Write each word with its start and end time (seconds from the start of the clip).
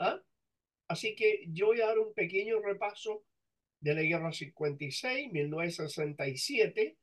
¿ah? 0.00 0.20
Así 0.88 1.14
que 1.14 1.44
yo 1.52 1.66
voy 1.66 1.80
a 1.80 1.86
dar 1.86 1.98
un 2.00 2.12
pequeño 2.12 2.60
repaso 2.60 3.22
de 3.80 3.94
la 3.94 4.02
Guerra 4.02 4.32
56, 4.32 5.30
1967, 5.32 6.96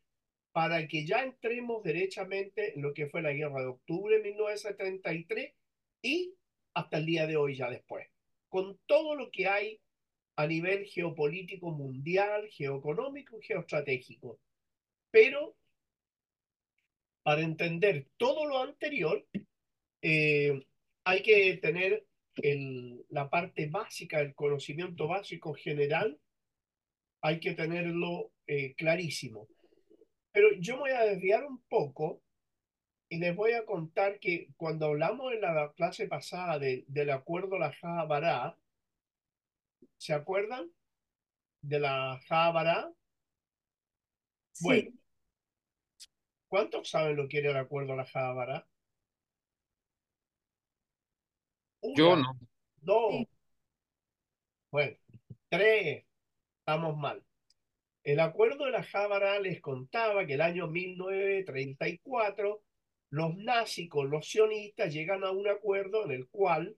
para 0.52 0.88
que 0.88 1.06
ya 1.06 1.24
entremos 1.24 1.84
derechamente 1.84 2.74
en 2.76 2.82
lo 2.82 2.94
que 2.94 3.08
fue 3.08 3.22
la 3.22 3.32
Guerra 3.32 3.62
de 3.62 3.68
Octubre 3.68 4.18
de 4.18 4.24
1973 4.24 5.54
y 6.02 6.34
hasta 6.74 6.98
el 6.98 7.06
día 7.06 7.28
de 7.28 7.38
hoy 7.38 7.56
ya 7.56 7.70
después, 7.70 8.08
con 8.50 8.78
todo 8.86 9.16
lo 9.16 9.32
que 9.32 9.48
hay 9.48 9.80
a 10.36 10.46
nivel 10.46 10.86
geopolítico 10.86 11.72
mundial, 11.72 12.48
geoeconómico 12.50 13.40
y 13.40 13.46
geoestratégico. 13.46 14.40
Pero 15.12 15.56
para 17.24 17.42
entender 17.42 18.08
todo 18.18 18.46
lo 18.46 18.60
anterior, 18.60 19.26
eh, 20.02 20.66
hay 21.04 21.24
que 21.24 21.58
tener 21.58 22.07
el, 22.42 23.06
la 23.10 23.30
parte 23.30 23.68
básica, 23.68 24.20
el 24.20 24.36
conocimiento 24.36 25.08
básico 25.08 25.54
general, 25.54 26.20
hay 27.22 27.40
que 27.40 27.54
tenerlo 27.54 28.32
eh, 28.46 28.76
clarísimo. 28.76 29.48
Pero 30.32 30.50
yo 30.60 30.76
me 30.76 30.82
voy 30.82 30.92
a 30.92 31.04
desviar 31.04 31.46
un 31.46 31.62
poco 31.68 32.22
y 33.10 33.18
les 33.18 33.36
voy 33.36 33.54
a 33.54 33.66
contar 33.66 34.20
que 34.20 34.50
cuando 34.58 34.88
hablamos 34.88 35.34
en 35.34 35.42
la 35.42 35.74
clase 35.76 36.08
pasada 36.08 36.60
de, 36.60 36.84
del 36.88 37.10
acuerdo 37.10 37.58
la 37.58 37.72
Jabará, 37.74 38.58
¿se 39.98 40.14
acuerdan 40.14 40.70
de 41.62 41.80
la 41.80 42.20
Jabará? 42.28 42.92
Bueno, 44.60 44.92
¿cuántos 46.48 46.90
saben 46.90 47.16
lo 47.16 47.28
que 47.28 47.40
era 47.40 47.52
el 47.52 47.58
acuerdo 47.58 47.96
la 47.96 48.06
Jabará? 48.06 48.68
Yo 51.96 52.16
no. 52.16 52.38
Dos. 52.82 53.26
Bueno, 54.72 54.98
tres. 55.50 56.06
Estamos 56.60 56.98
mal. 56.98 57.24
El 58.04 58.20
acuerdo 58.20 58.66
de 58.66 58.72
la 58.72 58.84
Jábara 58.84 59.40
les 59.40 59.62
contaba 59.62 60.26
que 60.26 60.34
el 60.34 60.42
año 60.42 60.68
1934 60.68 62.62
los 63.10 63.36
nazis 63.38 63.90
con 63.90 64.10
los 64.10 64.28
sionistas 64.28 64.94
llegan 64.94 65.24
a 65.24 65.32
un 65.32 65.48
acuerdo 65.48 66.04
en 66.06 66.12
el 66.12 66.28
cual 66.28 66.76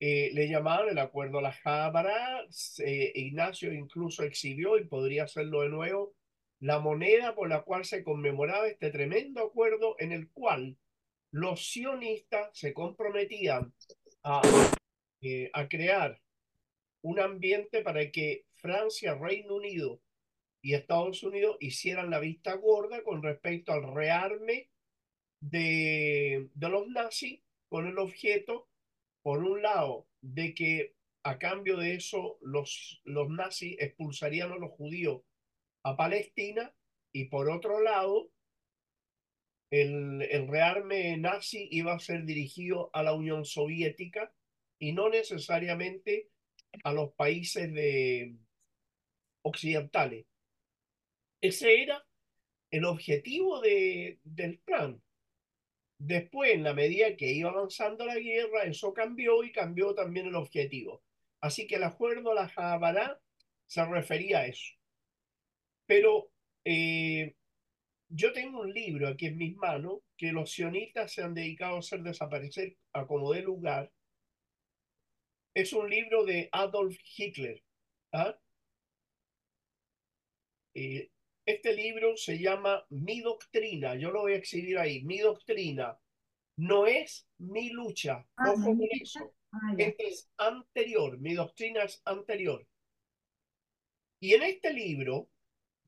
eh, 0.00 0.30
le 0.32 0.48
llamaban 0.48 0.88
el 0.88 0.98
acuerdo 0.98 1.38
a 1.38 1.42
la 1.42 1.52
Jábara. 1.52 2.44
Ignacio 2.78 3.72
incluso 3.72 4.22
exhibió, 4.22 4.78
y 4.78 4.84
podría 4.84 5.24
hacerlo 5.24 5.62
de 5.62 5.70
nuevo, 5.70 6.14
la 6.60 6.80
moneda 6.80 7.34
por 7.34 7.48
la 7.48 7.62
cual 7.62 7.84
se 7.84 8.02
conmemoraba 8.02 8.68
este 8.68 8.90
tremendo 8.90 9.42
acuerdo 9.42 9.96
en 9.98 10.12
el 10.12 10.28
cual 10.30 10.76
los 11.30 11.68
sionistas 11.68 12.50
se 12.52 12.72
comprometían 12.72 13.72
a, 14.22 14.42
eh, 15.22 15.50
a 15.52 15.68
crear 15.68 16.20
un 17.02 17.20
ambiente 17.20 17.82
para 17.82 18.10
que 18.10 18.44
Francia, 18.56 19.14
Reino 19.14 19.54
Unido 19.54 20.00
y 20.62 20.74
Estados 20.74 21.22
Unidos 21.22 21.56
hicieran 21.60 22.10
la 22.10 22.18
vista 22.18 22.54
gorda 22.54 23.02
con 23.02 23.22
respecto 23.22 23.72
al 23.72 23.94
rearme 23.94 24.68
de, 25.40 26.48
de 26.54 26.68
los 26.68 26.88
nazis 26.88 27.40
con 27.68 27.86
el 27.86 27.98
objeto, 27.98 28.68
por 29.22 29.44
un 29.44 29.62
lado, 29.62 30.06
de 30.20 30.54
que 30.54 30.94
a 31.22 31.38
cambio 31.38 31.76
de 31.76 31.94
eso 31.94 32.38
los, 32.40 33.00
los 33.04 33.28
nazis 33.28 33.76
expulsarían 33.78 34.52
a 34.52 34.56
los 34.56 34.70
judíos 34.72 35.22
a 35.84 35.96
Palestina 35.96 36.74
y 37.12 37.26
por 37.26 37.50
otro 37.50 37.80
lado, 37.80 38.30
el, 39.70 40.22
el 40.22 40.48
rearme 40.48 41.16
nazi 41.16 41.68
iba 41.70 41.94
a 41.94 41.98
ser 41.98 42.24
dirigido 42.24 42.90
a 42.92 43.02
la 43.02 43.14
Unión 43.14 43.44
Soviética 43.44 44.32
y 44.78 44.92
no 44.92 45.08
necesariamente 45.08 46.28
a 46.84 46.92
los 46.92 47.12
países 47.14 47.72
de, 47.72 48.36
occidentales. 49.42 50.26
Ese 51.40 51.82
era 51.82 52.04
el 52.70 52.84
objetivo 52.84 53.60
de, 53.60 54.18
del 54.24 54.58
plan. 54.58 55.00
Después, 55.98 56.52
en 56.52 56.62
la 56.62 56.74
medida 56.74 57.16
que 57.16 57.32
iba 57.32 57.50
avanzando 57.50 58.06
la 58.06 58.18
guerra, 58.18 58.64
eso 58.64 58.92
cambió 58.92 59.42
y 59.42 59.52
cambió 59.52 59.94
también 59.94 60.26
el 60.26 60.36
objetivo. 60.36 61.02
Así 61.40 61.66
que 61.66 61.76
el 61.76 61.84
acuerdo 61.84 62.32
a 62.32 62.34
la 62.34 62.48
Jabará 62.48 63.20
se 63.66 63.84
refería 63.84 64.40
a 64.40 64.46
eso. 64.46 64.74
Pero 65.86 66.30
eh, 66.64 67.34
yo 68.08 68.32
tengo 68.32 68.60
un 68.60 68.72
libro 68.72 69.08
aquí 69.08 69.26
en 69.26 69.36
mis 69.36 69.56
manos 69.56 70.00
que 70.16 70.32
los 70.32 70.52
sionistas 70.52 71.12
se 71.12 71.22
han 71.22 71.34
dedicado 71.34 71.76
a 71.76 71.78
hacer 71.80 72.02
desaparecer 72.02 72.76
a 72.92 73.06
como 73.06 73.32
de 73.32 73.42
lugar. 73.42 73.92
Es 75.54 75.72
un 75.72 75.88
libro 75.88 76.24
de 76.24 76.48
Adolf 76.52 76.96
Hitler. 77.16 77.62
¿ah? 78.12 78.38
Eh, 80.74 81.10
este 81.44 81.74
libro 81.74 82.16
se 82.16 82.38
llama 82.38 82.84
Mi 82.90 83.20
Doctrina, 83.20 83.94
yo 83.94 84.10
lo 84.10 84.20
voy 84.20 84.32
a 84.34 84.36
exhibir 84.36 84.78
ahí, 84.78 85.02
Mi 85.04 85.18
Doctrina. 85.18 85.98
No 86.58 86.88
es 86.88 87.28
mi 87.38 87.70
lucha, 87.70 88.26
ah, 88.36 88.50
ojo 88.50 88.64
con 88.64 88.88
eso. 88.90 89.32
Ah, 89.52 89.74
este 89.78 90.08
es 90.08 90.28
anterior, 90.36 91.16
mi 91.20 91.34
doctrina 91.34 91.84
es 91.84 92.02
anterior. 92.04 92.66
Y 94.20 94.34
en 94.34 94.42
este 94.42 94.72
libro, 94.72 95.30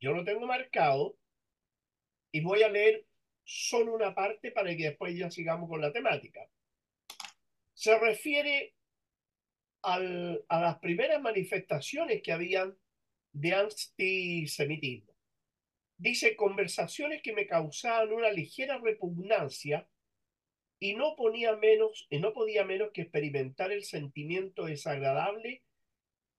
yo 0.00 0.12
lo 0.12 0.25
tengo 0.25 0.47
marcado 0.47 1.19
y 2.32 2.41
voy 2.41 2.62
a 2.62 2.68
leer 2.68 3.06
solo 3.44 3.94
una 3.94 4.14
parte 4.14 4.52
para 4.52 4.76
que 4.76 4.84
después 4.84 5.16
ya 5.16 5.30
sigamos 5.30 5.68
con 5.68 5.80
la 5.80 5.92
temática. 5.92 6.41
Se 7.74 7.98
refiere 7.98 8.74
al, 9.82 10.44
a 10.48 10.60
las 10.60 10.78
primeras 10.78 11.20
manifestaciones 11.20 12.22
que 12.22 12.32
habían 12.32 12.76
de 13.32 13.54
antisemitismo. 13.54 15.14
Dice 15.96 16.36
conversaciones 16.36 17.22
que 17.22 17.32
me 17.32 17.46
causaban 17.46 18.12
una 18.12 18.30
ligera 18.30 18.78
repugnancia 18.78 19.88
y 20.78 20.94
no, 20.94 21.14
ponía 21.14 21.54
menos, 21.56 22.06
y 22.08 22.19
no 22.20 22.32
podía 22.32 22.64
menos 22.64 22.90
que 22.92 23.02
experimentar 23.02 23.70
el 23.70 23.84
sentimiento 23.84 24.64
desagradable 24.64 25.62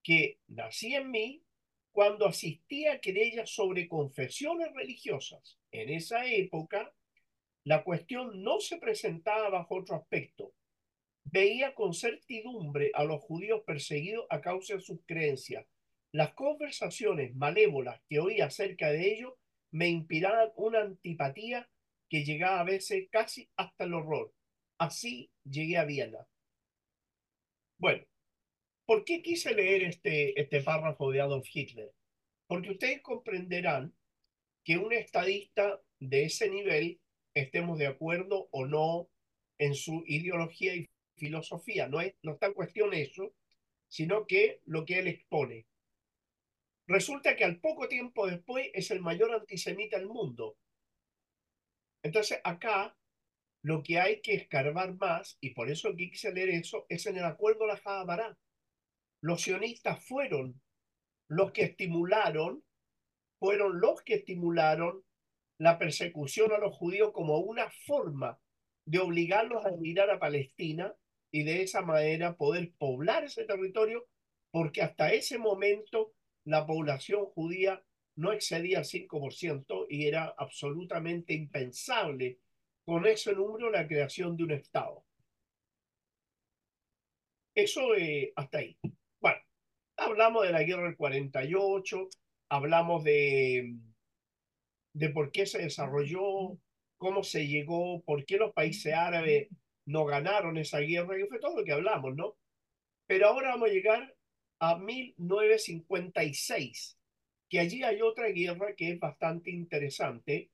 que 0.01 0.39
nacía 0.47 0.99
en 0.99 1.11
mí 1.11 1.43
cuando 1.91 2.25
asistía 2.25 2.93
a 2.93 2.99
querellas 3.01 3.51
sobre 3.51 3.87
confesiones 3.87 4.73
religiosas. 4.73 5.60
En 5.71 5.89
esa 5.89 6.25
época, 6.25 6.93
la 7.63 7.83
cuestión 7.83 8.43
no 8.43 8.59
se 8.59 8.77
presentaba 8.77 9.49
bajo 9.49 9.75
otro 9.75 9.95
aspecto. 9.95 10.53
Veía 11.23 11.73
con 11.75 11.93
certidumbre 11.93 12.91
a 12.93 13.03
los 13.03 13.21
judíos 13.21 13.61
perseguidos 13.65 14.25
a 14.29 14.41
causa 14.41 14.75
de 14.75 14.81
sus 14.81 14.99
creencias, 15.05 15.65
las 16.13 16.33
conversaciones 16.33 17.33
malévolas 17.35 18.01
que 18.09 18.19
oí 18.19 18.41
acerca 18.41 18.91
de 18.91 19.13
ello 19.13 19.37
me 19.71 19.87
inspiraban 19.87 20.51
una 20.57 20.81
antipatía 20.81 21.69
que 22.09 22.25
llegaba 22.25 22.59
a 22.59 22.65
veces 22.65 23.07
casi 23.09 23.49
hasta 23.55 23.85
el 23.85 23.93
horror. 23.93 24.33
Así 24.77 25.31
llegué 25.45 25.77
a 25.77 25.85
Viena. 25.85 26.27
Bueno, 27.77 28.03
¿por 28.85 29.05
qué 29.05 29.21
quise 29.21 29.55
leer 29.55 29.83
este, 29.83 30.39
este 30.39 30.61
párrafo 30.61 31.11
de 31.11 31.21
Adolf 31.21 31.47
Hitler? 31.53 31.93
Porque 32.47 32.71
ustedes 32.71 33.01
comprenderán 33.01 33.93
que 34.63 34.77
un 34.77 34.93
estadista 34.93 35.81
de 35.99 36.25
ese 36.25 36.49
nivel, 36.49 36.99
estemos 37.33 37.77
de 37.77 37.87
acuerdo 37.87 38.49
o 38.51 38.65
no 38.65 39.09
en 39.57 39.75
su 39.75 40.03
ideología 40.05 40.75
y 40.75 40.89
filosofía, 41.15 41.87
no, 41.87 42.01
es, 42.01 42.15
no 42.23 42.33
está 42.33 42.47
en 42.47 42.53
cuestión 42.53 42.93
eso, 42.93 43.33
sino 43.87 44.25
que 44.25 44.61
lo 44.65 44.85
que 44.85 44.99
él 44.99 45.07
expone. 45.07 45.65
Resulta 46.87 47.35
que 47.35 47.45
al 47.45 47.59
poco 47.59 47.87
tiempo 47.87 48.27
después 48.27 48.69
es 48.73 48.91
el 48.91 49.01
mayor 49.01 49.31
antisemita 49.33 49.97
del 49.97 50.07
mundo. 50.07 50.57
Entonces 52.03 52.39
acá 52.43 52.97
lo 53.61 53.83
que 53.83 53.99
hay 53.99 54.21
que 54.21 54.33
escarbar 54.33 54.95
más, 54.95 55.37
y 55.39 55.51
por 55.51 55.69
eso 55.69 55.95
quise 55.95 56.33
leer 56.33 56.49
eso, 56.49 56.85
es 56.89 57.05
en 57.05 57.17
el 57.17 57.25
acuerdo 57.25 57.61
de 57.61 57.73
la 57.73 57.77
Jabará. 57.77 58.37
Los 59.21 59.43
sionistas 59.43 60.03
fueron 60.03 60.59
los 61.27 61.51
que 61.51 61.63
estimularon, 61.63 62.63
fueron 63.41 63.81
los 63.81 64.03
que 64.03 64.13
estimularon 64.13 65.03
la 65.57 65.79
persecución 65.79 66.51
a 66.51 66.59
los 66.59 66.75
judíos 66.75 67.11
como 67.11 67.39
una 67.39 67.71
forma 67.87 68.39
de 68.85 68.99
obligarlos 68.99 69.65
a 69.65 69.69
emigrar 69.69 70.11
a 70.11 70.19
Palestina 70.19 70.93
y 71.31 71.41
de 71.41 71.63
esa 71.63 71.81
manera 71.81 72.37
poder 72.37 72.71
poblar 72.77 73.23
ese 73.23 73.45
territorio, 73.45 74.05
porque 74.51 74.83
hasta 74.83 75.11
ese 75.11 75.39
momento 75.39 76.13
la 76.43 76.67
población 76.67 77.25
judía 77.25 77.83
no 78.15 78.31
excedía 78.31 78.77
el 78.77 78.85
5% 78.85 79.87
y 79.89 80.05
era 80.05 80.35
absolutamente 80.37 81.33
impensable 81.33 82.37
con 82.85 83.07
ese 83.07 83.33
número 83.33 83.71
la 83.71 83.87
creación 83.87 84.37
de 84.37 84.43
un 84.43 84.51
Estado. 84.51 85.03
Eso 87.55 87.95
eh, 87.95 88.33
hasta 88.35 88.59
ahí. 88.59 88.77
Bueno, 89.19 89.39
hablamos 89.97 90.43
de 90.43 90.51
la 90.51 90.61
guerra 90.61 90.83
del 90.83 90.95
48, 90.95 92.07
hablamos 92.51 93.03
de, 93.05 93.77
de 94.91 95.09
por 95.09 95.31
qué 95.31 95.45
se 95.45 95.59
desarrolló, 95.59 96.59
cómo 96.97 97.23
se 97.23 97.47
llegó, 97.47 98.03
por 98.03 98.25
qué 98.25 98.35
los 98.35 98.51
países 98.51 98.93
árabes 98.93 99.47
no 99.85 100.03
ganaron 100.03 100.57
esa 100.57 100.79
guerra, 100.79 101.17
y 101.17 101.23
fue 101.27 101.39
todo 101.39 101.55
lo 101.55 101.63
que 101.63 101.71
hablamos, 101.71 102.13
¿no? 102.13 102.35
Pero 103.07 103.27
ahora 103.27 103.51
vamos 103.51 103.69
a 103.69 103.71
llegar 103.71 104.13
a 104.59 104.77
1956, 104.77 106.97
que 107.47 107.59
allí 107.59 107.83
hay 107.83 108.01
otra 108.01 108.27
guerra 108.27 108.75
que 108.75 108.91
es 108.91 108.99
bastante 108.99 109.49
interesante 109.49 110.49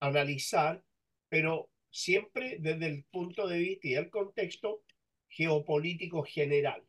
analizar, 0.00 0.82
pero 1.28 1.68
siempre 1.90 2.56
desde 2.58 2.86
el 2.86 3.04
punto 3.04 3.46
de 3.46 3.58
vista 3.58 3.88
y 3.88 3.96
el 3.96 4.08
contexto 4.08 4.82
geopolítico 5.28 6.22
general. 6.22 6.82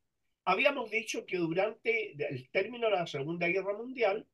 Habíamos 0.46 0.92
dicho 0.92 1.26
que 1.26 1.36
durante 1.38 2.14
el 2.14 2.50
término 2.52 2.90
de 2.90 2.96
la 2.96 3.06
Segunda 3.06 3.48
Guerra 3.48 3.74
Mundial, 3.74 4.26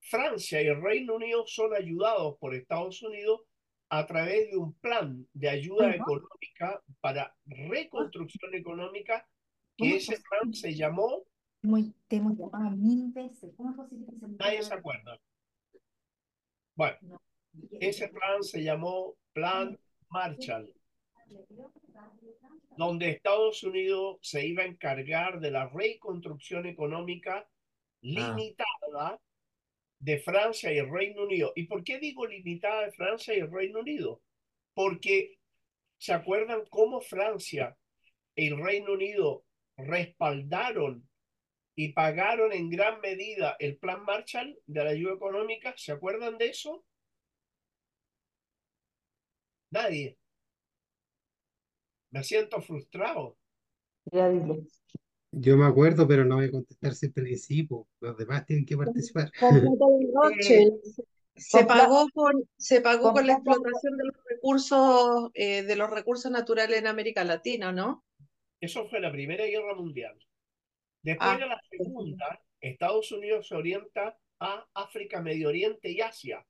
Francia 0.00 0.62
y 0.62 0.66
el 0.66 0.82
Reino 0.82 1.14
Unido 1.16 1.44
son 1.46 1.74
ayudados 1.74 2.36
por 2.38 2.54
Estados 2.54 3.02
Unidos 3.02 3.42
a 3.90 4.06
través 4.06 4.50
de 4.50 4.56
un 4.56 4.72
plan 4.74 5.26
de 5.32 5.48
ayuda 5.48 5.94
económica 5.94 6.82
para 7.00 7.34
reconstrucción 7.46 8.54
económica, 8.54 9.26
que 9.76 9.96
ese 9.96 10.16
plan 10.20 10.54
se 10.54 10.74
llamó... 10.74 11.24
Muy, 11.62 11.94
te 12.08 12.16
hemos 12.16 12.38
llamado 12.38 12.70
mil 12.76 13.12
veces. 13.12 13.52
¿Cómo 13.56 13.70
es 13.70 13.76
posible 13.76 14.06
que 14.06 14.18
se 14.18 14.28
Nadie 14.28 14.62
se 14.62 14.74
acuerda. 14.74 15.20
Bueno, 16.76 17.20
ese 17.72 18.08
plan 18.08 18.42
se 18.42 18.62
llamó 18.62 19.16
Plan 19.32 19.78
Marshall, 20.08 20.72
donde 22.76 23.10
Estados 23.10 23.62
Unidos 23.64 24.18
se 24.22 24.46
iba 24.46 24.62
a 24.62 24.66
encargar 24.66 25.40
de 25.40 25.50
la 25.50 25.68
reconstrucción 25.68 26.66
económica 26.66 27.46
ah. 28.16 29.18
De 30.00 30.18
Francia 30.18 30.72
y 30.72 30.78
el 30.78 30.90
Reino 30.90 31.22
Unido. 31.22 31.52
¿Y 31.54 31.64
por 31.64 31.84
qué 31.84 31.98
digo 31.98 32.26
limitada 32.26 32.86
de 32.86 32.92
Francia 32.92 33.34
y 33.36 33.40
el 33.40 33.50
Reino 33.50 33.80
Unido? 33.80 34.20
Porque 34.74 35.38
se 35.98 36.12
acuerdan 36.12 36.64
cómo 36.70 37.00
Francia 37.00 37.76
y 38.34 38.48
el 38.48 38.58
Reino 38.58 38.94
Unido 38.94 39.44
respaldaron 39.76 41.08
y 41.76 41.92
pagaron 41.92 42.52
en 42.52 42.70
gran 42.70 43.00
medida 43.00 43.56
el 43.58 43.76
plan 43.76 44.04
Marshall 44.04 44.58
de 44.66 44.84
la 44.84 44.90
ayuda 44.90 45.14
económica. 45.14 45.74
¿Se 45.76 45.92
acuerdan 45.92 46.38
de 46.38 46.48
eso? 46.48 46.84
Nadie. 49.70 50.18
Me 52.10 52.24
siento 52.24 52.60
frustrado. 52.60 53.38
Yo 55.32 55.56
me 55.56 55.66
acuerdo, 55.66 56.08
pero 56.08 56.24
no 56.24 56.36
voy 56.36 56.46
a 56.46 56.50
contestar 56.50 56.94
siempre 56.94 57.24
que 57.24 57.36
sí, 57.36 57.68
los 58.00 58.16
demás 58.16 58.44
tienen 58.46 58.66
que 58.66 58.76
participar. 58.76 59.30
Se 61.36 61.64
pagó 61.64 62.06
con, 62.12 62.34
se 62.58 62.82
pagó 62.82 63.14
con 63.14 63.26
la 63.26 63.32
explotación 63.34 63.96
de 63.96 64.04
los 64.04 64.16
recursos, 64.28 65.30
eh, 65.32 65.62
de 65.62 65.74
los 65.74 65.88
recursos 65.88 66.30
naturales 66.30 66.78
en 66.78 66.86
América 66.86 67.24
Latina, 67.24 67.72
¿no? 67.72 68.04
Eso 68.60 68.86
fue 68.88 69.00
la 69.00 69.10
Primera 69.10 69.46
Guerra 69.46 69.74
Mundial. 69.74 70.18
Después 71.02 71.30
ah, 71.30 71.38
de 71.38 71.46
la 71.46 71.60
Segunda, 71.70 72.42
Estados 72.60 73.10
Unidos 73.12 73.48
se 73.48 73.54
orienta 73.54 74.18
a 74.38 74.66
África, 74.74 75.22
Medio 75.22 75.48
Oriente 75.48 75.90
y 75.90 76.02
Asia, 76.02 76.44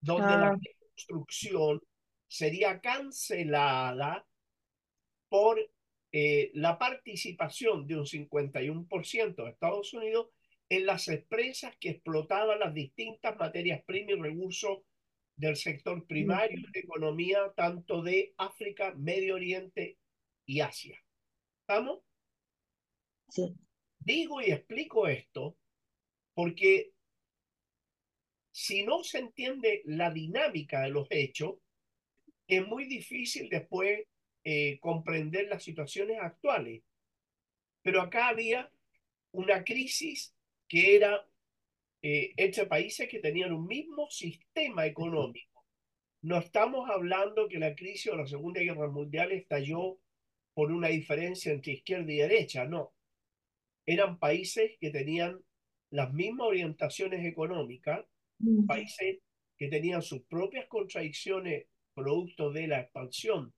donde 0.00 0.26
la 0.26 0.50
ah. 0.50 0.58
reconstrucción 0.62 1.80
sería 2.26 2.80
cancelada 2.80 4.26
por 5.30 5.58
eh, 6.12 6.50
la 6.54 6.78
participación 6.78 7.86
de 7.86 7.96
un 7.96 8.06
51% 8.06 9.44
de 9.44 9.50
Estados 9.50 9.92
Unidos 9.92 10.28
en 10.70 10.86
las 10.86 11.08
empresas 11.08 11.76
que 11.78 11.90
explotaban 11.90 12.60
las 12.60 12.74
distintas 12.74 13.36
materias 13.36 13.82
primas 13.84 14.16
y 14.16 14.20
recursos 14.20 14.78
del 15.36 15.56
sector 15.56 16.06
primario 16.06 16.62
de 16.72 16.80
economía, 16.80 17.52
tanto 17.56 18.02
de 18.02 18.34
África, 18.36 18.94
Medio 18.96 19.36
Oriente 19.36 19.98
y 20.46 20.60
Asia. 20.60 21.02
¿Estamos? 21.60 22.00
Sí. 23.28 23.54
Digo 23.98 24.40
y 24.40 24.50
explico 24.50 25.06
esto 25.06 25.56
porque 26.34 26.92
si 28.50 28.82
no 28.82 29.04
se 29.04 29.18
entiende 29.18 29.82
la 29.84 30.10
dinámica 30.10 30.82
de 30.82 30.90
los 30.90 31.06
hechos, 31.10 31.56
es 32.46 32.66
muy 32.66 32.86
difícil 32.86 33.48
después 33.48 34.06
eh, 34.50 34.78
comprender 34.80 35.46
las 35.46 35.62
situaciones 35.62 36.18
actuales. 36.22 36.82
Pero 37.82 38.00
acá 38.00 38.28
había 38.28 38.72
una 39.30 39.62
crisis 39.62 40.34
que 40.66 40.96
era 40.96 41.28
eh, 42.00 42.32
entre 42.34 42.64
países 42.64 43.10
que 43.10 43.18
tenían 43.18 43.52
un 43.52 43.66
mismo 43.66 44.08
sistema 44.08 44.86
económico. 44.86 45.66
No 46.22 46.38
estamos 46.38 46.88
hablando 46.88 47.46
que 47.46 47.58
la 47.58 47.74
crisis 47.74 48.10
o 48.10 48.16
la 48.16 48.26
Segunda 48.26 48.62
Guerra 48.62 48.88
Mundial 48.88 49.32
estalló 49.32 50.00
por 50.54 50.72
una 50.72 50.88
diferencia 50.88 51.52
entre 51.52 51.74
izquierda 51.74 52.10
y 52.10 52.16
derecha, 52.16 52.64
no. 52.64 52.94
Eran 53.84 54.18
países 54.18 54.78
que 54.80 54.88
tenían 54.88 55.44
las 55.90 56.10
mismas 56.14 56.46
orientaciones 56.46 57.22
económicas, 57.26 58.02
países 58.66 59.18
que 59.58 59.68
tenían 59.68 60.00
sus 60.00 60.22
propias 60.22 60.66
contradicciones 60.68 61.66
producto 61.92 62.50
de 62.50 62.66
la 62.66 62.80
expansión 62.80 63.52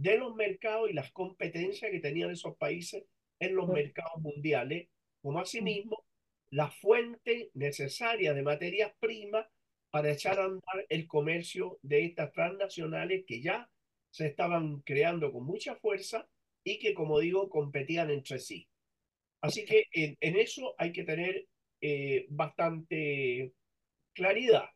de 0.00 0.18
los 0.18 0.34
mercados 0.34 0.90
y 0.90 0.92
las 0.92 1.10
competencias 1.12 1.90
que 1.90 2.00
tenían 2.00 2.30
esos 2.30 2.56
países 2.56 3.04
en 3.38 3.54
los 3.54 3.68
mercados 3.68 4.20
mundiales, 4.20 4.88
como 5.22 5.40
asimismo 5.40 6.04
la 6.50 6.70
fuente 6.70 7.50
necesaria 7.54 8.34
de 8.34 8.42
materias 8.42 8.92
primas 9.00 9.46
para 9.90 10.12
echar 10.12 10.38
a 10.38 10.44
andar 10.44 10.86
el 10.88 11.06
comercio 11.06 11.78
de 11.82 12.04
estas 12.04 12.32
transnacionales 12.32 13.24
que 13.26 13.40
ya 13.40 13.70
se 14.10 14.26
estaban 14.26 14.80
creando 14.80 15.32
con 15.32 15.44
mucha 15.44 15.76
fuerza 15.76 16.28
y 16.62 16.78
que, 16.78 16.92
como 16.94 17.18
digo, 17.18 17.48
competían 17.48 18.10
entre 18.10 18.38
sí. 18.38 18.68
Así 19.40 19.64
que 19.64 19.86
en, 19.92 20.16
eso 20.20 20.74
hay 20.78 20.92
que 20.92 21.04
tener 21.04 21.46
eh, 21.80 22.26
bastante 22.28 23.52
claridad. 24.12 24.68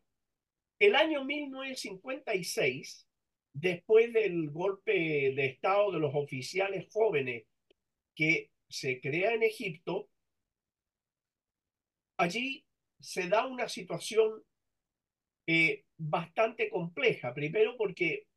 El 0.79 0.95
año 0.95 1.23
1956, 1.25 3.07
después 3.53 4.13
del 4.13 4.49
golpe 4.49 4.91
de 4.91 5.45
Estado 5.45 5.91
de 5.91 5.99
los 5.99 6.13
oficiales 6.15 6.87
jóvenes 6.91 7.45
que 8.15 8.51
se 8.69 8.99
crea 9.01 9.33
en 9.33 9.43
Egipto, 9.43 10.09
allí 12.17 12.65
se 12.99 13.27
da 13.27 13.47
una 13.47 13.67
situación 13.67 14.43
eh, 15.47 15.83
bastante 15.97 16.69
compleja. 16.69 17.33
Primero 17.33 17.75
porque 17.77 18.27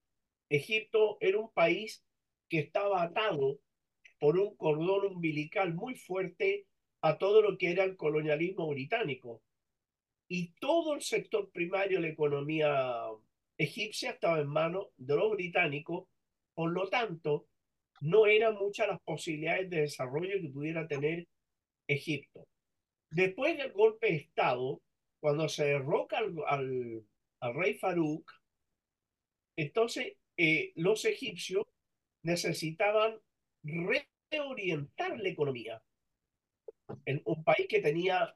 Egipto 0.48 1.18
era 1.20 1.38
un 1.38 1.52
país 1.52 2.04
que 2.48 2.60
estaba 2.60 3.02
atado 3.02 3.60
por 4.18 4.38
un 4.38 4.56
cordón 4.56 5.06
umbilical 5.06 5.74
muy 5.74 5.94
fuerte 5.96 6.66
a 7.02 7.18
todo 7.18 7.42
lo 7.42 7.58
que 7.58 7.70
era 7.70 7.84
el 7.84 7.96
colonialismo 7.96 8.68
británico 8.68 9.42
y 10.28 10.52
todo 10.58 10.94
el 10.94 11.02
sector 11.02 11.50
primario 11.50 11.98
de 11.98 12.08
la 12.08 12.12
economía 12.12 13.04
egipcia 13.58 14.10
estaba 14.10 14.40
en 14.40 14.48
manos 14.48 14.88
de 14.96 15.16
los 15.16 15.30
británicos, 15.30 16.08
por 16.54 16.72
lo 16.72 16.88
tanto, 16.88 17.46
no 18.00 18.26
eran 18.26 18.56
muchas 18.56 18.88
las 18.88 19.00
posibilidades 19.02 19.70
de 19.70 19.82
desarrollo 19.82 20.40
que 20.40 20.50
pudiera 20.50 20.86
tener 20.86 21.26
Egipto. 21.86 22.46
Después 23.10 23.56
del 23.56 23.72
golpe 23.72 24.08
de 24.08 24.16
Estado, 24.16 24.80
cuando 25.20 25.48
se 25.48 25.66
derroca 25.66 26.18
al, 26.18 27.04
rey 27.54 27.74
Farouk, 27.74 28.30
entonces 29.56 30.14
eh, 30.36 30.72
los 30.76 31.04
egipcios 31.04 31.64
necesitaban 32.22 33.20
reorientar 33.62 35.18
la 35.18 35.28
economía. 35.28 35.82
En 37.04 37.22
un 37.24 37.44
país 37.44 37.66
que 37.68 37.80
tenía 37.80 38.34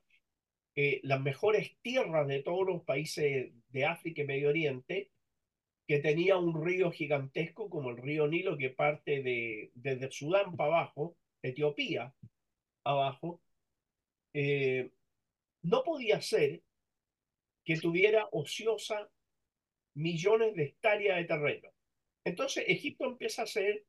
eh, 0.81 1.01
las 1.03 1.21
mejores 1.21 1.77
tierras 1.83 2.29
de 2.29 2.41
todos 2.41 2.65
los 2.65 2.85
países 2.85 3.53
de 3.71 3.85
África 3.85 4.23
y 4.23 4.27
Medio 4.27 4.51
Oriente, 4.51 5.11
que 5.89 5.99
tenía 5.99 6.37
un 6.37 6.65
río 6.65 6.93
gigantesco 6.93 7.69
como 7.69 7.91
el 7.91 7.97
río 7.97 8.29
Nilo 8.29 8.57
que 8.57 8.71
parte 8.71 9.21
de, 9.21 9.73
desde 9.75 10.09
Sudán 10.13 10.57
para 10.57 10.77
abajo, 10.77 11.17
Etiopía 11.43 12.15
abajo, 12.85 13.43
eh, 14.33 14.93
no 15.63 15.83
podía 15.83 16.21
ser 16.21 16.63
que 17.65 17.77
tuviera 17.81 18.29
ociosa 18.31 19.11
millones 19.95 20.55
de 20.55 20.63
hectáreas 20.63 21.17
de 21.17 21.25
terreno. 21.25 21.71
Entonces 22.23 22.63
Egipto 22.69 23.05
empieza 23.07 23.43
a 23.43 23.47
hacer 23.47 23.85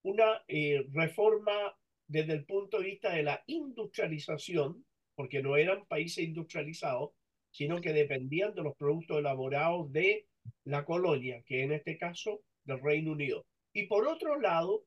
una 0.00 0.42
eh, 0.48 0.86
reforma 0.94 1.76
desde 2.06 2.32
el 2.32 2.46
punto 2.46 2.78
de 2.78 2.86
vista 2.86 3.12
de 3.12 3.22
la 3.22 3.44
industrialización 3.46 4.86
porque 5.14 5.42
no 5.42 5.56
eran 5.56 5.86
países 5.86 6.24
industrializados, 6.24 7.10
sino 7.50 7.80
que 7.80 7.92
dependían 7.92 8.54
de 8.54 8.62
los 8.62 8.76
productos 8.76 9.18
elaborados 9.18 9.92
de 9.92 10.26
la 10.64 10.84
colonia, 10.84 11.42
que 11.46 11.62
en 11.62 11.72
este 11.72 11.98
caso 11.98 12.42
del 12.64 12.80
Reino 12.80 13.12
Unido. 13.12 13.44
Y 13.72 13.86
por 13.86 14.06
otro 14.06 14.40
lado, 14.40 14.84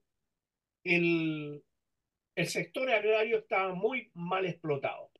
el, 0.83 1.63
el 2.35 2.47
sector 2.47 2.89
agrario 2.89 3.39
estaba 3.39 3.73
muy 3.73 4.09
mal 4.13 4.45
explotado. 4.45 5.11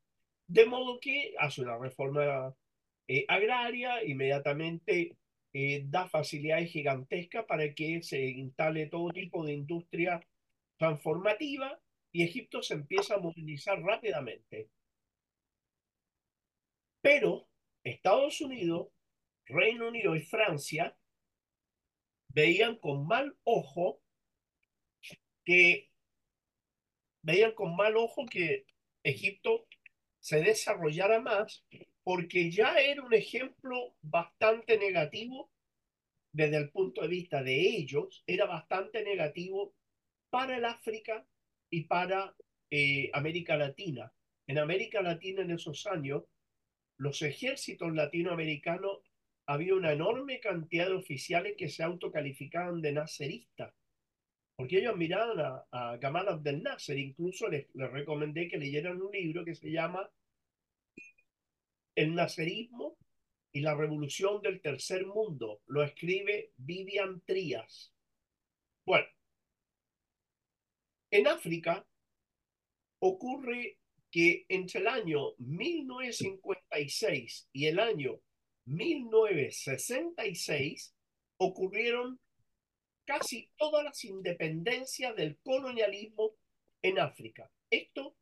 De 0.47 0.65
modo 0.65 0.99
que 0.99 1.33
hace 1.39 1.61
una 1.61 1.77
reforma 1.77 2.55
eh, 3.07 3.25
agraria, 3.27 4.03
inmediatamente 4.03 5.15
eh, 5.53 5.83
da 5.85 6.07
facilidades 6.07 6.71
gigantescas 6.71 7.45
para 7.45 7.73
que 7.73 8.01
se 8.03 8.25
instale 8.25 8.87
todo 8.87 9.13
tipo 9.13 9.45
de 9.45 9.53
industria 9.53 10.21
transformativa 10.77 11.79
y 12.11 12.23
Egipto 12.23 12.61
se 12.61 12.73
empieza 12.73 13.15
a 13.15 13.19
movilizar 13.19 13.81
rápidamente. 13.81 14.69
Pero 17.05 17.47
Estados 17.83 18.41
Unidos, 18.41 18.87
Reino 19.45 19.89
Unido 19.89 20.15
y 20.15 20.21
Francia 20.21 20.97
veían 22.29 22.77
con 22.79 23.05
mal 23.05 23.37
ojo 23.43 24.01
que 25.43 25.91
veían 27.21 27.51
con 27.51 27.75
mal 27.75 27.95
ojo 27.95 28.25
que 28.25 28.65
Egipto 29.03 29.67
se 30.19 30.41
desarrollara 30.41 31.21
más 31.21 31.63
porque 32.01 32.49
ya 32.49 32.73
era 32.79 33.03
un 33.03 33.13
ejemplo 33.13 33.95
bastante 34.01 34.79
negativo 34.79 35.51
desde 36.31 36.57
el 36.57 36.71
punto 36.71 37.03
de 37.03 37.07
vista 37.07 37.43
de 37.43 37.53
ellos, 37.53 38.23
era 38.25 38.47
bastante 38.47 39.03
negativo 39.03 39.75
para 40.31 40.57
el 40.57 40.65
África 40.65 41.23
y 41.69 41.83
para 41.83 42.35
eh, 42.71 43.11
América 43.13 43.55
Latina. 43.57 44.11
En 44.47 44.57
América 44.57 45.03
Latina 45.03 45.43
en 45.43 45.51
esos 45.51 45.85
años, 45.85 46.23
los 46.97 47.21
ejércitos 47.21 47.93
latinoamericanos 47.93 48.99
había 49.45 49.75
una 49.75 49.91
enorme 49.91 50.39
cantidad 50.39 50.87
de 50.87 50.95
oficiales 50.95 51.55
que 51.57 51.69
se 51.69 51.83
autocalificaban 51.83 52.81
de 52.81 52.93
naceristas, 52.93 53.73
porque 54.55 54.79
ellos 54.79 54.97
miraban 54.97 55.65
a, 55.71 55.97
Gamal 55.97 56.29
Abdel 56.29 56.63
Nasser, 56.63 56.97
incluso 56.97 57.47
les, 57.47 57.67
les 57.75 57.91
recomendé 57.91 58.47
que 58.47 58.57
leyeran 58.57 59.01
un 59.01 59.11
libro 59.11 59.45
que 59.45 59.55
se 59.55 59.69
llama 59.69 60.09
El 61.93 62.15
Nacerismo 62.15 62.97
y 63.51 63.61
la 63.61 63.75
Revolución 63.75 64.41
del 64.41 64.61
Tercer 64.61 65.05
Mundo, 65.05 65.61
lo 65.67 65.83
escribe 65.83 66.51
Vivian 66.57 67.21
Trías. 67.21 67.93
Bueno, 68.85 69.07
en 71.11 71.27
África 71.27 71.87
ocurre 72.99 73.77
que 74.15 74.47
entre 74.47 74.79
el 74.79 74.87
año 74.87 75.35
1956 75.39 77.49
y 77.51 77.65
el 77.65 77.79
año 77.79 78.21
1966 78.63 80.95
ocurrieron 81.35 82.21
casi 83.03 83.49
todas 83.57 83.83
las 83.83 84.05
independencias 84.05 85.13
del 85.17 85.37
colonialismo 85.39 86.31
en 86.81 86.99
África. 86.99 87.51
Esto 87.69 88.15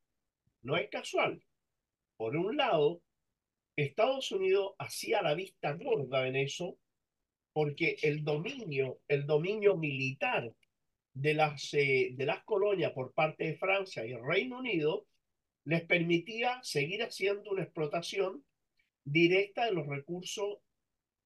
no 0.64 0.78
es 0.78 0.90
casual. 0.90 1.44
Por 2.18 2.36
un 2.38 2.58
lado, 2.58 3.04
Estados 3.76 4.32
Unidos 4.32 4.74
hacía 4.80 5.22
la 5.22 5.36
vista 5.36 5.74
gorda 5.74 6.28
en 6.28 6.38
eso 6.38 6.80
porque 7.54 7.98
el 8.02 8.24
dominio, 8.24 9.00
el 9.08 9.28
dominio 9.28 9.78
militar 9.78 10.56
de 11.14 11.36
las, 11.36 11.72
eh, 11.76 12.14
de 12.16 12.26
las 12.26 12.44
colonias 12.46 12.94
por 12.94 13.14
parte 13.14 13.44
de 13.44 13.58
Francia 13.58 14.04
y 14.04 14.16
Reino 14.16 14.58
Unido 14.58 15.06
les 15.66 15.82
permitía 15.84 16.60
seguir 16.64 17.04
haciendo 17.04 17.52
una 17.52 17.64
explotación 17.64 18.44
directa 19.04 19.66
de 19.66 19.74
los 19.74 19.88
recursos 19.88 20.60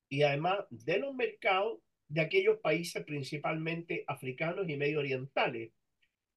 y 0.10 0.24
además 0.24 0.66
de 0.70 1.00
los 1.00 1.16
mercados 1.16 1.80
de 2.08 2.22
aquellos 2.22 2.60
países 2.60 3.04
principalmente 3.04 4.04
africanos 4.08 4.70
y 4.70 4.78
medio 4.78 5.00
orientales. 5.00 5.72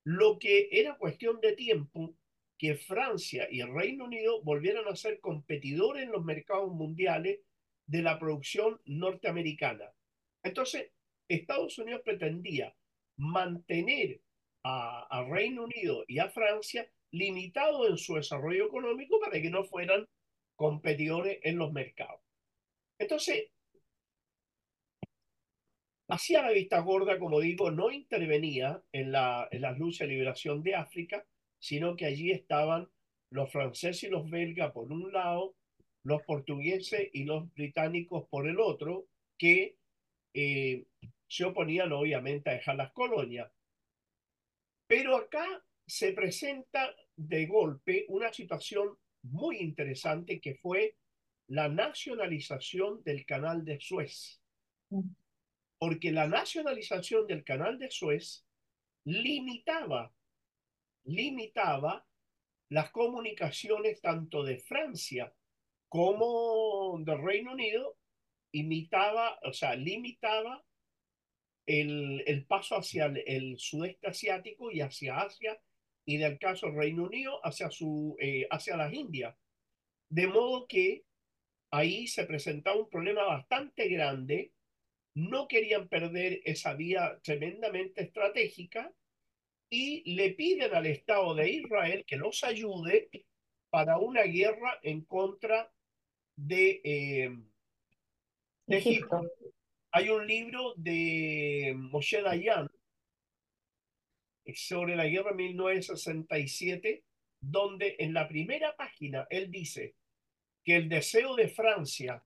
Lo 0.02 0.38
que 0.38 0.68
era 0.72 0.96
cuestión 0.96 1.40
de 1.40 1.52
tiempo 1.52 2.14
que 2.58 2.74
Francia 2.74 3.48
y 3.50 3.60
el 3.60 3.72
Reino 3.72 4.04
Unido 4.04 4.42
volvieran 4.42 4.86
a 4.88 4.96
ser 4.96 5.20
competidores 5.20 6.02
en 6.02 6.12
los 6.12 6.24
mercados 6.24 6.70
mundiales 6.72 7.40
de 7.86 8.02
la 8.02 8.18
producción 8.18 8.80
norteamericana. 8.84 9.92
Entonces, 10.42 10.90
Estados 11.28 11.78
Unidos 11.78 12.02
pretendía 12.04 12.74
mantener 13.16 14.20
a, 14.62 15.26
Reino 15.30 15.64
Unido 15.64 16.04
y 16.06 16.18
a 16.18 16.28
Francia 16.28 16.90
limitados 17.12 17.88
en 17.88 17.98
su 17.98 18.14
desarrollo 18.14 18.66
económico 18.66 19.18
para 19.20 19.40
que 19.40 19.50
no 19.50 19.64
fueran 19.64 20.06
competidores 20.56 21.38
en 21.42 21.58
los 21.58 21.72
mercados. 21.72 22.20
Entonces, 22.98 23.48
hacía 26.08 26.42
la 26.42 26.50
vista 26.50 26.80
gorda, 26.80 27.18
como 27.18 27.40
digo, 27.40 27.70
no 27.70 27.90
intervenía 27.90 28.82
en, 28.92 29.12
la, 29.12 29.48
en 29.50 29.62
las 29.62 29.78
luchas 29.78 30.06
de 30.06 30.14
liberación 30.14 30.62
de 30.62 30.74
África, 30.74 31.24
sino 31.58 31.96
que 31.96 32.06
allí 32.06 32.30
estaban 32.30 32.88
los 33.30 33.50
franceses 33.50 34.04
y 34.04 34.08
los 34.08 34.28
belgas 34.28 34.72
por 34.72 34.90
un 34.92 35.12
lado, 35.12 35.54
los 36.02 36.22
portugueses 36.22 37.08
y 37.12 37.24
los 37.24 37.52
británicos 37.54 38.26
por 38.28 38.48
el 38.48 38.58
otro, 38.58 39.06
que 39.38 39.76
eh, 40.34 40.84
se 41.28 41.44
oponían 41.44 41.92
obviamente 41.92 42.50
a 42.50 42.54
dejar 42.54 42.76
las 42.76 42.92
colonias. 42.92 43.50
Pero 44.86 45.16
acá 45.16 45.62
se 45.90 46.12
presenta 46.12 46.94
de 47.16 47.46
golpe 47.46 48.06
una 48.08 48.32
situación 48.32 48.96
muy 49.22 49.58
interesante 49.58 50.40
que 50.40 50.54
fue 50.54 50.96
la 51.48 51.68
nacionalización 51.68 53.02
del 53.02 53.26
canal 53.26 53.64
de 53.64 53.80
Suez. 53.80 54.40
Porque 55.78 56.12
la 56.12 56.28
nacionalización 56.28 57.26
del 57.26 57.42
canal 57.42 57.76
de 57.78 57.90
Suez 57.90 58.46
limitaba, 59.04 60.14
limitaba 61.04 62.06
las 62.68 62.90
comunicaciones 62.92 64.00
tanto 64.00 64.44
de 64.44 64.60
Francia 64.60 65.34
como 65.88 67.00
del 67.00 67.20
Reino 67.20 67.52
Unido, 67.52 67.98
imitaba, 68.52 69.40
o 69.42 69.52
sea, 69.52 69.74
limitaba 69.74 70.64
el, 71.66 72.22
el 72.28 72.46
paso 72.46 72.76
hacia 72.76 73.06
el, 73.06 73.24
el, 73.26 73.58
sudeste 73.58 74.06
asiático 74.06 74.70
y 74.70 74.82
hacia 74.82 75.20
Asia 75.20 75.60
y 76.10 76.16
del 76.16 76.40
caso 76.40 76.72
Reino 76.72 77.04
Unido 77.04 77.38
hacia, 77.44 77.70
su, 77.70 78.16
eh, 78.18 78.44
hacia 78.50 78.76
las 78.76 78.92
Indias. 78.92 79.36
De 80.08 80.26
modo 80.26 80.66
que 80.66 81.04
ahí 81.70 82.08
se 82.08 82.24
presentaba 82.24 82.80
un 82.80 82.90
problema 82.90 83.22
bastante 83.22 83.88
grande, 83.88 84.52
no 85.14 85.46
querían 85.46 85.86
perder 85.86 86.40
esa 86.44 86.74
vía 86.74 87.20
tremendamente 87.22 88.02
estratégica 88.02 88.92
y 89.70 90.16
le 90.16 90.30
piden 90.30 90.74
al 90.74 90.86
Estado 90.86 91.32
de 91.36 91.48
Israel 91.48 92.04
que 92.04 92.16
los 92.16 92.42
ayude 92.42 93.08
para 93.70 93.98
una 93.98 94.24
guerra 94.24 94.80
en 94.82 95.04
contra 95.04 95.72
de, 96.34 96.80
eh, 96.82 97.38
de 98.66 98.76
Egipto. 98.76 99.30
Hay 99.92 100.08
un 100.08 100.26
libro 100.26 100.74
de 100.74 101.72
Moshe 101.76 102.20
Dayan 102.20 102.68
sobre 104.54 104.96
la 104.96 105.06
guerra 105.06 105.30
de 105.30 105.36
1967, 105.36 107.04
donde 107.40 107.96
en 107.98 108.14
la 108.14 108.28
primera 108.28 108.76
página 108.76 109.26
él 109.30 109.50
dice 109.50 109.94
que 110.64 110.76
el 110.76 110.88
deseo 110.88 111.36
de 111.36 111.48
Francia 111.48 112.22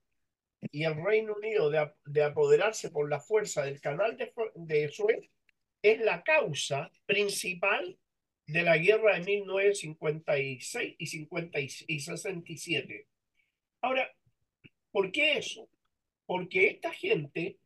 y 0.71 0.83
el 0.83 0.95
Reino 1.03 1.35
Unido 1.35 1.69
de, 1.69 1.91
de 2.05 2.23
apoderarse 2.23 2.89
por 2.89 3.09
la 3.09 3.19
fuerza 3.19 3.63
del 3.63 3.79
canal 3.79 4.17
de, 4.17 4.33
de 4.55 4.89
Suez 4.89 5.29
es 5.81 5.99
la 6.01 6.23
causa 6.23 6.91
principal 7.05 7.97
de 8.47 8.63
la 8.63 8.77
guerra 8.77 9.19
de 9.19 9.25
1956 9.25 10.95
y, 10.97 11.05
50 11.05 11.59
y 11.59 11.99
67. 11.99 13.07
Ahora, 13.81 14.11
¿por 14.91 15.11
qué 15.11 15.37
eso? 15.37 15.69
Porque 16.25 16.67
esta 16.67 16.91
gente, 16.91 17.59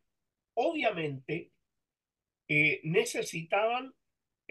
obviamente, 0.54 1.50
eh, 2.48 2.80
necesitaban 2.84 3.94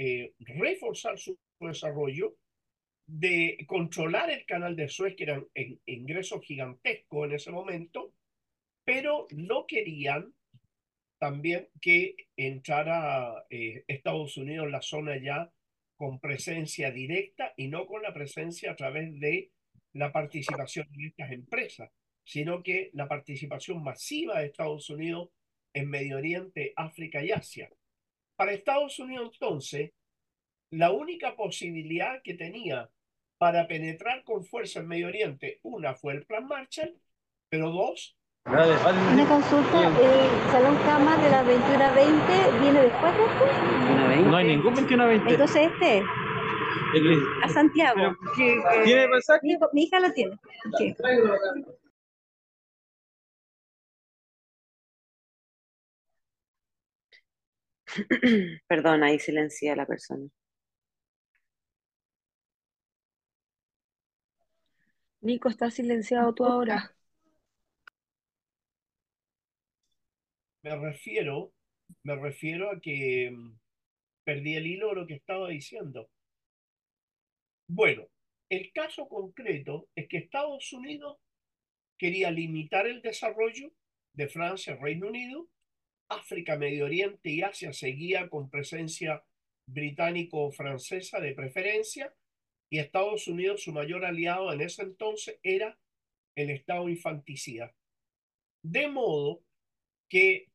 eh, 0.02 0.34
reforzar 0.40 1.20
su 1.20 1.38
desarrollo, 1.60 2.38
de 3.06 3.58
controlar 3.68 4.30
el 4.30 4.46
canal 4.46 4.78
de 4.78 4.88
Suez, 4.88 5.14
que 5.18 5.24
eran 5.26 5.46
en, 5.54 5.78
ingresos 5.88 6.42
gigantescos 6.42 7.28
en 7.28 7.36
ese 7.36 7.52
momento, 7.52 8.14
pero 8.86 9.28
no 9.32 9.66
querían 9.68 10.34
también 11.20 11.68
que 11.82 12.16
entrara 12.38 13.46
eh, 13.50 13.84
Estados 13.90 14.38
Unidos 14.38 14.68
en 14.68 14.72
la 14.72 14.82
zona 14.82 15.22
ya 15.22 15.52
con 15.98 16.22
presencia 16.22 16.92
directa 16.92 17.54
y 17.58 17.68
no 17.68 17.86
con 17.86 18.02
la 18.02 18.14
presencia 18.14 18.72
a 18.72 18.78
través 18.78 19.20
de 19.20 19.52
la 19.92 20.14
participación 20.14 20.88
de 20.92 21.08
estas 21.08 21.32
empresas, 21.34 21.92
sino 22.24 22.64
que 22.64 22.90
la 22.94 23.10
participación 23.10 23.84
masiva 23.84 24.40
de 24.40 24.46
Estados 24.46 24.90
Unidos 24.90 25.28
en 25.74 25.90
Medio 25.90 26.16
Oriente, 26.16 26.72
África 26.78 27.22
y 27.22 27.32
Asia. 27.32 27.70
Para 28.40 28.54
Estados 28.54 28.98
Unidos 29.00 29.32
entonces, 29.34 29.92
la 30.72 30.94
única 30.94 31.36
posibilidad 31.36 32.22
que 32.24 32.36
tenía 32.36 32.90
para 33.38 33.68
penetrar 33.68 34.24
con 34.24 34.46
fuerza 34.46 34.80
en 34.80 34.88
Medio 34.88 35.08
Oriente, 35.08 35.60
una 35.62 35.94
fue 35.94 36.14
el 36.14 36.26
Plan 36.26 36.48
Marshall, 36.48 36.98
pero 37.50 37.70
dos... 37.70 38.18
Una 38.46 39.28
consulta, 39.28 39.88
el 39.88 40.52
Salón 40.52 40.78
Cama 40.86 41.18
de 41.18 41.30
la 41.30 41.44
2120 41.44 42.62
viene 42.62 42.82
después 42.84 43.18
de 43.18 43.26
este. 43.26 44.22
No 44.22 44.38
hay 44.38 44.46
ningún 44.46 44.74
2120. 44.74 45.32
Entonces 45.32 45.72
este 45.74 46.04
a 47.44 47.50
Santiago. 47.50 48.16
¿Tiene 48.86 49.10
pasaje? 49.10 49.42
Mi, 49.44 49.58
mi 49.74 49.84
hija 49.84 50.00
lo 50.00 50.14
tiene. 50.14 50.38
Okay. 50.74 50.96
Perdona, 58.68 59.08
ahí 59.08 59.20
silencia 59.20 59.74
a 59.74 59.76
la 59.76 59.86
persona. 59.86 60.28
Nico, 65.22 65.50
estás 65.50 65.74
silenciado 65.76 66.34
tú 66.34 66.46
ahora. 66.46 66.96
Me 70.62 70.76
refiero, 70.76 71.52
me 72.04 72.16
refiero 72.16 72.72
a 72.72 72.80
que 72.80 73.32
mm, 73.32 73.58
perdí 74.24 74.56
el 74.56 74.68
hilo 74.68 74.90
de 74.90 74.96
lo 74.96 75.08
que 75.08 75.16
estaba 75.16 75.50
diciendo. 75.50 76.10
Bueno, 77.68 78.08
el 78.50 78.72
caso 78.74 79.08
concreto 79.08 79.88
es 79.96 80.08
que 80.08 80.18
Estados 80.18 80.72
Unidos 80.74 81.18
quería 81.98 82.32
limitar 82.32 82.88
el 82.88 83.02
desarrollo 83.02 83.72
de 84.14 84.28
Francia, 84.28 84.76
Reino 84.76 85.08
Unido, 85.08 85.48
África, 86.10 86.58
Medio 86.58 86.86
Oriente 86.86 87.30
y 87.30 87.42
Asia 87.42 87.72
seguía 87.72 88.30
con 88.30 88.50
presencia 88.50 89.24
británico-francesa 89.68 91.20
de 91.20 91.34
preferencia, 91.34 92.14
y 92.72 92.80
Estados 92.80 93.28
Unidos, 93.28 93.64
su 93.64 93.72
mayor 93.72 94.06
aliado 94.06 94.52
en 94.54 94.62
ese 94.62 94.84
entonces, 94.84 95.40
era 95.44 95.78
el 96.36 96.50
Estado 96.52 96.88
infanticida. 96.90 97.74
De 98.62 98.88
modo 98.88 99.44
que 100.08 100.48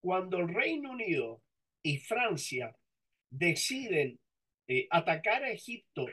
cuando 0.00 0.38
el 0.38 0.48
Reino 0.48 0.90
Unido 0.90 1.42
y 1.82 1.98
Francia 1.98 2.76
deciden 3.30 4.18
eh, 4.66 4.86
atacar 4.90 5.44
a 5.44 5.50
Egipto 5.50 6.06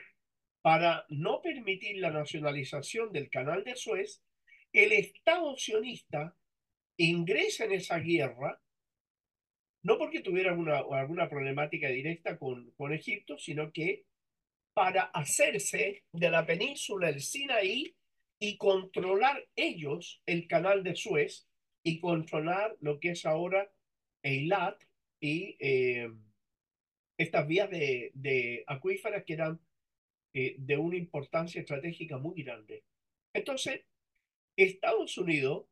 para 0.62 1.04
no 1.08 1.40
permitir 1.40 1.98
la 1.98 2.10
nacionalización 2.10 3.12
del 3.12 3.30
canal 3.30 3.64
de 3.64 3.76
Suez, 3.76 4.22
el 4.72 4.92
Estado 4.92 5.56
sionista 5.56 6.36
ingresa 6.98 7.64
en 7.64 7.72
esa 7.72 7.98
guerra, 7.98 8.60
no 9.82 9.96
porque 9.96 10.20
tuviera 10.20 10.52
una, 10.52 10.78
alguna 10.78 11.28
problemática 11.28 11.88
directa 11.88 12.38
con, 12.38 12.72
con 12.72 12.92
Egipto, 12.92 13.38
sino 13.38 13.72
que 13.72 14.04
para 14.74 15.04
hacerse 15.04 16.04
de 16.12 16.30
la 16.30 16.44
península 16.44 17.08
del 17.08 17.20
Sinaí 17.20 17.94
y 18.38 18.56
controlar 18.56 19.48
ellos 19.56 20.22
el 20.26 20.46
canal 20.46 20.84
de 20.84 20.94
Suez 20.94 21.48
y 21.82 22.00
controlar 22.00 22.76
lo 22.80 23.00
que 23.00 23.10
es 23.10 23.24
ahora 23.24 23.70
Eilat 24.22 24.80
y 25.20 25.56
eh, 25.58 26.08
estas 27.16 27.46
vías 27.46 27.70
de, 27.70 28.10
de, 28.14 28.64
acuíferas 28.66 29.24
que 29.24 29.32
eran 29.32 29.60
eh, 30.34 30.54
de 30.58 30.76
una 30.76 30.96
importancia 30.96 31.60
estratégica 31.60 32.18
muy 32.18 32.42
grande. 32.42 32.84
Entonces, 33.32 33.82
Estados 34.56 35.18
Unidos 35.18 35.66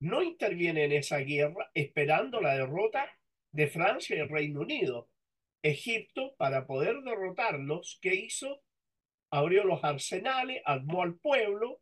no 0.00 0.22
interviene 0.22 0.84
en 0.84 0.92
esa 0.92 1.18
guerra 1.18 1.70
esperando 1.74 2.40
la 2.40 2.54
derrota 2.54 3.06
de 3.52 3.68
Francia 3.68 4.16
y 4.16 4.20
el 4.20 4.28
Reino 4.28 4.60
Unido. 4.60 5.08
Egipto, 5.62 6.34
para 6.38 6.66
poder 6.66 7.02
derrotarlos, 7.02 7.98
¿qué 8.00 8.14
hizo? 8.14 8.62
Abrió 9.30 9.64
los 9.64 9.84
arsenales, 9.84 10.62
armó 10.64 11.02
al 11.02 11.16
pueblo, 11.16 11.80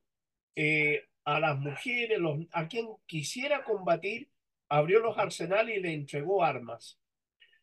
eh, 0.56 1.04
a 1.24 1.38
las 1.38 1.58
mujeres, 1.58 2.18
los, 2.18 2.38
a 2.52 2.66
quien 2.66 2.88
quisiera 3.06 3.62
combatir, 3.62 4.28
abrió 4.68 4.98
los 4.98 5.16
arsenales 5.16 5.76
y 5.76 5.80
le 5.80 5.92
entregó 5.92 6.42
armas. 6.42 6.98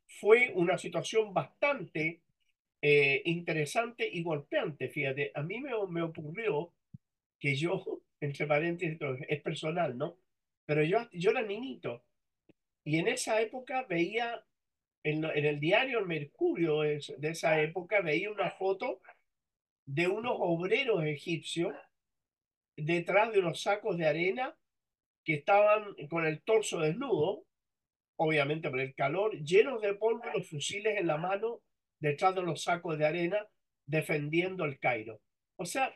Fue 0.07 0.51
una 0.55 0.77
situación 0.77 1.33
bastante 1.33 2.21
eh, 2.81 3.21
interesante 3.25 4.07
y 4.09 4.23
golpeante. 4.23 4.87
Fíjate, 4.87 5.31
a 5.35 5.43
mí 5.43 5.59
me, 5.59 5.71
me 5.89 6.01
ocurrió 6.01 6.73
que 7.39 7.55
yo, 7.55 8.01
entre 8.21 8.47
paréntesis, 8.47 8.97
es 9.27 9.41
personal, 9.41 9.97
¿no? 9.97 10.17
Pero 10.65 10.83
yo, 10.83 11.07
yo 11.11 11.31
era 11.31 11.41
niñito 11.41 12.03
y 12.83 12.99
en 12.99 13.07
esa 13.07 13.41
época 13.41 13.85
veía, 13.89 14.43
en, 15.03 15.23
en 15.25 15.45
el 15.45 15.59
diario 15.59 15.99
El 15.99 16.07
Mercurio 16.07 16.81
de 16.81 17.29
esa 17.29 17.61
época, 17.61 18.01
veía 18.01 18.31
una 18.31 18.51
foto 18.51 19.01
de 19.85 20.07
unos 20.07 20.35
obreros 20.39 21.03
egipcios 21.03 21.73
detrás 22.75 23.31
de 23.31 23.39
unos 23.39 23.61
sacos 23.61 23.97
de 23.97 24.07
arena 24.07 24.55
que 25.23 25.35
estaban 25.35 25.95
con 26.09 26.25
el 26.25 26.41
torso 26.43 26.79
desnudo, 26.79 27.45
obviamente 28.17 28.69
por 28.69 28.79
el 28.79 28.93
calor, 28.93 29.35
llenos 29.43 29.81
de 29.81 29.95
polvo, 29.95 30.23
los 30.33 30.47
fusiles 30.47 30.97
en 30.99 31.07
la 31.07 31.17
mano, 31.17 31.61
detrás 31.99 32.35
de 32.35 32.43
los 32.43 32.63
sacos 32.63 32.97
de 32.97 33.05
arena, 33.05 33.47
defendiendo 33.85 34.65
el 34.65 34.79
Cairo. 34.79 35.21
O 35.57 35.65
sea, 35.65 35.93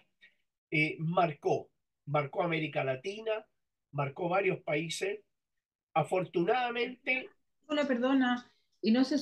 eh, 0.72 0.96
marcó, 1.00 1.70
marcó 2.06 2.42
América 2.44 2.84
Latina, 2.84 3.46
marcó 3.92 4.30
varios 4.30 4.62
países. 4.62 5.20
Afortunadamente. 5.94 7.30
Una 7.68 7.86
perdona, 7.86 8.52
y 8.82 8.92
no 8.92 9.04
se 9.04 9.18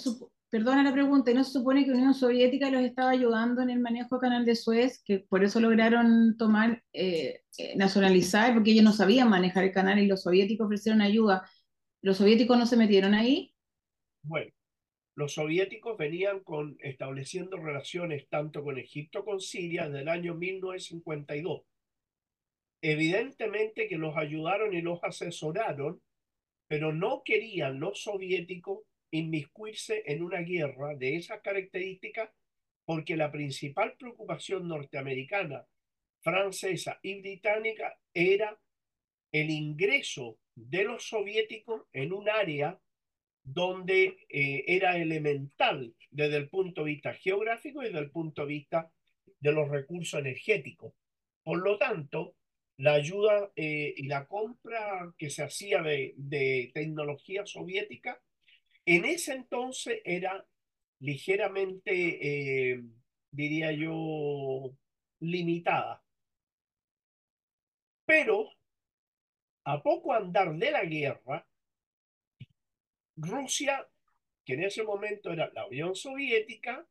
perdona 0.49 0.83
la 0.83 0.93
pregunta, 0.93 1.31
¿y 1.31 1.33
no 1.33 1.43
se 1.43 1.51
supone 1.51 1.83
que 1.83 1.91
Unión 1.91 2.13
Soviética 2.13 2.69
los 2.69 2.81
estaba 2.81 3.11
ayudando 3.11 3.61
en 3.61 3.69
el 3.69 3.79
manejo 3.79 4.15
del 4.15 4.21
canal 4.21 4.45
de 4.45 4.55
Suez, 4.55 5.01
que 5.03 5.19
por 5.19 5.43
eso 5.43 5.59
lograron 5.59 6.37
tomar, 6.37 6.83
eh, 6.93 7.41
eh, 7.57 7.75
nacionalizar, 7.75 8.53
porque 8.53 8.71
ellos 8.71 8.83
no 8.83 8.93
sabían 8.93 9.29
manejar 9.29 9.65
el 9.65 9.73
canal 9.73 9.99
y 9.99 10.07
los 10.07 10.23
soviéticos 10.23 10.65
ofrecieron 10.65 11.01
ayuda? 11.01 11.49
¿Los 12.01 12.17
soviéticos 12.17 12.57
no 12.57 12.65
se 12.65 12.77
metieron 12.77 13.13
ahí? 13.13 13.53
Bueno, 14.21 14.51
los 15.15 15.33
soviéticos 15.33 15.97
venían 15.97 16.41
con, 16.41 16.77
estableciendo 16.79 17.57
relaciones 17.57 18.29
tanto 18.29 18.63
con 18.63 18.77
Egipto 18.77 19.25
como 19.25 19.37
con 19.37 19.41
Siria 19.41 19.85
desde 19.85 20.01
el 20.01 20.09
año 20.09 20.35
1952. 20.35 21.63
Evidentemente 22.81 23.87
que 23.87 23.97
los 23.97 24.15
ayudaron 24.17 24.73
y 24.73 24.81
los 24.81 25.03
asesoraron, 25.03 26.01
pero 26.67 26.93
no 26.93 27.23
querían 27.23 27.79
los 27.79 28.03
soviéticos 28.03 28.79
inmiscuirse 29.11 30.03
en 30.05 30.21
una 30.21 30.39
guerra 30.39 30.95
de 30.95 31.15
esas 31.15 31.41
características 31.41 32.29
porque 32.85 33.17
la 33.17 33.31
principal 33.31 33.95
preocupación 33.97 34.67
norteamericana, 34.67 35.65
francesa 36.21 36.99
y 37.01 37.19
británica 37.19 37.99
era 38.13 38.57
el 39.33 39.49
ingreso 39.49 40.39
de 40.55 40.85
los 40.85 41.09
soviéticos 41.09 41.83
en 41.91 42.13
un 42.13 42.29
área 42.29 42.79
donde 43.43 44.25
eh, 44.29 44.63
era 44.67 44.97
elemental 44.97 45.93
desde 46.11 46.37
el 46.37 46.49
punto 46.49 46.83
de 46.85 46.91
vista 46.91 47.13
geográfico 47.13 47.81
y 47.81 47.87
desde 47.87 47.99
el 47.99 48.11
punto 48.11 48.43
de 48.43 48.47
vista 48.47 48.89
de 49.39 49.51
los 49.51 49.69
recursos 49.69 50.19
energéticos. 50.21 50.93
Por 51.43 51.59
lo 51.59 51.77
tanto, 51.77 52.36
la 52.77 52.93
ayuda 52.93 53.51
eh, 53.55 53.93
y 53.97 54.07
la 54.07 54.27
compra 54.27 55.13
que 55.17 55.29
se 55.29 55.43
hacía 55.43 55.81
de, 55.81 56.71
tecnología 56.73 57.45
soviética 57.45 58.21
en 58.85 59.05
ese 59.05 59.33
entonces 59.33 59.99
era 60.05 60.45
ligeramente, 60.99 62.71
eh, 62.71 62.83
diría 63.31 63.71
yo, 63.71 64.71
limitada. 65.19 66.03
Pero 68.05 68.49
a 69.65 69.83
poco 69.83 70.13
andar 70.13 70.55
de 70.55 70.71
la 70.71 70.85
guerra, 70.85 71.45
Rusia, 73.17 73.85
que 74.45 74.53
en 74.53 74.63
ese 74.63 74.83
momento 74.83 75.33
era 75.33 75.51
la 75.53 75.65
Unión 75.65 75.95
Soviética, 75.95 76.87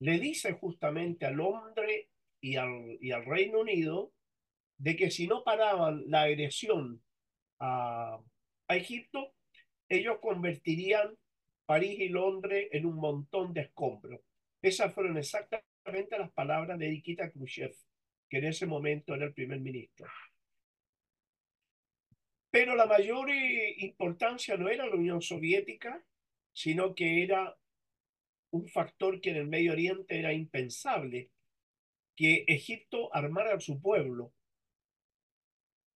le 0.00 0.18
dice 0.18 0.52
justamente 0.52 1.24
a 1.24 1.30
Londres 1.30 2.08
y 2.40 2.56
al, 2.56 2.98
y 3.00 3.12
al 3.12 3.24
Reino 3.24 3.60
Unido 3.60 4.12
de 4.78 4.96
que 4.96 5.10
si 5.10 5.26
no 5.26 5.42
paraban 5.44 6.04
la 6.08 6.22
agresión 6.22 7.02
a, 7.58 8.18
a 8.68 8.76
Egipto, 8.76 9.32
ellos 9.88 10.18
convertirían 10.20 11.16
París 11.64 11.98
y 11.98 12.08
Londres 12.08 12.68
en 12.72 12.86
un 12.86 12.96
montón 12.96 13.52
de 13.52 13.62
escombros. 13.62 14.20
Esas 14.62 14.92
fueron 14.92 15.16
exactamente 15.18 16.18
las 16.18 16.30
palabras 16.32 16.78
de 16.78 16.88
Nikita 16.88 17.30
Khrushchev, 17.30 17.74
que 18.28 18.38
en 18.38 18.44
ese 18.44 18.66
momento 18.66 19.14
era 19.14 19.26
el 19.26 19.34
primer 19.34 19.60
ministro. 19.60 20.06
Pero 22.50 22.74
la 22.74 22.86
mayor 22.86 23.30
eh, 23.30 23.74
importancia 23.78 24.56
no 24.56 24.68
era 24.68 24.86
la 24.86 24.94
Unión 24.94 25.20
Soviética, 25.20 26.02
sino 26.52 26.94
que 26.94 27.22
era 27.22 27.56
un 28.50 28.66
factor 28.68 29.20
que 29.20 29.30
en 29.30 29.36
el 29.36 29.46
Medio 29.46 29.72
Oriente 29.72 30.18
era 30.18 30.32
impensable, 30.32 31.30
que 32.14 32.44
Egipto 32.48 33.14
armara 33.14 33.54
a 33.54 33.60
su 33.60 33.80
pueblo, 33.80 34.32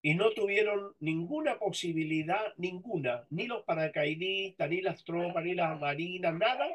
y 0.03 0.15
no 0.15 0.31
tuvieron 0.33 0.95
ninguna 1.01 1.59
posibilidad, 1.59 2.55
ninguna, 2.57 3.27
ni 3.31 3.47
los 3.47 3.63
paracaidistas, 3.65 4.69
ni 4.71 4.81
las 4.81 5.05
tropas, 5.05 5.45
ni 5.45 5.55
las 5.55 5.79
marinas, 5.79 6.35
nada, 6.35 6.69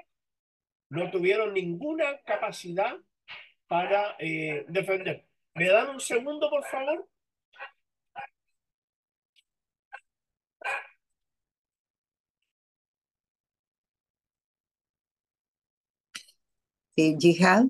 no 0.89 1.11
tuvieron 1.11 1.53
ninguna 1.53 2.19
capacidad 2.25 2.97
para 3.67 4.15
eh, 4.19 4.65
defender. 4.69 5.25
¿Me 5.55 5.69
dan 5.69 5.89
un 5.89 5.99
segundo, 6.01 6.49
por 6.49 6.63
favor? 6.65 7.07
Sí, 16.97 17.15
Jihad. 17.19 17.67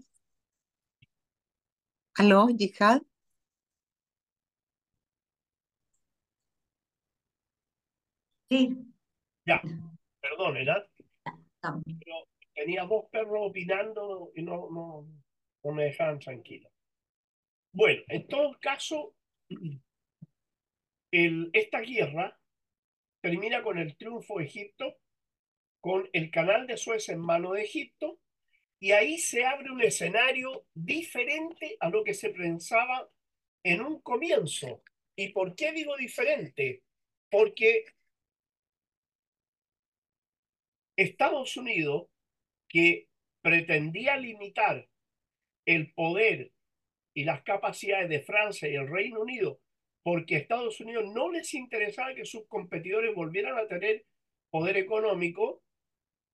¿Aló, 2.15 2.47
Jihad? 2.57 3.01
Sí. 8.49 8.77
Ya, 9.45 9.61
perdón, 10.21 10.53
¿verdad? 10.53 10.87
Pero 11.61 12.27
tenía 12.53 12.85
dos 12.85 13.05
perros 13.11 13.49
opinando 13.49 14.31
y 14.35 14.41
no, 14.41 14.69
no, 14.69 15.07
no 15.63 15.71
me 15.71 15.85
dejaban 15.85 16.19
tranquilo. 16.19 16.69
Bueno, 17.71 18.01
en 18.07 18.27
todo 18.27 18.57
caso, 18.59 19.15
el, 21.11 21.49
esta 21.53 21.81
guerra 21.81 22.39
termina 23.21 23.61
con 23.63 23.77
el 23.77 23.97
triunfo 23.97 24.37
de 24.37 24.45
Egipto, 24.45 24.97
con 25.81 26.09
el 26.13 26.31
canal 26.31 26.67
de 26.67 26.77
Suez 26.77 27.09
en 27.09 27.19
mano 27.19 27.53
de 27.53 27.63
Egipto, 27.63 28.19
y 28.79 28.91
ahí 28.91 29.17
se 29.17 29.45
abre 29.45 29.71
un 29.71 29.81
escenario 29.81 30.65
diferente 30.73 31.77
a 31.79 31.89
lo 31.89 32.03
que 32.03 32.13
se 32.13 32.29
pensaba 32.29 33.09
en 33.63 33.81
un 33.81 34.01
comienzo. 34.01 34.83
¿Y 35.15 35.29
por 35.29 35.55
qué 35.55 35.71
digo 35.71 35.97
diferente? 35.97 36.83
Porque 37.29 37.85
Estados 40.95 41.57
Unidos, 41.57 42.07
que 42.67 43.07
pretendía 43.41 44.17
limitar 44.17 44.87
el 45.65 45.93
poder 45.93 46.51
y 47.13 47.23
las 47.23 47.43
capacidades 47.43 48.09
de 48.09 48.21
Francia 48.21 48.69
y 48.69 48.75
el 48.75 48.87
Reino 48.87 49.21
Unido, 49.21 49.59
porque 50.03 50.35
a 50.35 50.39
Estados 50.39 50.79
Unidos 50.79 51.05
no 51.13 51.31
les 51.31 51.53
interesaba 51.53 52.13
que 52.13 52.25
sus 52.25 52.47
competidores 52.47 53.15
volvieran 53.15 53.57
a 53.57 53.67
tener 53.67 54.05
poder 54.49 54.77
económico, 54.77 55.63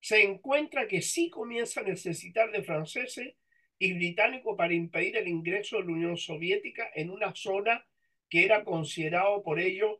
se 0.00 0.22
encuentra 0.22 0.88
que 0.88 1.00
sí 1.00 1.30
comienza 1.30 1.80
a 1.80 1.84
necesitar 1.84 2.50
de 2.50 2.62
franceses 2.62 3.34
y 3.78 3.92
británicos 3.94 4.56
para 4.56 4.74
impedir 4.74 5.16
el 5.16 5.28
ingreso 5.28 5.76
de 5.76 5.84
la 5.84 5.92
Unión 5.92 6.16
Soviética 6.16 6.90
en 6.94 7.10
una 7.10 7.34
zona 7.34 7.86
que 8.28 8.44
era 8.44 8.64
considerado 8.64 9.42
por 9.42 9.60
ellos 9.60 9.98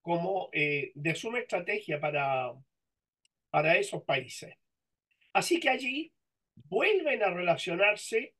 como 0.00 0.48
eh, 0.52 0.92
de 0.94 1.14
suma 1.14 1.38
estrategia 1.38 2.00
para, 2.00 2.52
para 3.56 3.78
esos 3.78 4.02
países. 4.04 4.54
Así 5.32 5.58
que 5.60 5.70
allí 5.70 6.12
vuelven 6.68 7.22
a 7.22 7.30
relacionarse 7.30 8.34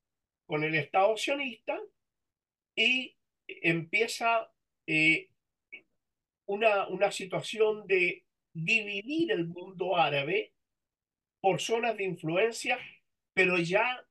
con 0.44 0.62
el 0.62 0.74
Estado 0.74 1.16
sionista 1.16 1.80
y 2.74 3.16
empieza 3.46 4.52
eh, 4.86 5.30
una, 6.44 6.88
una 6.88 7.10
situación 7.10 7.86
de 7.86 8.26
dividir 8.52 9.32
el 9.32 9.46
mundo 9.46 9.96
árabe 9.96 10.52
por 11.40 11.62
zonas 11.62 11.96
de 11.96 12.04
influencia, 12.04 12.78
pero 13.32 13.56
ya 13.56 14.06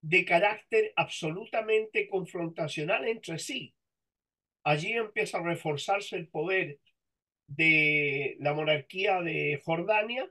de 0.00 0.24
carácter 0.24 0.94
absolutamente 0.96 2.08
confrontacional 2.08 3.06
entre 3.06 3.38
sí. 3.38 3.74
Allí 4.64 4.94
empieza 4.94 5.40
a 5.40 5.42
reforzarse 5.42 6.16
el 6.16 6.28
poder 6.28 6.80
de 7.46 8.38
la 8.40 8.54
monarquía 8.54 9.20
de 9.20 9.60
Jordania, 9.62 10.30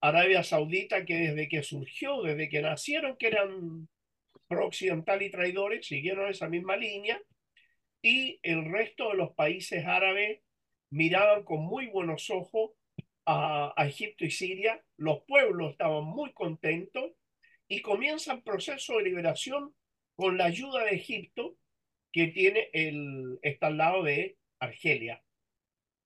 Arabia 0.00 0.42
Saudita, 0.42 1.04
que 1.04 1.16
desde 1.16 1.48
que 1.48 1.62
surgió, 1.62 2.22
desde 2.22 2.48
que 2.48 2.62
nacieron, 2.62 3.16
que 3.16 3.28
eran 3.28 3.88
pro-occidental 4.48 5.22
y 5.22 5.30
traidores, 5.30 5.86
siguieron 5.86 6.30
esa 6.30 6.48
misma 6.48 6.76
línea, 6.76 7.20
y 8.02 8.40
el 8.42 8.64
resto 8.70 9.10
de 9.10 9.16
los 9.16 9.32
países 9.34 9.84
árabes 9.84 10.40
miraban 10.90 11.44
con 11.44 11.60
muy 11.60 11.86
buenos 11.86 12.30
ojos 12.30 12.72
a, 13.26 13.74
Egipto 13.86 14.24
y 14.24 14.30
Siria, 14.30 14.82
los 14.96 15.22
pueblos 15.22 15.72
estaban 15.72 16.04
muy 16.04 16.32
contentos 16.32 17.12
y 17.68 17.82
comienza 17.82 18.32
el 18.32 18.42
proceso 18.42 18.96
de 18.96 19.04
liberación 19.04 19.74
con 20.16 20.36
la 20.36 20.46
ayuda 20.46 20.84
de 20.84 20.96
Egipto, 20.96 21.56
que 22.12 22.28
tiene 22.28 22.70
el, 22.72 23.38
está 23.42 23.68
al 23.68 23.76
lado 23.76 24.02
de 24.02 24.36
Argelia. 24.58 25.22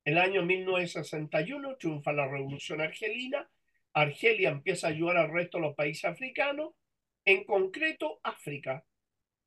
El 0.05 0.19
año 0.19 0.43
1961 0.43 1.77
triunfa 1.77 2.13
la 2.13 2.29
revolución 2.29 2.83
argelina, 2.83 3.49
Argelia 3.95 4.51
empieza 4.51 4.89
a 4.89 4.91
ayudar 4.91 5.17
al 5.17 5.33
resto 5.33 5.59
de 5.59 5.63
los 5.63 5.75
países 5.75 6.05
africanos 6.05 6.75
en 7.25 7.45
concreto, 7.45 8.21
África. 8.23 8.85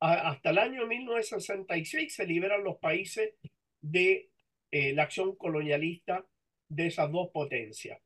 hasta 0.00 0.50
el 0.50 0.58
año 0.58 0.86
1966 0.86 2.14
se 2.14 2.26
liberan 2.26 2.64
los 2.64 2.78
países 2.78 3.34
de 3.80 4.30
eh, 4.70 4.92
la 4.92 5.04
acción 5.04 5.36
colonialista 5.36 6.24
de 6.68 6.86
esas 6.86 7.10
dos 7.10 7.30
potencias. 7.32 8.00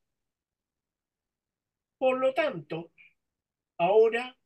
Por 1.98 2.18
lo 2.18 2.34
tanto, 2.34 2.92
ahora 3.78 4.36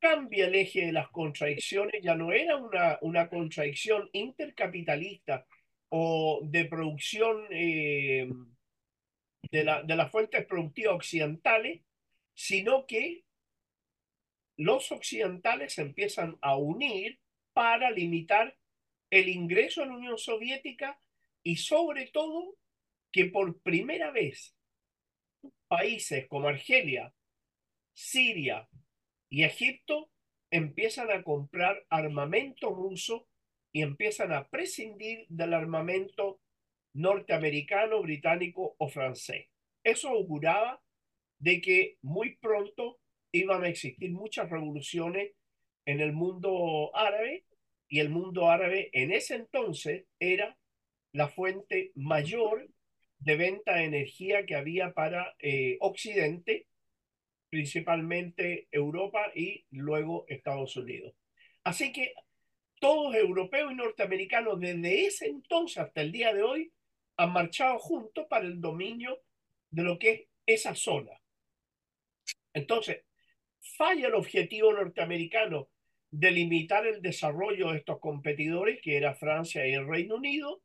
cambia 0.00 0.46
el 0.46 0.54
eje 0.56 0.86
de 0.86 0.92
las 0.92 1.08
contradicciones, 1.10 2.02
ya 2.02 2.16
no 2.16 2.32
era 2.32 2.56
una, 2.56 2.98
una 3.02 3.28
contradicción 3.28 4.08
intercapitalista 4.12 5.46
o 5.90 6.40
de 6.44 6.64
producción 6.64 7.46
eh, 7.50 8.28
de, 9.50 9.64
la, 9.64 9.82
de 9.82 9.96
las 9.96 10.10
fuentes 10.10 10.44
productivas 10.46 10.94
occidentales, 10.94 11.82
sino 12.34 12.86
que 12.86 13.24
los 14.56 14.92
occidentales 14.92 15.78
empiezan 15.78 16.38
a 16.40 16.56
unir 16.56 17.18
para 17.52 17.90
limitar 17.90 18.56
el 19.10 19.28
ingreso 19.28 19.82
a 19.82 19.86
la 19.86 19.94
Unión 19.94 20.18
Soviética 20.18 20.98
y 21.42 21.56
sobre 21.56 22.06
todo 22.06 22.56
que 23.10 23.26
por 23.26 23.60
primera 23.60 24.10
vez 24.10 24.56
países 25.68 26.26
como 26.28 26.48
Argelia, 26.48 27.14
Siria 27.92 28.68
y 29.28 29.44
Egipto 29.44 30.10
empiezan 30.50 31.10
a 31.10 31.22
comprar 31.22 31.84
armamento 31.88 32.70
ruso 32.70 33.26
y 33.72 33.82
empiezan 33.82 34.32
a 34.32 34.48
prescindir 34.48 35.26
del 35.28 35.54
armamento 35.54 36.41
norteamericano, 36.94 38.02
británico 38.02 38.74
o 38.78 38.88
francés. 38.88 39.46
Eso 39.82 40.08
auguraba 40.08 40.82
de 41.38 41.60
que 41.60 41.98
muy 42.02 42.36
pronto 42.36 43.00
iban 43.32 43.64
a 43.64 43.68
existir 43.68 44.10
muchas 44.12 44.50
revoluciones 44.50 45.32
en 45.86 46.00
el 46.00 46.12
mundo 46.12 46.94
árabe 46.94 47.44
y 47.88 48.00
el 48.00 48.10
mundo 48.10 48.48
árabe 48.48 48.90
en 48.92 49.10
ese 49.10 49.34
entonces 49.34 50.06
era 50.20 50.56
la 51.12 51.28
fuente 51.28 51.92
mayor 51.94 52.68
de 53.18 53.36
venta 53.36 53.74
de 53.74 53.84
energía 53.84 54.46
que 54.46 54.54
había 54.54 54.92
para 54.92 55.34
eh, 55.38 55.76
Occidente, 55.80 56.66
principalmente 57.50 58.68
Europa 58.70 59.30
y 59.34 59.64
luego 59.70 60.24
Estados 60.28 60.76
Unidos. 60.76 61.14
Así 61.64 61.92
que 61.92 62.14
todos 62.80 63.14
europeos 63.14 63.72
y 63.72 63.76
norteamericanos 63.76 64.58
desde 64.58 65.06
ese 65.06 65.26
entonces 65.26 65.78
hasta 65.78 66.00
el 66.00 66.12
día 66.12 66.32
de 66.32 66.42
hoy 66.42 66.72
han 67.16 67.32
marchado 67.32 67.78
juntos 67.78 68.26
para 68.28 68.44
el 68.44 68.60
dominio 68.60 69.22
de 69.70 69.82
lo 69.82 69.98
que 69.98 70.10
es 70.12 70.60
esa 70.60 70.74
zona. 70.74 71.12
Entonces, 72.52 73.04
falla 73.60 74.08
el 74.08 74.14
objetivo 74.14 74.72
norteamericano 74.72 75.68
de 76.10 76.30
limitar 76.30 76.86
el 76.86 77.00
desarrollo 77.00 77.70
de 77.70 77.78
estos 77.78 77.98
competidores, 77.98 78.80
que 78.82 78.96
era 78.96 79.14
Francia 79.14 79.66
y 79.66 79.72
el 79.72 79.88
Reino 79.88 80.16
Unido, 80.16 80.62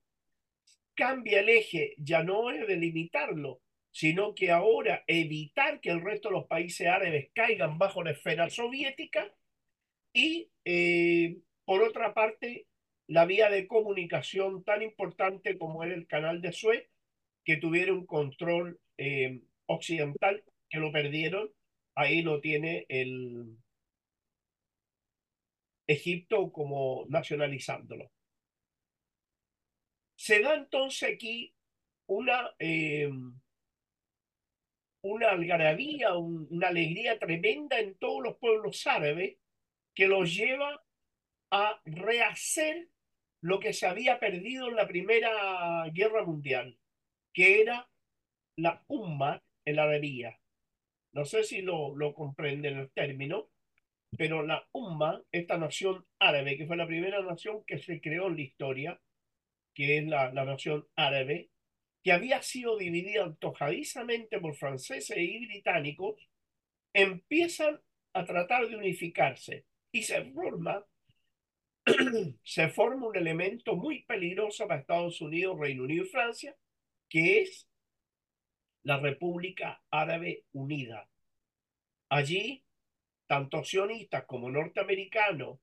cambia 0.94 1.40
el 1.40 1.50
eje, 1.50 1.94
ya 1.98 2.24
no 2.24 2.52
es 2.52 2.68
de 2.68 2.76
limitarlo, 2.76 3.62
sino 3.92 4.36
que 4.36 4.52
ahora 4.52 5.04
evitar 5.08 5.80
que 5.80 5.90
el 5.90 6.02
resto 6.02 6.30
de 6.30 6.36
los 6.36 6.48
países 6.48 6.88
árabes 6.88 7.30
caigan 7.34 7.78
bajo 7.78 8.04
la 8.04 8.12
esfera 8.12 8.50
soviética 8.50 9.34
y, 10.12 10.50
eh, 10.66 11.38
por 11.64 11.82
otra 11.82 12.14
parte, 12.14 12.68
la 13.08 13.26
vía 13.26 13.50
de 13.50 13.68
comunicación 13.68 14.64
tan 14.64 14.82
importante 14.82 15.58
como 15.58 15.84
era 15.84 15.96
el 15.96 16.08
canal 16.08 16.42
de 16.42 16.52
Suez, 16.52 16.90
que 17.44 17.58
tuviera 17.58 17.94
un 17.94 18.06
control 18.06 18.80
eh, 18.98 19.42
occidental, 19.68 20.44
que 20.70 20.80
lo 20.80 20.92
perdieron 20.92 21.52
ahí 21.98 22.22
lo 22.22 22.40
tiene 22.40 22.86
el 22.90 23.58
Egipto 25.88 26.52
como 26.52 27.06
nacionalizándolo. 27.10 28.12
Se 30.16 30.42
da 30.42 30.54
entonces 30.56 31.16
aquí 31.16 31.56
una, 32.06 32.56
eh, 32.60 33.10
una 35.02 35.30
algarabía, 35.30 36.16
una 36.16 36.68
alegría 36.68 37.18
tremenda 37.18 37.80
en 37.80 37.98
todos 37.98 38.22
los 38.24 38.38
pueblos 38.38 38.86
árabes 38.86 39.38
que 39.96 40.08
los 40.08 40.36
lleva 40.36 40.84
a 41.50 41.82
rehacer 41.86 42.90
lo 43.48 43.62
que 43.62 43.72
se 43.72 43.88
había 43.88 44.20
perdido 44.20 44.68
en 44.68 44.76
la 44.76 44.90
Primera 44.90 45.90
Guerra 45.94 46.26
Mundial, 46.26 46.78
que 47.34 47.62
era 47.62 47.90
la 48.58 48.84
umma, 48.88 49.42
la 49.64 49.84
arabía. 49.84 50.38
No 51.14 51.24
sé 51.24 51.46
si 51.46 51.62
lo, 51.62 51.96
lo 51.96 52.14
comprenden 52.14 52.78
el 52.78 52.92
término, 52.92 53.50
pero 54.18 54.46
la 54.46 54.68
Umma, 54.74 55.24
esta 55.32 55.58
nación 55.58 56.06
árabe, 56.20 56.58
que 56.58 56.68
fue 56.68 56.76
la 56.76 56.88
primera 56.88 57.22
nación 57.22 57.64
que 57.66 57.78
se 57.80 58.02
creó 58.02 58.28
en 58.28 58.36
la 58.36 58.42
historia, 58.42 59.02
que 59.74 59.98
es 59.98 60.06
la, 60.06 60.34
la 60.34 60.44
nación 60.44 60.86
árabe, 60.98 61.50
que 62.04 62.12
había 62.12 62.42
sido 62.42 62.78
dividida 62.78 63.24
antojadizamente 63.24 64.42
por 64.42 64.56
franceses 64.56 65.18
y 65.18 65.46
británicos, 65.46 66.30
empiezan 66.94 67.80
a 68.14 68.26
tratar 68.26 68.68
de 68.68 68.76
unificarse 68.76 69.66
y 69.94 70.04
se 70.04 70.26
forma, 70.34 70.86
se 72.44 72.70
forma 72.70 73.08
un 73.08 73.16
elemento 73.16 73.76
muy 73.76 74.04
peligroso 74.04 74.68
para 74.68 74.82
Estados 74.82 75.22
Unidos, 75.22 75.58
Reino 75.60 75.84
Unido 75.84 76.06
y 76.06 76.10
Francia, 76.10 76.56
que 77.10 77.42
es 77.42 77.68
la 78.84 79.00
República 79.00 79.82
Árabe 79.90 80.44
Unida. 80.54 81.10
Allí, 82.10 82.64
tanto 83.28 83.64
sionistas 83.64 84.26
como 84.26 84.50
norteamericanos 84.50 85.60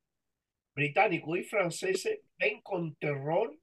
británicos 0.75 1.39
y 1.39 1.45
franceses 1.45 2.21
ven 2.39 2.61
con 2.61 2.97
terror 2.97 3.57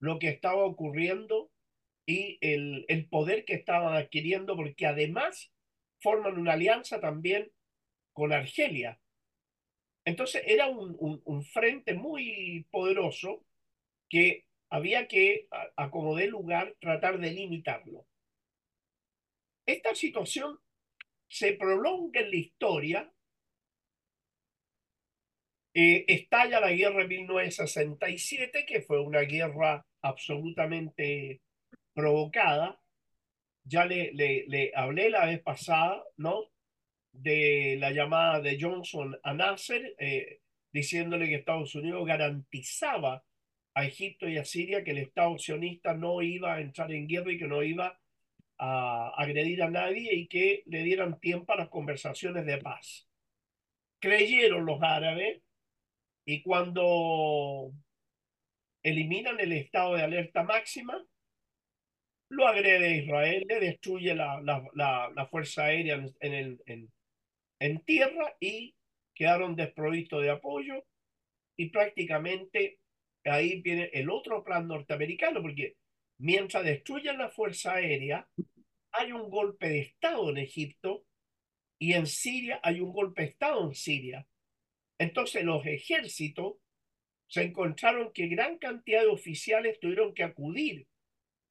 lo 0.00 0.18
que 0.18 0.28
estaba 0.28 0.64
ocurriendo 0.64 1.50
y 2.06 2.38
el, 2.40 2.84
el 2.88 3.08
poder 3.08 3.44
que 3.44 3.54
estaban 3.54 3.94
adquiriendo, 3.94 4.56
porque 4.56 4.86
además 4.86 5.52
forman 6.00 6.38
una 6.38 6.52
alianza 6.52 7.00
también 7.00 7.50
con 8.12 8.32
Argelia. 8.32 8.98
Entonces 10.04 10.42
era 10.46 10.68
un, 10.68 11.44
frente 11.44 11.94
muy 11.94 12.66
poderoso 12.70 13.44
que 14.08 14.44
había 14.70 15.08
que, 15.08 15.48
a, 15.76 15.90
como 15.90 16.14
de 16.16 16.26
lugar, 16.26 16.74
tratar 16.80 17.18
de 17.18 17.30
limitarlo. 17.30 18.06
Esta 19.66 19.94
situación 19.94 20.58
se 21.28 21.54
prolonga 21.54 22.20
en 22.20 22.30
la 22.30 22.36
historia. 22.36 23.12
Eh, 25.72 26.04
estalla 26.06 26.60
la 26.60 26.70
guerra 26.70 27.02
de 27.02 27.08
1967, 27.08 28.64
que 28.66 28.82
fue 28.82 29.00
una 29.00 29.20
guerra 29.20 29.86
absolutamente 30.02 31.40
provocada. 31.94 32.78
Ya 33.64 33.86
le, 33.86 34.12
le, 34.12 34.44
le 34.48 34.72
hablé 34.74 35.08
la 35.08 35.26
vez 35.26 35.42
pasada, 35.42 36.04
¿no? 36.16 36.53
De 37.14 37.76
la 37.78 37.90
llamada 37.92 38.40
de 38.40 38.58
Johnson 38.60 39.18
a 39.22 39.32
Nasser, 39.34 39.94
eh, 39.98 40.40
diciéndole 40.72 41.28
que 41.28 41.36
Estados 41.36 41.74
Unidos 41.74 42.04
garantizaba 42.06 43.24
a 43.74 43.84
Egipto 43.84 44.28
y 44.28 44.38
a 44.38 44.44
Siria 44.44 44.84
que 44.84 44.90
el 44.90 44.98
Estado 44.98 45.38
sionista 45.38 45.94
no 45.94 46.22
iba 46.22 46.54
a 46.54 46.60
entrar 46.60 46.92
en 46.92 47.06
guerra 47.08 47.32
y 47.32 47.38
que 47.38 47.46
no 47.46 47.62
iba 47.62 47.98
a 48.58 49.12
agredir 49.16 49.62
a 49.62 49.70
nadie 49.70 50.14
y 50.14 50.28
que 50.28 50.62
le 50.66 50.82
dieran 50.82 51.18
tiempo 51.18 51.52
a 51.52 51.56
las 51.56 51.68
conversaciones 51.68 52.46
de 52.46 52.58
paz. 52.58 53.08
Creyeron 54.00 54.66
los 54.66 54.82
árabes 54.82 55.42
y 56.24 56.42
cuando 56.42 57.72
eliminan 58.82 59.40
el 59.40 59.52
estado 59.52 59.94
de 59.94 60.02
alerta 60.02 60.42
máxima, 60.42 61.04
lo 62.28 62.46
agrede 62.46 62.98
Israel, 62.98 63.44
le 63.48 63.60
destruye 63.60 64.14
la, 64.14 64.40
la, 64.40 65.10
la, 65.14 65.26
fuerza 65.26 65.64
aérea 65.64 65.94
en, 65.94 66.34
el, 66.34 66.62
en, 66.66 66.90
en 67.64 67.80
tierra 67.80 68.36
y 68.40 68.74
quedaron 69.14 69.56
desprovistos 69.56 70.22
de 70.22 70.30
apoyo 70.30 70.84
y 71.56 71.70
prácticamente 71.70 72.78
ahí 73.24 73.62
viene 73.62 73.88
el 73.94 74.10
otro 74.10 74.44
plan 74.44 74.68
norteamericano, 74.68 75.40
porque 75.40 75.76
mientras 76.18 76.62
destruyen 76.62 77.16
la 77.16 77.30
fuerza 77.30 77.74
aérea, 77.74 78.28
hay 78.92 79.12
un 79.12 79.30
golpe 79.30 79.70
de 79.70 79.80
Estado 79.80 80.28
en 80.28 80.38
Egipto 80.38 81.06
y 81.78 81.94
en 81.94 82.06
Siria 82.06 82.60
hay 82.62 82.80
un 82.80 82.92
golpe 82.92 83.22
de 83.22 83.28
Estado 83.28 83.66
en 83.66 83.74
Siria. 83.74 84.26
Entonces 84.98 85.42
los 85.42 85.64
ejércitos 85.64 86.56
se 87.28 87.44
encontraron 87.44 88.12
que 88.12 88.28
gran 88.28 88.58
cantidad 88.58 89.00
de 89.00 89.08
oficiales 89.08 89.80
tuvieron 89.80 90.12
que 90.12 90.24
acudir 90.24 90.86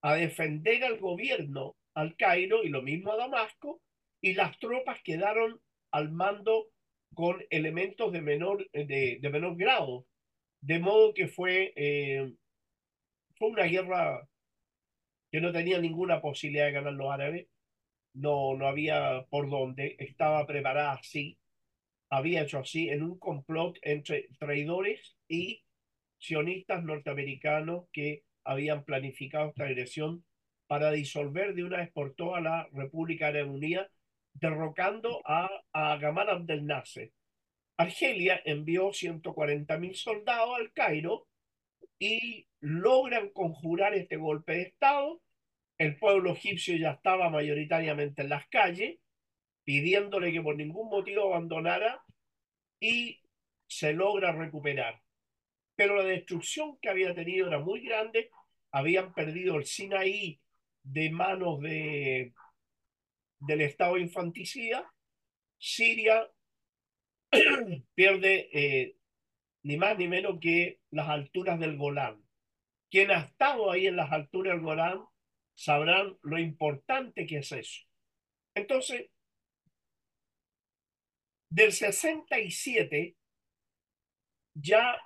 a 0.03 0.13
defender 0.13 0.83
al 0.83 0.99
gobierno, 0.99 1.75
al 1.95 2.15
Cairo 2.17 2.63
y 2.63 2.69
lo 2.69 2.83
mismo 2.83 3.13
a 3.13 3.17
Damasco, 3.17 3.81
y 4.21 4.35
las 4.35 4.59
tropas 4.59 5.01
quedaron 5.03 5.59
al 5.93 6.11
mando 6.11 6.69
con 7.13 7.41
elementos 7.49 8.11
de 8.11 8.21
menor, 8.21 8.69
de, 8.73 9.19
de 9.21 9.29
menor 9.29 9.55
grado. 9.55 10.05
De 10.61 10.79
modo 10.79 11.13
que 11.13 11.27
fue, 11.27 11.73
eh, 11.75 12.33
fue 13.37 13.49
una 13.49 13.63
guerra 13.65 14.27
que 15.31 15.39
no 15.39 15.51
tenía 15.51 15.79
ninguna 15.79 16.21
posibilidad 16.21 16.65
de 16.65 16.71
ganar 16.73 16.93
los 16.93 17.11
árabes. 17.11 17.47
No, 18.13 18.55
no 18.55 18.67
había 18.67 19.25
por 19.29 19.49
dónde. 19.49 19.95
Estaba 19.99 20.45
preparada 20.47 20.93
así. 20.93 21.37
Había 22.09 22.43
hecho 22.43 22.59
así 22.59 22.89
en 22.89 23.03
un 23.03 23.19
complot 23.19 23.77
entre 23.81 24.29
traidores 24.39 25.15
y 25.27 25.63
sionistas 26.17 26.83
norteamericanos 26.83 27.85
que 27.91 28.23
habían 28.43 28.83
planificado 28.83 29.49
esta 29.49 29.65
agresión 29.65 30.23
para 30.67 30.91
disolver 30.91 31.53
de 31.53 31.63
una 31.63 31.77
vez 31.77 31.91
por 31.91 32.15
todas 32.15 32.41
la 32.41 32.67
República 32.71 33.27
Árabe 33.27 33.49
Unida, 33.49 33.89
derrocando 34.33 35.21
a, 35.25 35.49
a 35.71 35.97
Gamal 35.97 36.29
Abdel 36.29 36.65
Nasser. 36.65 37.11
Argelia 37.77 38.41
envió 38.45 38.89
140.000 38.89 39.93
soldados 39.93 40.55
al 40.57 40.71
Cairo 40.73 41.27
y 41.99 42.47
logran 42.59 43.29
conjurar 43.29 43.93
este 43.95 44.17
golpe 44.17 44.53
de 44.53 44.61
Estado. 44.63 45.21
El 45.77 45.97
pueblo 45.97 46.33
egipcio 46.33 46.77
ya 46.77 46.91
estaba 46.91 47.29
mayoritariamente 47.29 48.21
en 48.21 48.29
las 48.29 48.47
calles, 48.47 48.99
pidiéndole 49.63 50.31
que 50.31 50.41
por 50.41 50.55
ningún 50.55 50.89
motivo 50.89 51.33
abandonara 51.33 52.03
y 52.79 53.21
se 53.67 53.93
logra 53.93 54.31
recuperar. 54.31 55.01
Pero 55.75 55.95
la 55.95 56.03
destrucción 56.03 56.77
que 56.79 56.89
había 56.89 57.15
tenido 57.15 57.47
era 57.47 57.59
muy 57.59 57.81
grande, 57.81 58.29
habían 58.71 59.13
perdido 59.13 59.55
el 59.57 59.65
Sinaí 59.65 60.39
de 60.83 61.09
manos 61.09 61.59
de, 61.61 62.33
del 63.45 63.61
Estado 63.61 63.97
infanticida, 63.97 64.91
Siria 65.57 66.29
pierde 67.95 68.49
eh, 68.53 68.97
ni 69.63 69.77
más 69.77 69.97
ni 69.97 70.07
menos 70.07 70.39
que 70.39 70.79
las 70.91 71.09
alturas 71.09 71.59
del 71.59 71.77
Golán. 71.77 72.23
Quien 72.89 73.11
ha 73.11 73.19
estado 73.19 73.71
ahí 73.71 73.87
en 73.87 73.95
las 73.95 74.11
alturas 74.11 74.53
del 74.53 74.63
Golán 74.63 75.03
sabrán 75.55 76.17
lo 76.21 76.37
importante 76.37 77.25
que 77.25 77.37
es 77.37 77.51
eso. 77.51 77.81
Entonces, 78.55 79.09
del 81.49 81.71
67, 81.71 83.15
ya 84.55 84.99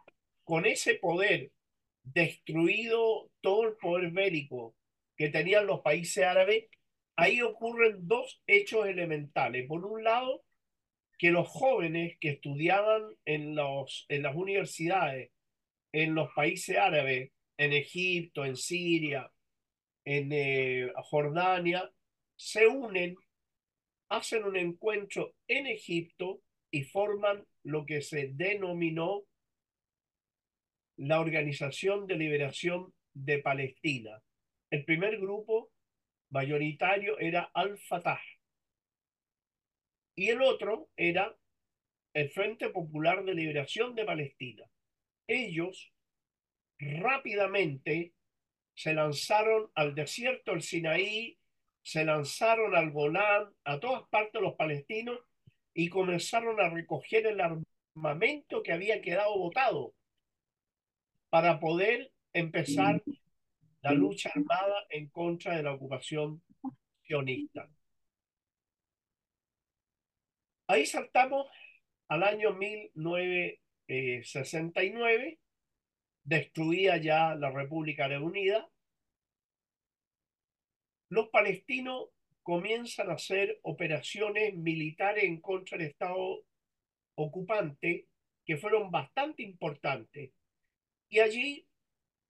con 0.44 0.66
ese 0.66 0.96
poder 0.96 1.52
destruido 2.04 3.32
todo 3.42 3.68
el 3.68 3.78
poder 3.78 4.12
bélico 4.12 4.76
que 5.16 5.30
tenían 5.30 5.66
los 5.66 5.82
países 5.82 6.24
árabes, 6.24 6.66
ahí 7.18 7.42
ocurren 7.42 8.08
dos 8.08 8.42
hechos 8.48 8.88
elementales. 8.88 9.68
Por 9.68 9.84
un 9.86 10.04
lado, 10.04 10.44
que 11.18 11.32
los 11.32 11.48
jóvenes 11.48 12.18
que 12.20 12.30
estudiaban 12.30 13.04
en, 13.26 13.56
los, 13.56 14.06
las 14.08 14.36
universidades 14.36 15.32
en 15.92 16.14
los 16.14 16.30
países 16.36 16.78
árabes, 16.78 17.32
en 17.58 17.74
Egipto, 17.74 18.46
en 18.46 18.56
Siria, 18.56 19.32
en 20.06 20.30
eh, 20.32 20.92
Jordania, 21.10 21.92
se 22.36 22.68
unen, 22.68 23.16
hacen 24.10 24.44
un 24.44 24.56
encuentro 24.56 25.34
en 25.48 25.66
Egipto 25.66 26.42
y 26.70 26.84
forman 26.84 27.46
lo 27.64 27.86
que 27.86 28.02
se 28.02 28.28
denominó 28.34 29.24
la 30.98 31.20
Organización 31.20 32.06
de 32.06 32.16
Liberación 32.16 32.94
de 33.14 33.40
Palestina. 33.40 34.22
El 34.70 34.86
primer 34.86 35.18
grupo 35.18 35.72
mayoritario 36.30 37.20
era 37.20 37.50
Al-Fatah 37.54 38.20
y 40.18 40.30
el 40.30 40.42
otro 40.42 40.90
era 40.98 41.38
el 42.14 42.30
Frente 42.32 42.70
Popular 42.70 43.24
de 43.24 43.36
Liberación 43.36 43.94
de 43.94 44.04
Palestina. 44.04 44.66
Ellos 45.28 45.94
rápidamente 46.80 48.14
se 48.74 48.94
lanzaron 48.94 49.70
al 49.76 49.94
desierto 49.94 50.52
del 50.52 50.64
Sinaí, 50.64 51.38
se 51.84 52.04
lanzaron 52.04 52.76
al 52.76 52.92
Golán, 52.92 53.54
a 53.64 53.80
todas 53.80 54.10
partes 54.10 54.42
los 54.42 54.56
palestinos 54.56 55.20
y 55.74 55.90
comenzaron 55.90 56.60
a 56.60 56.70
recoger 56.70 57.28
el 57.28 57.40
armamento 57.40 58.64
que 58.64 58.74
había 58.74 59.02
quedado 59.02 59.38
botado 59.38 59.94
para 61.30 61.60
poder 61.60 62.12
empezar 62.34 63.04
la 63.88 63.94
lucha 63.94 64.30
armada 64.36 64.86
en 64.90 65.08
contra 65.08 65.56
de 65.56 65.64
la 65.64 65.72
ocupación 65.72 66.44
sionista. 67.04 67.70
Ahí 70.68 70.86
saltamos 70.86 71.48
al 72.10 72.24
año 72.24 72.54
1969, 72.54 75.40
destruida 76.24 76.98
ya 76.98 77.34
la 77.36 77.50
República 77.50 78.04
Árabe 78.06 78.26
Unida. 78.26 78.70
Los 81.08 81.30
palestinos 81.30 82.10
comienzan 82.44 83.10
a 83.10 83.14
hacer 83.14 83.58
operaciones 83.62 84.54
militares 84.54 85.24
en 85.24 85.40
contra 85.40 85.78
del 85.78 85.88
Estado 85.88 86.44
ocupante 87.16 88.10
que 88.46 88.58
fueron 88.58 88.92
bastante 88.92 89.44
importantes. 89.44 90.34
Y 91.08 91.20
allí 91.20 91.67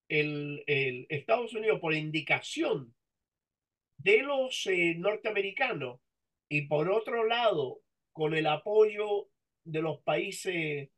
el, 0.10 0.64
Estados 1.10 1.54
Unidos, 1.54 1.80
por 1.80 1.94
indicación 1.94 2.96
de 3.98 4.22
los 4.24 4.66
eh, 4.68 4.96
norteamericanos 4.98 6.00
y 6.50 6.68
por 6.68 6.90
otro 6.90 7.26
lado 7.26 7.82
con 8.14 8.34
el 8.34 8.48
apoyo 8.48 9.30
de 9.64 9.82
los 9.82 10.02
países 10.02 10.90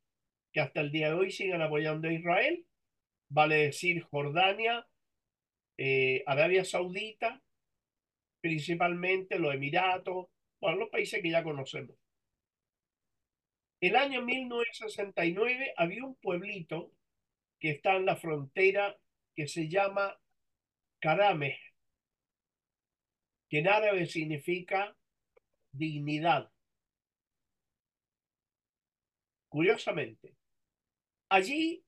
que 0.52 0.60
hasta 0.60 0.82
el 0.82 0.92
día 0.92 1.10
de 1.10 1.16
hoy 1.16 1.32
siguen 1.32 1.62
apoyando 1.62 2.08
a 2.08 2.14
Israel, 2.14 2.66
vale 3.30 3.56
decir 3.56 4.02
Jordania, 4.04 4.88
eh, 5.78 6.24
Arabia 6.26 6.66
Saudita, 6.66 7.42
principalmente 8.42 9.40
los 9.40 9.54
Emiratos, 9.54 10.28
bueno, 10.60 10.78
los 10.78 10.90
países 10.90 11.22
que 11.22 11.30
ya 11.30 11.44
conocemos. 11.44 11.96
El 13.82 13.96
año 13.96 14.22
1969 14.22 15.74
había 15.78 16.04
un 16.04 16.16
pueblito 16.16 16.92
que 17.60 17.72
está 17.72 17.96
en 17.96 18.06
la 18.06 18.16
frontera 18.16 18.98
que 19.36 19.48
se 19.48 19.68
llama 19.68 20.20
Karame, 21.00 21.60
que 23.50 23.60
en 23.60 23.68
árabe 23.68 24.06
significa 24.06 24.96
dignidad. 25.72 26.52
Curiosamente, 29.50 30.36
allí 31.30 31.84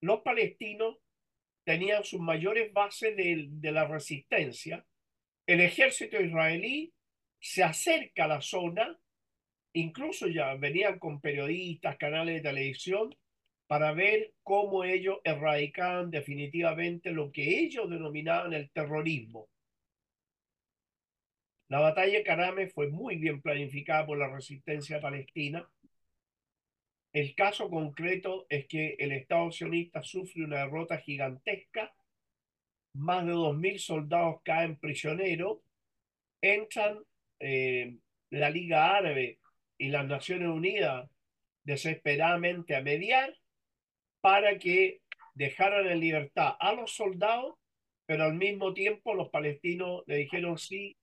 los 0.00 0.20
palestinos 0.20 0.96
tenían 1.64 2.04
sus 2.04 2.20
mayores 2.20 2.72
bases 2.72 3.16
de, 3.16 3.46
de 3.48 3.72
la 3.72 3.86
resistencia. 3.86 4.86
El 5.46 5.60
ejército 5.60 6.20
israelí 6.20 6.94
se 7.40 7.62
acerca 7.62 8.24
a 8.24 8.28
la 8.28 8.40
zona, 8.40 8.98
incluso 9.72 10.28
ya 10.28 10.54
venían 10.54 10.98
con 10.98 11.20
periodistas, 11.20 11.96
canales 11.96 12.36
de 12.36 12.48
televisión, 12.48 13.14
para 13.70 13.92
ver 13.92 14.34
cómo 14.42 14.82
ellos 14.82 15.18
erradicaban 15.22 16.10
definitivamente 16.10 17.12
lo 17.12 17.30
que 17.30 17.60
ellos 17.60 17.88
denominaban 17.88 18.52
el 18.52 18.68
terrorismo. 18.72 19.48
La 21.68 21.78
batalla 21.78 22.18
de 22.18 22.24
Karame 22.24 22.66
fue 22.70 22.88
muy 22.88 23.14
bien 23.14 23.40
planificada 23.40 24.06
por 24.06 24.18
la 24.18 24.26
resistencia 24.26 25.00
palestina. 25.00 25.70
El 27.12 27.32
caso 27.36 27.70
concreto 27.70 28.44
es 28.48 28.66
que 28.66 28.96
el 28.98 29.12
Estado 29.12 29.52
sionista 29.52 30.02
sufre 30.02 30.42
una 30.42 30.64
derrota 30.64 30.98
gigantesca. 30.98 31.94
Más 32.94 33.24
de 33.24 33.34
2.000 33.34 33.78
soldados 33.78 34.42
caen 34.42 34.80
prisioneros. 34.80 35.58
Entran 36.42 36.98
eh, 37.38 37.98
la 38.30 38.50
Liga 38.50 38.96
Árabe 38.96 39.38
y 39.78 39.90
las 39.90 40.08
Naciones 40.08 40.48
Unidas 40.48 41.08
desesperadamente 41.62 42.74
a 42.74 42.82
mediar 42.82 43.32
para 44.20 44.58
que 44.58 45.00
dejaran 45.34 45.86
en 45.86 46.00
libertad 46.00 46.54
a 46.58 46.72
los 46.72 46.92
soldados, 46.92 47.54
pero 48.06 48.24
al 48.24 48.34
mismo 48.34 48.74
tiempo 48.74 49.14
los 49.14 49.30
palestinos 49.30 50.02
le 50.06 50.16
dijeron 50.16 50.58
sí, 50.58 50.96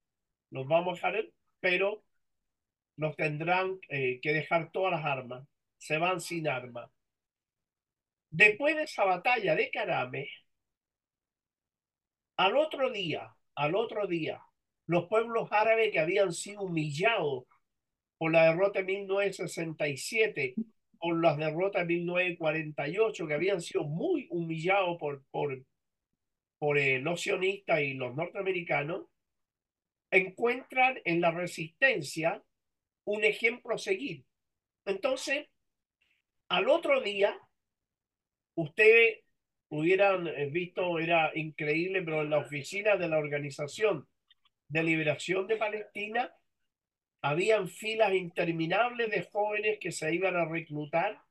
los 0.50 0.68
vamos 0.68 1.04
a 1.04 1.12
dejar, 1.12 1.32
pero 1.60 2.04
nos 2.98 3.16
tendrán 3.16 3.80
eh, 3.90 4.20
que 4.22 4.34
dejar 4.34 4.72
todas 4.72 4.92
las 4.92 5.06
armas, 5.06 5.48
se 5.78 5.98
van 5.98 6.22
sin 6.22 6.48
armas. 6.48 6.90
Después 8.30 8.76
de 8.76 8.84
esa 8.84 9.06
batalla 9.06 9.56
de 9.56 9.70
Karame, 9.72 10.30
al 12.38 12.58
otro 12.58 12.92
día, 12.92 13.36
al 13.56 13.76
otro 13.76 14.08
día, 14.08 14.42
los 14.86 15.08
pueblos 15.08 15.50
árabes 15.52 15.92
que 15.92 16.00
habían 16.00 16.34
sido 16.34 16.62
humillados 16.62 17.46
por 18.18 18.32
la 18.32 18.46
derrota 18.46 18.80
de 18.80 18.86
1967 18.86 20.56
por 21.00 21.22
las 21.22 21.38
derrotas 21.38 21.88
de 21.88 21.94
1948, 21.96 23.28
que 23.28 23.34
habían 23.34 23.62
sido 23.62 23.84
muy 23.84 24.28
humillados 24.30 24.98
por, 24.98 25.24
por, 25.32 25.64
por 26.60 26.78
eh, 26.78 27.00
los 27.00 27.22
sionistas 27.22 27.82
y 27.82 27.94
los 27.94 28.16
norteamericanos, 28.16 29.06
encuentran 30.12 31.00
en 31.06 31.22
la 31.22 31.32
resistencia 31.32 32.42
un 33.06 33.24
ejemplo 33.24 33.76
a 33.76 33.78
seguir. 33.78 34.26
Entonces, 34.86 35.48
al 36.50 36.70
otro 36.70 37.02
día, 37.02 37.38
ustedes 38.56 39.20
hubieran 39.70 40.28
eh, 40.28 40.48
visto, 40.48 41.00
era 41.00 41.32
increíble, 41.36 42.02
pero 42.04 42.22
en 42.22 42.30
la 42.30 42.40
oficina 42.40 42.96
de 42.96 43.08
la 43.08 43.18
Organización 43.18 44.08
de 44.68 44.84
Liberación 44.84 45.48
de 45.48 45.58
Palestina, 45.58 46.34
habían 47.22 47.68
filas 47.68 48.14
interminables 48.14 49.10
de 49.10 49.24
jóvenes 49.32 49.80
que 49.80 49.92
se 49.92 50.14
iban 50.14 50.36
a 50.36 50.46
reclutar 50.46 51.22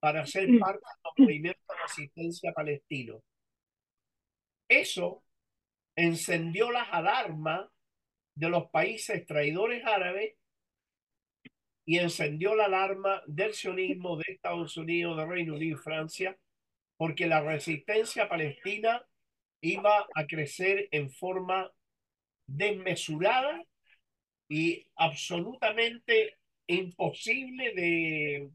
para 0.00 0.26
ser 0.26 0.48
parte 0.58 0.84
del 1.16 1.26
movimiento 1.26 1.60
de 1.68 1.82
resistencia 1.82 2.52
palestino. 2.52 3.22
Eso 4.68 5.24
encendió 5.96 6.70
las 6.70 6.88
alarmas 6.92 7.68
de 8.34 8.48
los 8.48 8.70
países 8.70 9.26
traidores 9.26 9.84
árabes 9.84 10.34
y 11.84 11.98
encendió 11.98 12.54
la 12.54 12.66
alarma 12.66 13.22
del 13.26 13.54
sionismo 13.54 14.16
de 14.16 14.24
Estados 14.28 14.76
Unidos, 14.76 15.16
de 15.16 15.26
Reino 15.26 15.54
Unido 15.54 15.76
y 15.76 15.82
Francia, 15.82 16.38
porque 16.96 17.26
la 17.26 17.40
resistencia 17.40 18.28
palestina 18.28 19.04
iba 19.60 20.06
a 20.14 20.26
crecer 20.26 20.88
en 20.92 21.10
forma 21.10 21.72
desmesurada 22.46 23.64
y 24.48 24.86
absolutamente 24.96 26.38
imposible 26.66 27.74
de, 27.74 28.50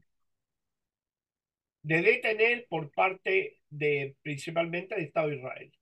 de 1.82 2.02
detener 2.02 2.66
por 2.68 2.90
parte 2.90 3.60
de 3.70 4.16
principalmente 4.22 4.94
del 4.94 5.04
Estado 5.04 5.28
de 5.28 5.36
Israel. 5.36 5.72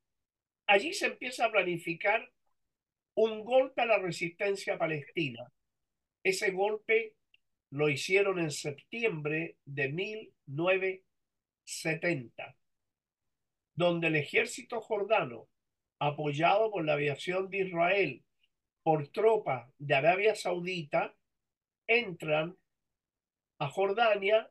Allí 0.66 0.94
se 0.94 1.06
empieza 1.06 1.46
a 1.46 1.52
planificar 1.52 2.30
un 3.14 3.44
golpe 3.44 3.82
a 3.82 3.86
la 3.86 3.98
resistencia 3.98 4.78
palestina. 4.78 5.52
Ese 6.22 6.50
golpe 6.50 7.14
lo 7.70 7.88
hicieron 7.88 8.38
en 8.38 8.50
septiembre 8.50 9.56
de 9.64 9.88
1970, 9.88 12.56
donde 13.74 14.08
el 14.08 14.16
ejército 14.16 14.80
jordano, 14.80 15.48
apoyado 15.98 16.70
por 16.70 16.84
la 16.84 16.94
aviación 16.94 17.48
de 17.48 17.58
Israel 17.58 18.24
por 18.82 19.08
tropas 19.08 19.70
de 19.78 19.94
Arabia 19.94 20.34
Saudita 20.34 21.14
entran 21.86 22.56
a 23.58 23.68
Jordania 23.68 24.50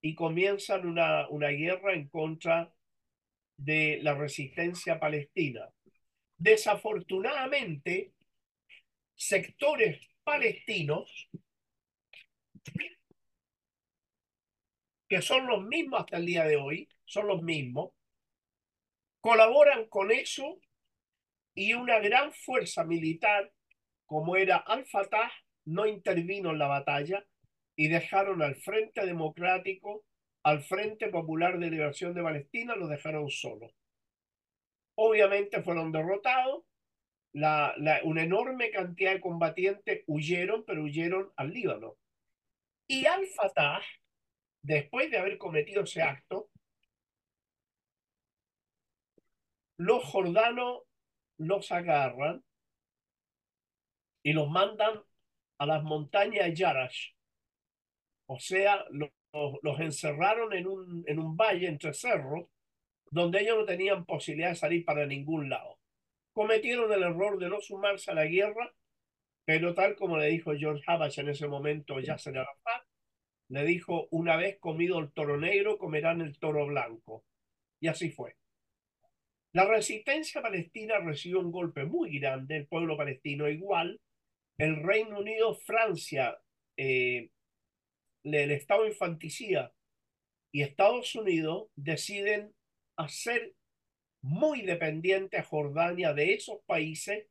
y 0.00 0.14
comienzan 0.14 0.86
una, 0.86 1.28
una 1.28 1.48
guerra 1.48 1.94
en 1.94 2.08
contra 2.08 2.72
de 3.56 4.00
la 4.02 4.14
resistencia 4.14 5.00
palestina. 5.00 5.68
Desafortunadamente, 6.36 8.12
sectores 9.14 10.06
palestinos, 10.22 11.30
que 15.08 15.22
son 15.22 15.46
los 15.46 15.64
mismos 15.64 16.00
hasta 16.00 16.16
el 16.18 16.26
día 16.26 16.44
de 16.44 16.56
hoy, 16.56 16.88
son 17.04 17.28
los 17.28 17.42
mismos, 17.42 17.92
colaboran 19.20 19.86
con 19.88 20.10
eso 20.10 20.60
y 21.54 21.72
una 21.72 21.98
gran 22.00 22.32
fuerza 22.34 22.84
militar 22.84 23.53
como 24.14 24.36
era 24.36 24.58
Al-Fatah, 24.58 25.32
no 25.64 25.86
intervino 25.86 26.50
en 26.50 26.58
la 26.60 26.68
batalla 26.68 27.26
y 27.74 27.88
dejaron 27.88 28.42
al 28.42 28.54
Frente 28.54 29.04
Democrático, 29.04 30.04
al 30.44 30.62
Frente 30.62 31.08
Popular 31.08 31.58
de 31.58 31.68
Liberación 31.68 32.14
de 32.14 32.22
Palestina, 32.22 32.76
lo 32.76 32.86
dejaron 32.86 33.28
solo. 33.28 33.72
Obviamente 34.94 35.64
fueron 35.64 35.90
derrotados, 35.90 36.62
una 37.32 38.22
enorme 38.22 38.70
cantidad 38.70 39.14
de 39.14 39.20
combatientes 39.20 40.04
huyeron, 40.06 40.64
pero 40.64 40.84
huyeron 40.84 41.32
al 41.34 41.50
Líbano. 41.50 41.96
Y 42.86 43.06
Al-Fatah, 43.06 43.82
después 44.62 45.10
de 45.10 45.18
haber 45.18 45.38
cometido 45.38 45.82
ese 45.82 46.02
acto, 46.02 46.50
los 49.76 50.04
jordanos 50.04 50.82
los 51.36 51.72
agarran 51.72 52.44
y 54.24 54.32
los 54.32 54.48
mandan 54.50 55.00
a 55.58 55.66
las 55.66 55.84
montañas 55.84 56.52
Yarash. 56.52 57.10
O 58.26 58.40
sea, 58.40 58.84
los, 58.90 59.10
los 59.62 59.78
encerraron 59.80 60.52
en 60.54 60.66
un, 60.66 61.04
en 61.06 61.18
un 61.18 61.36
valle 61.36 61.68
entre 61.68 61.92
cerros 61.92 62.48
donde 63.10 63.42
ellos 63.42 63.58
no 63.58 63.64
tenían 63.64 64.04
posibilidad 64.04 64.48
de 64.48 64.56
salir 64.56 64.84
para 64.84 65.06
ningún 65.06 65.48
lado. 65.48 65.78
Cometieron 66.32 66.92
el 66.92 67.02
error 67.02 67.38
de 67.38 67.48
no 67.48 67.60
sumarse 67.60 68.10
a 68.10 68.14
la 68.14 68.24
guerra, 68.24 68.74
pero 69.44 69.74
tal 69.74 69.94
como 69.94 70.16
le 70.16 70.26
dijo 70.28 70.52
George 70.56 70.82
Habash 70.86 71.20
en 71.20 71.28
ese 71.28 71.46
momento, 71.46 72.00
Yasser 72.00 72.36
Arafat, 72.36 72.86
le 73.50 73.64
dijo, 73.64 74.08
una 74.10 74.36
vez 74.36 74.58
comido 74.58 74.98
el 74.98 75.12
toro 75.12 75.36
negro, 75.36 75.78
comerán 75.78 76.22
el 76.22 76.38
toro 76.38 76.66
blanco. 76.66 77.24
Y 77.78 77.88
así 77.88 78.10
fue. 78.10 78.36
La 79.52 79.66
resistencia 79.66 80.42
palestina 80.42 80.98
recibió 80.98 81.40
un 81.40 81.52
golpe 81.52 81.84
muy 81.84 82.18
grande, 82.18 82.56
el 82.56 82.66
pueblo 82.66 82.96
palestino 82.96 83.48
igual, 83.48 84.00
el 84.58 84.82
Reino 84.82 85.18
Unido, 85.18 85.54
Francia, 85.54 86.38
eh, 86.76 87.30
el 88.22 88.50
Estado 88.50 88.86
infanticida 88.86 89.72
y 90.52 90.62
Estados 90.62 91.14
Unidos 91.14 91.68
deciden 91.74 92.54
hacer 92.96 93.54
muy 94.22 94.62
dependiente 94.62 95.36
a 95.36 95.44
Jordania 95.44 96.14
de 96.14 96.34
esos 96.34 96.60
países, 96.64 97.26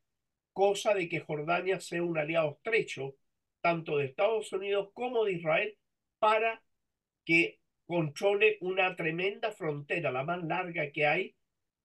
cosa 0.52 0.94
de 0.94 1.08
que 1.08 1.20
Jordania 1.20 1.80
sea 1.80 2.02
un 2.02 2.18
aliado 2.18 2.52
estrecho 2.52 3.16
tanto 3.60 3.96
de 3.96 4.04
Estados 4.04 4.52
Unidos 4.52 4.90
como 4.92 5.24
de 5.24 5.32
Israel 5.32 5.76
para 6.18 6.62
que 7.24 7.58
controle 7.86 8.58
una 8.60 8.94
tremenda 8.94 9.52
frontera, 9.52 10.12
la 10.12 10.22
más 10.22 10.44
larga 10.44 10.92
que 10.92 11.06
hay, 11.06 11.34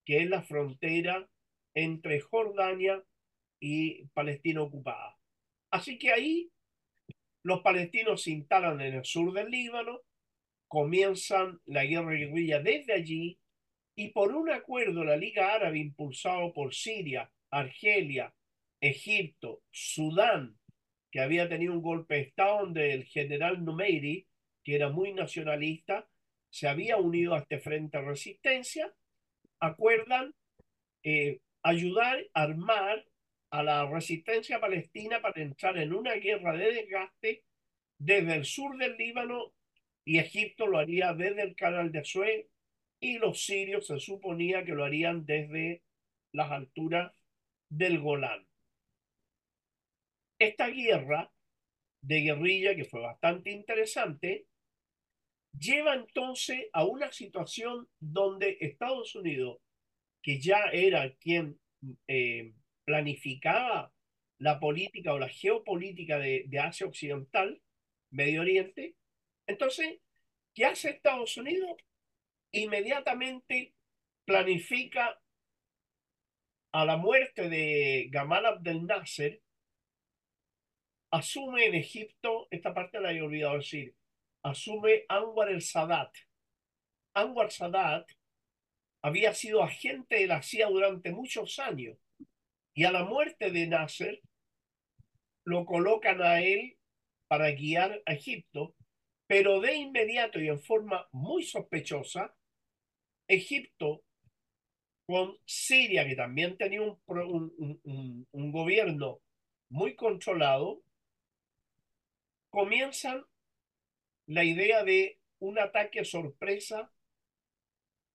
que 0.06 0.22
es 0.24 0.30
la 0.30 0.44
frontera 0.44 1.28
entre 1.74 2.20
Jordania 2.20 3.04
y 3.60 4.06
Palestina 4.08 4.62
ocupada. 4.62 5.19
Así 5.72 5.98
que 5.98 6.12
ahí 6.12 6.52
Los 7.44 7.62
palestinos 7.62 8.24
se 8.24 8.32
instalan 8.32 8.82
en 8.82 8.96
el 8.96 9.06
sur 9.06 9.34
del 9.34 9.50
Líbano, 9.50 10.02
comienzan 10.68 11.60
la 11.66 11.86
guerra 11.86 12.12
guerrilla 12.12 12.60
desde 12.60 12.94
allí 12.94 13.40
y 13.96 14.10
por 14.10 14.34
un 14.34 14.50
acuerdo 14.50 15.04
la 15.04 15.18
Liga 15.18 15.54
Árabe 15.54 15.80
impulsado 15.80 16.54
por 16.54 16.74
Siria, 16.74 17.32
Argelia, 17.50 18.34
Egipto, 18.80 19.62
Sudán, 19.72 20.58
que 21.12 21.20
había 21.20 21.50
tenido 21.50 21.74
un 21.74 21.82
golpe 21.82 22.16
de 22.16 22.22
Estado 22.22 22.60
donde 22.60 22.94
el 22.94 23.06
general 23.06 23.64
Numeiri, 23.64 24.28
que 24.64 24.76
era 24.76 24.90
muy 24.90 25.14
nacionalista, 25.14 26.08
se 26.50 26.68
había 26.68 26.98
unido 26.98 27.36
a 27.36 27.40
este 27.40 27.60
frente 27.60 27.98
de 27.98 28.06
resistencia, 28.06 28.94
acuerdan 29.60 30.34
eh, 31.04 31.40
ayudar 31.64 32.26
a 32.34 32.44
armar 32.44 33.06
a 33.52 33.64
la 33.64 33.90
resistencia 33.90 34.60
palestina 34.60 35.22
para 35.22 35.42
entrar 35.42 35.78
en 35.78 35.94
una 35.94 36.14
guerra 36.16 36.56
de 36.56 36.74
desgaste 36.74 37.44
desde 37.98 38.36
el 38.36 38.46
sur 38.46 38.78
del 38.78 38.96
Líbano 38.98 39.54
y 40.06 40.20
Egipto 40.20 40.68
lo 40.68 40.78
haría 40.78 41.14
desde 41.14 41.44
el 41.44 41.56
canal 41.56 41.92
de 41.92 42.04
Suez 42.04 42.48
y 43.00 43.18
los 43.18 43.44
sirios 43.46 43.88
se 43.88 44.00
suponía 44.00 44.64
que 44.64 44.74
lo 44.74 44.84
harían 44.84 45.26
desde 45.26 45.84
las 46.32 46.52
alturas 46.52 47.14
del 47.70 48.00
Golán. 48.00 48.46
Esta 50.38 50.68
guerra 50.68 51.32
de 52.02 52.22
guerrilla, 52.22 52.76
que 52.76 52.86
fue 52.86 53.02
bastante 53.02 53.52
interesante, 53.52 54.46
lleva 55.58 55.96
entonces 55.96 56.68
a 56.74 56.86
una 56.86 57.12
situación 57.12 57.88
donde 58.00 58.58
Estados 58.62 59.16
Unidos, 59.16 59.60
que 60.22 60.40
ya 60.40 60.66
era 60.72 61.14
quien 61.16 61.60
eh, 62.08 62.54
planificaba 62.90 63.94
la 64.40 64.60
política 64.60 65.14
o 65.14 65.20
la 65.20 65.30
geopolítica 65.30 66.18
de, 66.18 66.50
Asia 66.60 66.88
Occidental, 66.88 67.62
Medio 68.10 68.42
Oriente, 68.42 68.96
entonces, 69.46 70.00
¿qué 70.56 70.66
hace 70.66 70.90
Estados 70.90 71.38
Unidos? 71.38 71.78
Inmediatamente 72.52 73.76
planifica 74.26 75.22
a 76.72 76.84
la 76.84 76.98
muerte 76.98 77.48
de 77.48 78.08
Gamal 78.10 78.48
Abdel 78.48 78.88
Nasser, 78.88 79.40
asume 81.12 81.68
en 81.68 81.76
Egipto, 81.76 82.48
esta 82.50 82.74
parte 82.74 83.00
la 83.00 83.14
he 83.14 83.22
olvidado 83.22 83.58
decir, 83.58 83.94
asume 84.42 85.06
Anwar 85.10 85.50
el 85.50 85.62
Sadat. 85.62 86.12
Anwar 87.14 87.52
Sadat 87.52 88.10
había 89.04 89.36
sido 89.36 89.62
agente 89.62 90.16
de 90.16 90.26
la 90.26 90.42
CIA 90.42 90.70
durante 90.70 91.12
muchos 91.12 91.60
años 91.60 91.96
y 92.80 92.86
a 92.86 92.94
la 92.94 93.04
muerte 93.04 93.52
de 93.52 93.68
Nasser 93.68 94.22
lo 95.44 95.66
colocan 95.66 96.22
a 96.22 96.42
él 96.42 96.78
para 97.28 97.52
guiar 97.52 98.02
a 98.06 98.14
Egipto, 98.14 98.74
pero 99.28 99.60
de 99.60 99.76
inmediato 99.76 100.40
y 100.40 100.48
en 100.48 100.62
forma 100.62 101.10
muy 101.12 101.44
sospechosa, 101.44 102.34
Egipto 103.28 104.06
con 105.06 105.38
Siria, 105.44 106.08
que 106.08 106.16
también 106.16 106.58
tenía 106.58 106.82
un, 106.82 106.98
un, 107.06 108.28
un 108.32 108.52
gobierno 108.54 109.20
muy 109.68 109.98
controlado, 109.98 110.82
comienzan 112.50 113.26
la 114.26 114.46
idea 114.46 114.86
de 114.86 115.20
un 115.40 115.60
ataque 115.60 116.06
sorpresa 116.06 116.94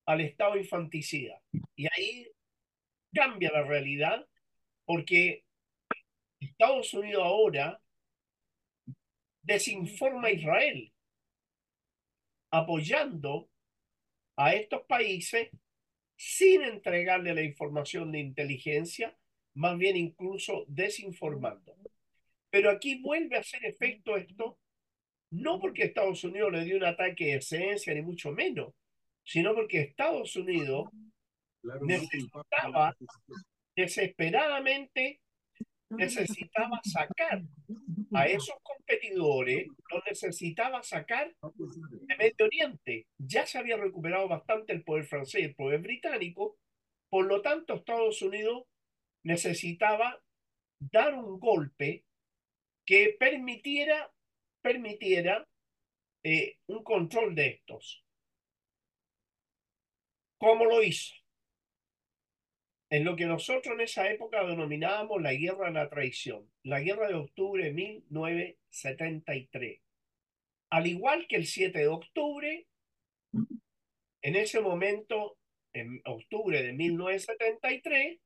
al 0.06 0.22
Estado 0.22 0.56
infanticida. 0.56 1.42
Y 1.76 1.84
ahí 1.84 2.28
cambia 3.12 3.52
la 3.52 3.62
realidad 3.62 4.26
porque 4.85 5.45
Estados 6.41 6.93
Unidos 6.95 7.22
ahora 7.24 7.80
desinforma 9.43 10.28
a 10.28 10.32
Israel, 10.32 10.93
apoyando 12.51 13.49
a 14.37 14.55
estos 14.55 14.82
países 14.87 15.51
sin 16.16 16.62
entregarle 16.62 17.35
la 17.35 17.43
información 17.43 18.12
de 18.12 18.20
inteligencia, 18.20 19.16
más 19.55 19.76
bien 19.76 19.97
incluso 19.97 20.64
desinformando. 20.68 21.76
Pero 22.51 22.70
aquí 22.70 23.01
vuelve 23.01 23.37
a 23.37 23.41
hacer 23.41 23.64
efecto 23.64 24.16
esto 24.16 24.59
no 25.35 25.59
porque 25.59 25.85
Estados 25.85 26.22
Unidos 26.22 26.53
le 26.53 26.64
dio 26.64 26.76
un 26.76 26.85
ataque 26.85 27.26
de 27.26 27.35
esencia, 27.37 27.93
ni 27.93 28.03
mucho 28.03 28.30
menos, 28.30 28.72
sino 29.24 29.55
porque 29.55 29.80
Estados 29.80 30.37
Unidos 30.37 30.89
necesitaba 31.82 32.95
desesperadamente 33.76 35.20
necesitaba 35.90 36.80
sacar 36.84 37.42
a 38.14 38.26
esos 38.26 38.56
competidores, 38.62 39.66
los 39.90 40.02
necesitaba 40.06 40.82
sacar 40.82 41.34
de 41.42 42.16
Medio 42.16 42.46
Oriente. 42.46 43.06
Ya 43.18 43.46
se 43.46 43.58
había 43.58 43.76
recuperado 43.76 44.28
bastante 44.28 44.72
el 44.72 44.82
poder 44.82 45.04
francés 45.04 45.40
y 45.40 45.44
el 45.44 45.54
poder 45.54 45.80
británico, 45.80 46.58
por 47.08 47.26
lo 47.26 47.42
tanto 47.42 47.74
Estados 47.74 48.22
Unidos 48.22 48.64
necesitaba 49.22 50.20
dar 50.78 51.14
un 51.14 51.38
golpe 51.38 52.04
que 52.84 53.16
permitiera 53.18 54.10
permitiera 54.64 55.46
eh, 56.22 56.56
un 56.68 56.82
control 56.82 57.34
de 57.34 57.48
estos. 57.48 58.02
¿Cómo 60.38 60.64
lo 60.64 60.82
hizo? 60.82 61.12
En 62.91 63.05
lo 63.05 63.16
que 63.16 63.26
nosotros 63.26 63.74
en 63.74 63.80
esa 63.80 64.09
época 64.11 64.45
denominábamos 64.45 65.20
la 65.20 65.35
guerra 65.35 65.66
de 65.66 65.72
la 65.72 65.89
traición, 65.89 66.49
la 66.62 66.80
guerra 66.80 67.09
de 67.09 67.14
octubre 67.14 67.64
de 67.64 67.72
1973. 67.72 69.80
Al 70.70 70.87
igual 70.87 71.26
que 71.26 71.37
el 71.37 71.47
7 71.47 71.78
de 71.78 71.89
octubre, 71.89 72.66
en 74.22 74.37
ese 74.37 74.61
momento, 74.61 75.39
en 75.72 76.01
octubre 76.05 76.62
de 76.62 76.72
1973, 76.72 78.20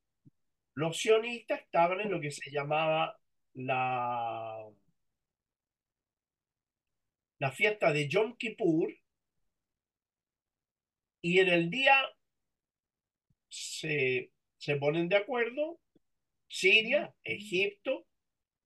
los 0.75 0.99
sionistas 0.99 1.61
estaban 1.61 2.01
en 2.01 2.11
lo 2.11 2.21
que 2.21 2.31
se 2.31 2.51
llamaba 2.51 3.19
la 3.55 4.69
la 7.39 7.53
fiesta 7.53 7.93
de 7.93 8.09
Yom 8.09 8.37
Kippur 8.37 8.93
y 11.23 11.41
en 11.41 11.49
el 11.49 11.71
día 11.71 11.95
se, 13.49 14.31
se 14.59 14.77
ponen 14.77 15.09
de 15.09 15.17
acuerdo 15.17 15.79
Siria, 16.49 17.15
Egipto 17.25 18.07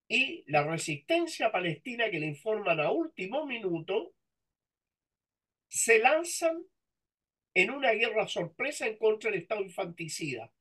y 0.08 0.44
la 0.50 0.64
resistencia 0.64 1.50
palestina 1.50 2.10
que 2.10 2.20
le 2.20 2.26
informan 2.26 2.80
a 2.80 2.90
último 2.90 3.46
minuto, 3.46 4.12
se 5.68 5.98
lanzan 5.98 6.64
en 7.54 7.70
una 7.70 7.92
guerra 7.92 8.28
sorpresa 8.28 8.86
en 8.86 8.98
contra 8.98 9.30
del 9.30 9.40
Estado 9.40 9.62
infanticida. 9.62 10.52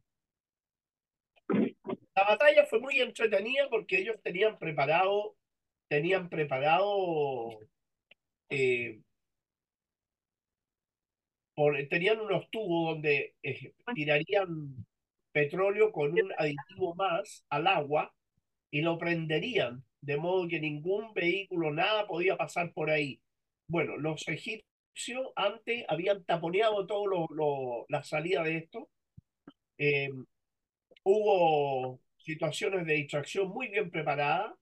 La 2.15 2.23
batalla 2.23 2.65
fue 2.65 2.79
muy 2.79 2.99
entretenida 2.99 3.69
porque 3.69 3.99
ellos 3.99 4.17
tenían 4.23 4.57
preparado, 4.57 5.35
tenían 5.87 6.29
preparado 6.29 7.59
eh, 8.49 9.01
tenían 11.89 12.19
unos 12.19 12.49
tubos 12.49 12.95
donde 12.95 13.35
eh, 13.43 13.73
tirarían 13.93 14.85
petróleo 15.31 15.91
con 15.91 16.13
un 16.13 16.31
aditivo 16.37 16.95
más 16.95 17.45
al 17.49 17.67
agua 17.67 18.13
y 18.69 18.81
lo 18.81 18.97
prenderían, 18.97 19.83
de 20.01 20.17
modo 20.17 20.47
que 20.47 20.59
ningún 20.59 21.13
vehículo, 21.13 21.71
nada 21.71 22.07
podía 22.07 22.37
pasar 22.37 22.73
por 22.73 22.89
ahí. 22.89 23.21
Bueno, 23.67 23.97
los 23.97 24.27
egipcios 24.27 25.31
antes 25.35 25.85
habían 25.87 26.23
taponeado 26.25 26.85
todo 26.87 27.07
lo, 27.07 27.85
la 27.89 28.03
salida 28.03 28.43
de 28.43 28.57
esto. 28.57 28.89
Eh, 29.77 30.09
hubo 31.03 31.99
situaciones 32.17 32.85
de 32.85 32.93
distracción 32.93 33.49
muy 33.49 33.67
bien 33.69 33.89
preparadas 33.89 34.53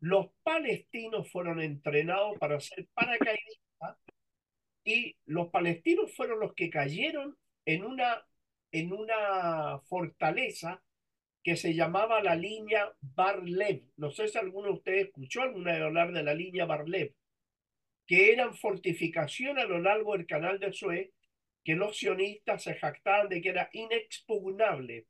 los 0.00 0.28
palestinos 0.42 1.30
fueron 1.30 1.60
entrenados 1.60 2.38
para 2.38 2.58
ser 2.58 2.88
paracaidistas 2.94 3.98
y 4.82 5.14
los 5.26 5.48
palestinos 5.50 6.14
fueron 6.16 6.40
los 6.40 6.54
que 6.54 6.70
cayeron 6.70 7.36
en 7.66 7.84
una, 7.84 8.26
en 8.72 8.92
una 8.92 9.80
fortaleza 9.88 10.82
que 11.42 11.56
se 11.56 11.74
llamaba 11.74 12.22
la 12.22 12.36
línea 12.36 12.92
Barlev. 13.00 13.82
No 13.96 14.10
sé 14.10 14.28
si 14.28 14.38
alguno 14.38 14.68
de 14.68 14.74
ustedes 14.74 15.06
escuchó 15.06 15.42
alguna 15.42 15.72
vez 15.72 15.82
hablar 15.82 16.12
de 16.12 16.22
la 16.22 16.34
línea 16.34 16.66
Barlev, 16.66 17.14
que 18.06 18.32
eran 18.32 18.54
fortificaciones 18.54 19.64
a 19.64 19.68
lo 19.68 19.80
largo 19.80 20.16
del 20.16 20.26
canal 20.26 20.58
de 20.58 20.72
Suez 20.72 21.10
que 21.64 21.74
los 21.74 21.98
sionistas 21.98 22.62
se 22.62 22.74
jactaban 22.74 23.28
de 23.28 23.40
que 23.40 23.50
era 23.50 23.68
inexpugnable. 23.72 25.06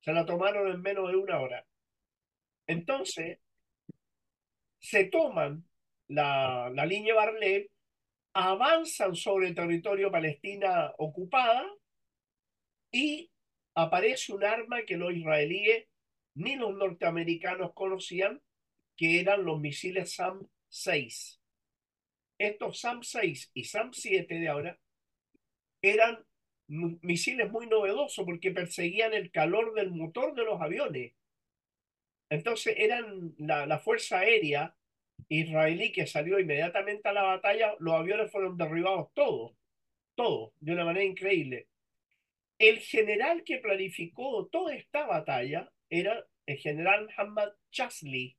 Se 0.00 0.12
la 0.12 0.24
tomaron 0.24 0.70
en 0.70 0.82
menos 0.82 1.10
de 1.10 1.16
una 1.16 1.40
hora. 1.40 1.64
Entonces, 2.66 3.38
se 4.78 5.04
toman 5.04 5.64
la, 6.08 6.70
la 6.74 6.86
línea 6.86 7.14
Barlet, 7.14 7.70
avanzan 8.32 9.14
sobre 9.14 9.48
el 9.48 9.54
territorio 9.54 10.10
palestina 10.10 10.92
ocupada 10.98 11.66
y 12.90 13.30
aparece 13.74 14.32
un 14.32 14.44
arma 14.44 14.82
que 14.84 14.96
los 14.96 15.12
israelíes 15.12 15.86
ni 16.34 16.56
los 16.56 16.74
norteamericanos 16.74 17.72
conocían, 17.74 18.42
que 18.96 19.20
eran 19.20 19.44
los 19.44 19.60
misiles 19.60 20.14
SAM 20.14 20.46
SAM-6. 20.70 21.40
Estos 22.38 22.80
SAM-6 22.84 23.50
y 23.54 23.64
SAM-7 23.64 24.28
de 24.28 24.48
ahora 24.48 24.78
eran 25.82 26.24
misiles 26.68 27.50
muy 27.50 27.66
novedosos 27.66 28.24
porque 28.24 28.50
perseguían 28.50 29.14
el 29.14 29.30
calor 29.30 29.74
del 29.74 29.92
motor 29.92 30.34
de 30.34 30.44
los 30.44 30.60
aviones. 30.60 31.14
Entonces 32.28 32.74
eran 32.76 33.34
la, 33.38 33.66
la 33.66 33.78
Fuerza 33.78 34.20
Aérea 34.20 34.74
israelí 35.28 35.92
que 35.92 36.06
salió 36.06 36.38
inmediatamente 36.38 37.08
a 37.08 37.12
la 37.12 37.22
batalla, 37.22 37.74
los 37.78 37.94
aviones 37.94 38.30
fueron 38.30 38.56
derribados 38.56 39.08
todos, 39.14 39.56
todos, 40.14 40.52
de 40.60 40.72
una 40.72 40.84
manera 40.84 41.04
increíble. 41.04 41.68
El 42.58 42.78
general 42.78 43.44
que 43.44 43.58
planificó 43.58 44.46
toda 44.46 44.74
esta 44.74 45.06
batalla 45.06 45.70
era 45.90 46.26
el 46.46 46.56
general 46.58 47.08
Hamad 47.16 47.50
Chasli. 47.70 48.36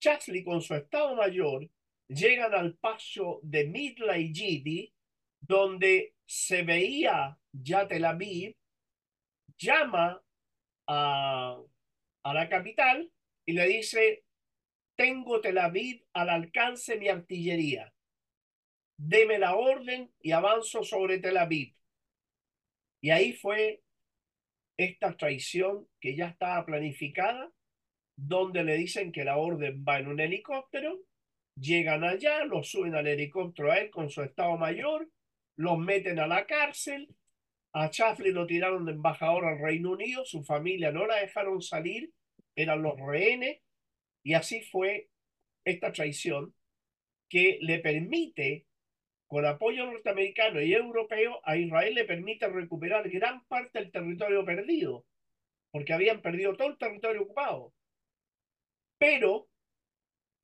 Chasli 0.00 0.42
con 0.42 0.62
su 0.62 0.74
estado 0.74 1.14
mayor 1.14 1.68
llegan 2.08 2.54
al 2.54 2.74
paso 2.76 3.40
de 3.42 3.66
Midla 3.66 4.18
y 4.18 4.32
Gidi, 4.32 4.94
donde 5.40 6.14
se 6.24 6.62
veía 6.62 7.38
ya 7.52 7.86
Tel 7.86 8.04
Aviv, 8.04 8.56
llama 9.58 10.22
a, 10.86 11.60
a 12.22 12.34
la 12.34 12.48
capital 12.48 13.12
y 13.44 13.52
le 13.52 13.66
dice, 13.66 14.24
tengo 14.96 15.40
Tel 15.40 15.58
Aviv 15.58 16.04
al 16.14 16.30
alcance 16.30 16.96
mi 16.96 17.08
artillería. 17.08 17.92
Deme 18.96 19.38
la 19.38 19.56
orden 19.56 20.12
y 20.20 20.32
avanzo 20.32 20.82
sobre 20.82 21.18
Tel 21.18 21.36
Aviv. 21.36 21.74
Y 23.00 23.10
ahí 23.10 23.32
fue 23.32 23.82
esta 24.76 25.16
traición 25.16 25.86
que 26.00 26.14
ya 26.14 26.28
estaba 26.28 26.64
planificada, 26.64 27.50
donde 28.16 28.64
le 28.64 28.76
dicen 28.76 29.12
que 29.12 29.24
la 29.24 29.36
orden 29.36 29.84
va 29.86 29.98
en 29.98 30.08
un 30.08 30.20
helicóptero, 30.20 30.98
llegan 31.54 32.04
allá, 32.04 32.44
lo 32.44 32.62
suben 32.62 32.94
al 32.94 33.06
helicóptero 33.06 33.72
a 33.72 33.78
él 33.78 33.90
con 33.90 34.10
su 34.10 34.22
estado 34.22 34.56
mayor, 34.56 35.08
los 35.56 35.78
meten 35.78 36.18
a 36.18 36.26
la 36.26 36.46
cárcel, 36.46 37.08
a 37.72 37.90
Chafley 37.90 38.32
lo 38.32 38.46
tiraron 38.46 38.84
de 38.84 38.92
embajador 38.92 39.44
al 39.44 39.58
Reino 39.58 39.92
Unido, 39.92 40.24
su 40.24 40.42
familia 40.42 40.90
no 40.90 41.06
la 41.06 41.16
dejaron 41.16 41.62
salir, 41.62 42.12
eran 42.56 42.82
los 42.82 42.98
rehenes, 42.98 43.60
y 44.22 44.34
así 44.34 44.62
fue 44.62 45.08
esta 45.64 45.92
traición 45.92 46.54
que 47.28 47.58
le 47.60 47.78
permite, 47.78 48.66
con 49.30 49.46
apoyo 49.46 49.86
norteamericano 49.86 50.60
y 50.60 50.74
europeo, 50.74 51.40
a 51.44 51.56
Israel 51.56 51.94
le 51.94 52.04
permite 52.04 52.48
recuperar 52.48 53.08
gran 53.08 53.44
parte 53.46 53.78
del 53.78 53.92
territorio 53.92 54.44
perdido, 54.44 55.04
porque 55.70 55.92
habían 55.92 56.20
perdido 56.20 56.56
todo 56.56 56.66
el 56.66 56.78
territorio 56.78 57.22
ocupado. 57.22 57.72
Pero 58.98 59.46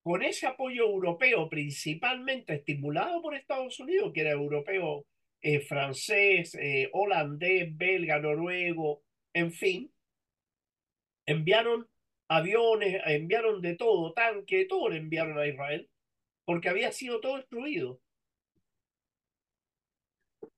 con 0.04 0.22
ese 0.22 0.46
apoyo 0.46 0.84
europeo, 0.84 1.48
principalmente 1.48 2.54
estimulado 2.54 3.20
por 3.22 3.34
Estados 3.34 3.80
Unidos, 3.80 4.12
que 4.14 4.20
era 4.20 4.30
europeo, 4.30 5.04
eh, 5.42 5.58
francés, 5.58 6.54
eh, 6.54 6.88
holandés, 6.92 7.76
belga, 7.76 8.20
noruego, 8.20 9.02
en 9.34 9.50
fin, 9.50 9.92
enviaron 11.26 11.88
aviones, 12.28 13.02
enviaron 13.04 13.60
de 13.60 13.74
todo, 13.74 14.12
tanque, 14.12 14.64
todo 14.66 14.90
le 14.90 14.98
enviaron 14.98 15.40
a 15.40 15.48
Israel, 15.48 15.90
porque 16.44 16.68
había 16.68 16.92
sido 16.92 17.18
todo 17.20 17.38
destruido. 17.38 18.00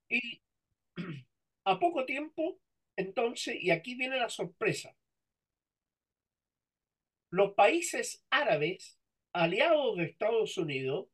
Y 0.08 0.42
a 1.64 1.78
poco 1.78 2.04
tiempo, 2.04 2.58
entonces, 2.96 3.56
y 3.60 3.70
aquí 3.70 3.94
viene 3.94 4.18
la 4.18 4.28
sorpresa, 4.28 4.94
los 7.30 7.52
países 7.52 8.24
árabes, 8.30 8.98
aliados 9.32 9.96
de 9.96 10.04
Estados 10.04 10.56
Unidos, 10.56 11.08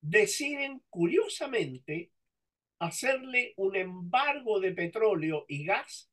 deciden 0.00 0.82
curiosamente 0.88 2.10
hacerle 2.78 3.52
un 3.56 3.76
embargo 3.76 4.60
de 4.60 4.72
petróleo 4.72 5.44
y 5.48 5.64
gas 5.64 6.10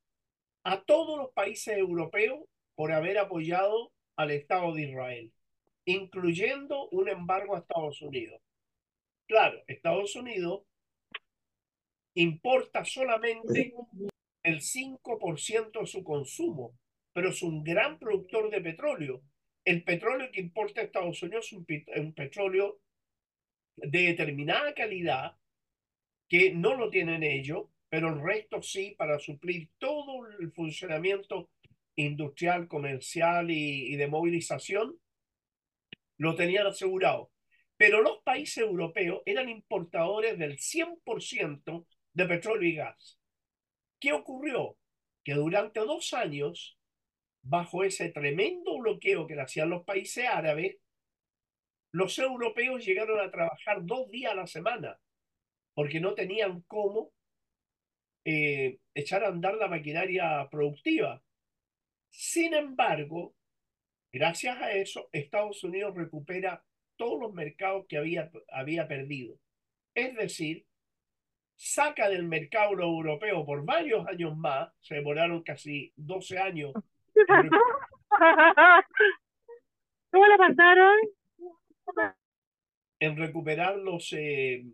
a 0.63 0.83
todos 0.83 1.17
los 1.17 1.31
países 1.31 1.77
europeos 1.77 2.41
por 2.75 2.91
haber 2.91 3.17
apoyado 3.17 3.93
al 4.17 4.31
Estado 4.31 4.73
de 4.73 4.89
Israel, 4.89 5.31
incluyendo 5.85 6.89
un 6.89 7.07
embargo 7.07 7.55
a 7.55 7.59
Estados 7.59 8.01
Unidos. 8.01 8.41
Claro, 9.27 9.61
Estados 9.67 10.15
Unidos 10.15 10.63
importa 12.21 12.83
solamente 12.83 13.73
el 14.43 14.61
5% 14.61 15.79
de 15.81 15.85
su 15.85 16.03
consumo, 16.03 16.77
pero 17.13 17.29
es 17.29 17.41
un 17.41 17.63
gran 17.63 17.99
productor 17.99 18.49
de 18.49 18.61
petróleo. 18.61 19.21
El 19.65 19.83
petróleo 19.83 20.31
que 20.31 20.41
importa 20.41 20.81
Estados 20.81 21.21
Unidos 21.21 21.47
es 21.47 21.53
un, 21.53 21.65
un 21.97 22.13
petróleo 22.13 22.79
de 23.75 24.03
determinada 24.03 24.73
calidad 24.73 25.35
que 26.27 26.53
no 26.53 26.75
lo 26.75 26.89
tienen 26.89 27.23
ellos, 27.23 27.67
pero 27.89 28.09
el 28.09 28.21
resto 28.21 28.61
sí 28.61 28.95
para 28.97 29.19
suplir 29.19 29.69
todo 29.77 30.27
el 30.39 30.51
funcionamiento 30.51 31.49
industrial, 31.95 32.67
comercial 32.67 33.49
y, 33.49 33.95
de 33.95 34.07
movilización, 34.07 34.99
lo 36.17 36.35
tenían 36.35 36.67
asegurado. 36.67 37.31
Pero 37.75 38.01
los 38.01 38.19
países 38.23 38.57
europeos 38.57 39.21
eran 39.25 39.49
importadores 39.49 40.37
del 40.37 40.57
100% 40.57 41.85
de 42.17 42.25
petróleo 42.25 42.67
y 42.67 42.75
gas. 42.75 43.19
¿Qué 43.99 44.11
ocurrió? 44.11 44.75
Que 45.23 45.35
durante 45.35 45.79
dos 45.81 46.13
años, 46.13 46.79
bajo 47.43 47.83
ese 47.83 48.09
tremendo 48.09 48.79
bloqueo 48.79 49.27
que 49.27 49.35
le 49.35 49.43
hacían 49.43 49.69
los 49.69 49.83
países 49.83 50.25
árabes, 50.25 50.77
los 51.91 52.17
europeos 52.17 52.83
llegaron 52.83 53.19
a 53.19 53.29
trabajar 53.29 53.85
dos 53.85 54.09
días 54.09 54.31
a 54.31 54.35
la 54.35 54.47
semana, 54.47 54.99
porque 55.75 55.99
no 55.99 56.15
tenían 56.15 56.61
cómo 56.61 57.11
eh, 58.25 58.79
echar 58.95 59.23
a 59.23 59.27
andar 59.27 59.53
la 59.53 59.67
maquinaria 59.67 60.47
productiva. 60.49 61.21
Sin 62.09 62.55
embargo, 62.55 63.35
gracias 64.11 64.59
a 64.59 64.71
eso, 64.71 65.07
Estados 65.11 65.63
Unidos 65.63 65.95
recupera 65.95 66.65
todos 66.95 67.19
los 67.19 67.31
mercados 67.31 67.85
que 67.87 67.97
había, 67.97 68.31
había 68.51 68.87
perdido. 68.87 69.37
Es 69.93 70.15
decir, 70.15 70.65
saca 71.57 72.07
del 72.07 72.23
mercado 72.23 72.71
europeo 72.79 73.45
por 73.45 73.65
varios 73.65 74.07
años 74.07 74.37
más, 74.37 74.71
se 74.79 74.95
demoraron 74.95 75.43
casi 75.43 75.91
12 75.95 76.37
años. 76.37 76.71
¿Cómo 80.11 80.27
le 80.27 80.37
pasaron? 80.37 80.97
En 82.99 83.17
recuperar 83.17 83.77
los, 83.77 84.13
eh, 84.13 84.65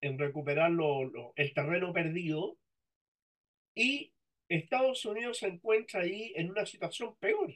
en 0.00 0.18
recuperar 0.18 0.70
el 1.36 1.54
terreno 1.54 1.92
perdido 1.92 2.56
y 3.74 4.12
Estados 4.48 5.04
Unidos 5.06 5.38
se 5.38 5.48
encuentra 5.48 6.02
ahí 6.02 6.32
en 6.36 6.50
una 6.50 6.66
situación 6.66 7.16
peor. 7.16 7.54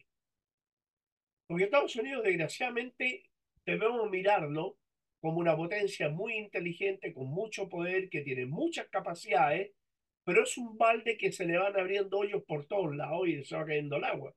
Porque 1.46 1.64
Estados 1.64 1.94
Unidos, 1.96 2.24
desgraciadamente, 2.24 3.28
debemos 3.66 4.10
mirarlo 4.10 4.78
como 5.26 5.40
una 5.40 5.56
potencia 5.56 6.08
muy 6.08 6.34
inteligente, 6.36 7.12
con 7.12 7.26
mucho 7.26 7.68
poder, 7.68 8.08
que 8.10 8.20
tiene 8.20 8.46
muchas 8.46 8.86
capacidades, 8.90 9.72
pero 10.24 10.44
es 10.44 10.56
un 10.56 10.78
balde 10.78 11.18
que 11.18 11.32
se 11.32 11.44
le 11.44 11.58
van 11.58 11.76
abriendo 11.76 12.18
hoyos 12.18 12.44
por 12.44 12.66
todos 12.66 12.94
lados 12.94 13.26
y 13.26 13.44
se 13.44 13.56
va 13.56 13.66
cayendo 13.66 13.96
el 13.96 14.04
agua. 14.04 14.36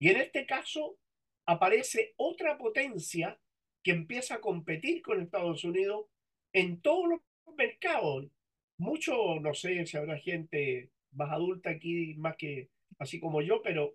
Y 0.00 0.08
en 0.08 0.16
este 0.16 0.46
caso 0.46 0.96
aparece 1.46 2.14
otra 2.16 2.56
potencia 2.56 3.38
que 3.84 3.90
empieza 3.90 4.36
a 4.36 4.40
competir 4.40 5.02
con 5.02 5.20
Estados 5.20 5.62
Unidos 5.64 6.06
en 6.54 6.80
todos 6.80 7.10
los 7.10 7.20
mercados. 7.54 8.28
Mucho, 8.78 9.38
no 9.40 9.52
sé 9.52 9.84
si 9.84 9.98
habrá 9.98 10.16
gente 10.16 10.88
más 11.12 11.30
adulta 11.32 11.68
aquí, 11.68 12.14
más 12.14 12.34
que 12.38 12.70
así 12.98 13.20
como 13.20 13.42
yo, 13.42 13.60
pero 13.60 13.94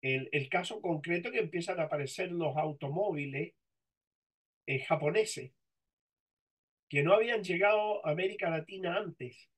el, 0.00 0.30
el 0.32 0.48
caso 0.48 0.80
concreto 0.80 1.30
que 1.30 1.40
empiezan 1.40 1.80
a 1.80 1.82
aparecer 1.82 2.32
los 2.32 2.56
automóviles 2.56 3.52
eh, 4.68 4.80
japoneses, 4.80 5.50
que 6.90 7.02
no 7.02 7.14
habían 7.14 7.42
llegado 7.42 8.04
a 8.04 8.10
América 8.10 8.50
Latina 8.50 8.98
antes, 8.98 9.48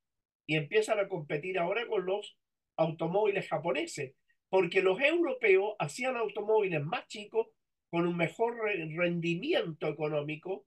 y 0.46 0.54
empiezan 0.54 1.00
a 1.00 1.08
competir 1.08 1.58
ahora 1.58 1.84
con 1.88 2.06
los 2.06 2.38
automóviles 2.76 3.48
japoneses, 3.48 4.14
porque 4.48 4.82
los 4.82 5.00
europeos 5.00 5.74
hacían 5.80 6.16
automóviles 6.16 6.80
más 6.84 7.08
chicos 7.08 7.48
con 7.90 8.06
un 8.06 8.16
mejor 8.16 8.56
rendimiento 8.64 9.88
económico 9.88 10.64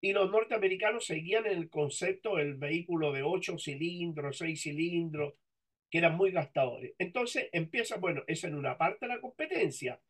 y 0.00 0.14
los 0.14 0.30
norteamericanos 0.30 1.04
seguían 1.04 1.44
el 1.46 1.68
concepto 1.68 2.36
del 2.36 2.54
vehículo 2.54 3.12
de 3.12 3.24
ocho 3.24 3.58
cilindros, 3.58 4.38
seis 4.38 4.62
cilindros, 4.62 5.34
que 5.90 5.98
eran 5.98 6.16
muy 6.16 6.30
gastadores. 6.30 6.94
Entonces 6.98 7.50
empieza, 7.52 7.98
bueno, 7.98 8.22
es 8.26 8.42
en 8.44 8.54
una 8.54 8.78
parte 8.78 9.06
la 9.06 9.20
competencia, 9.20 10.00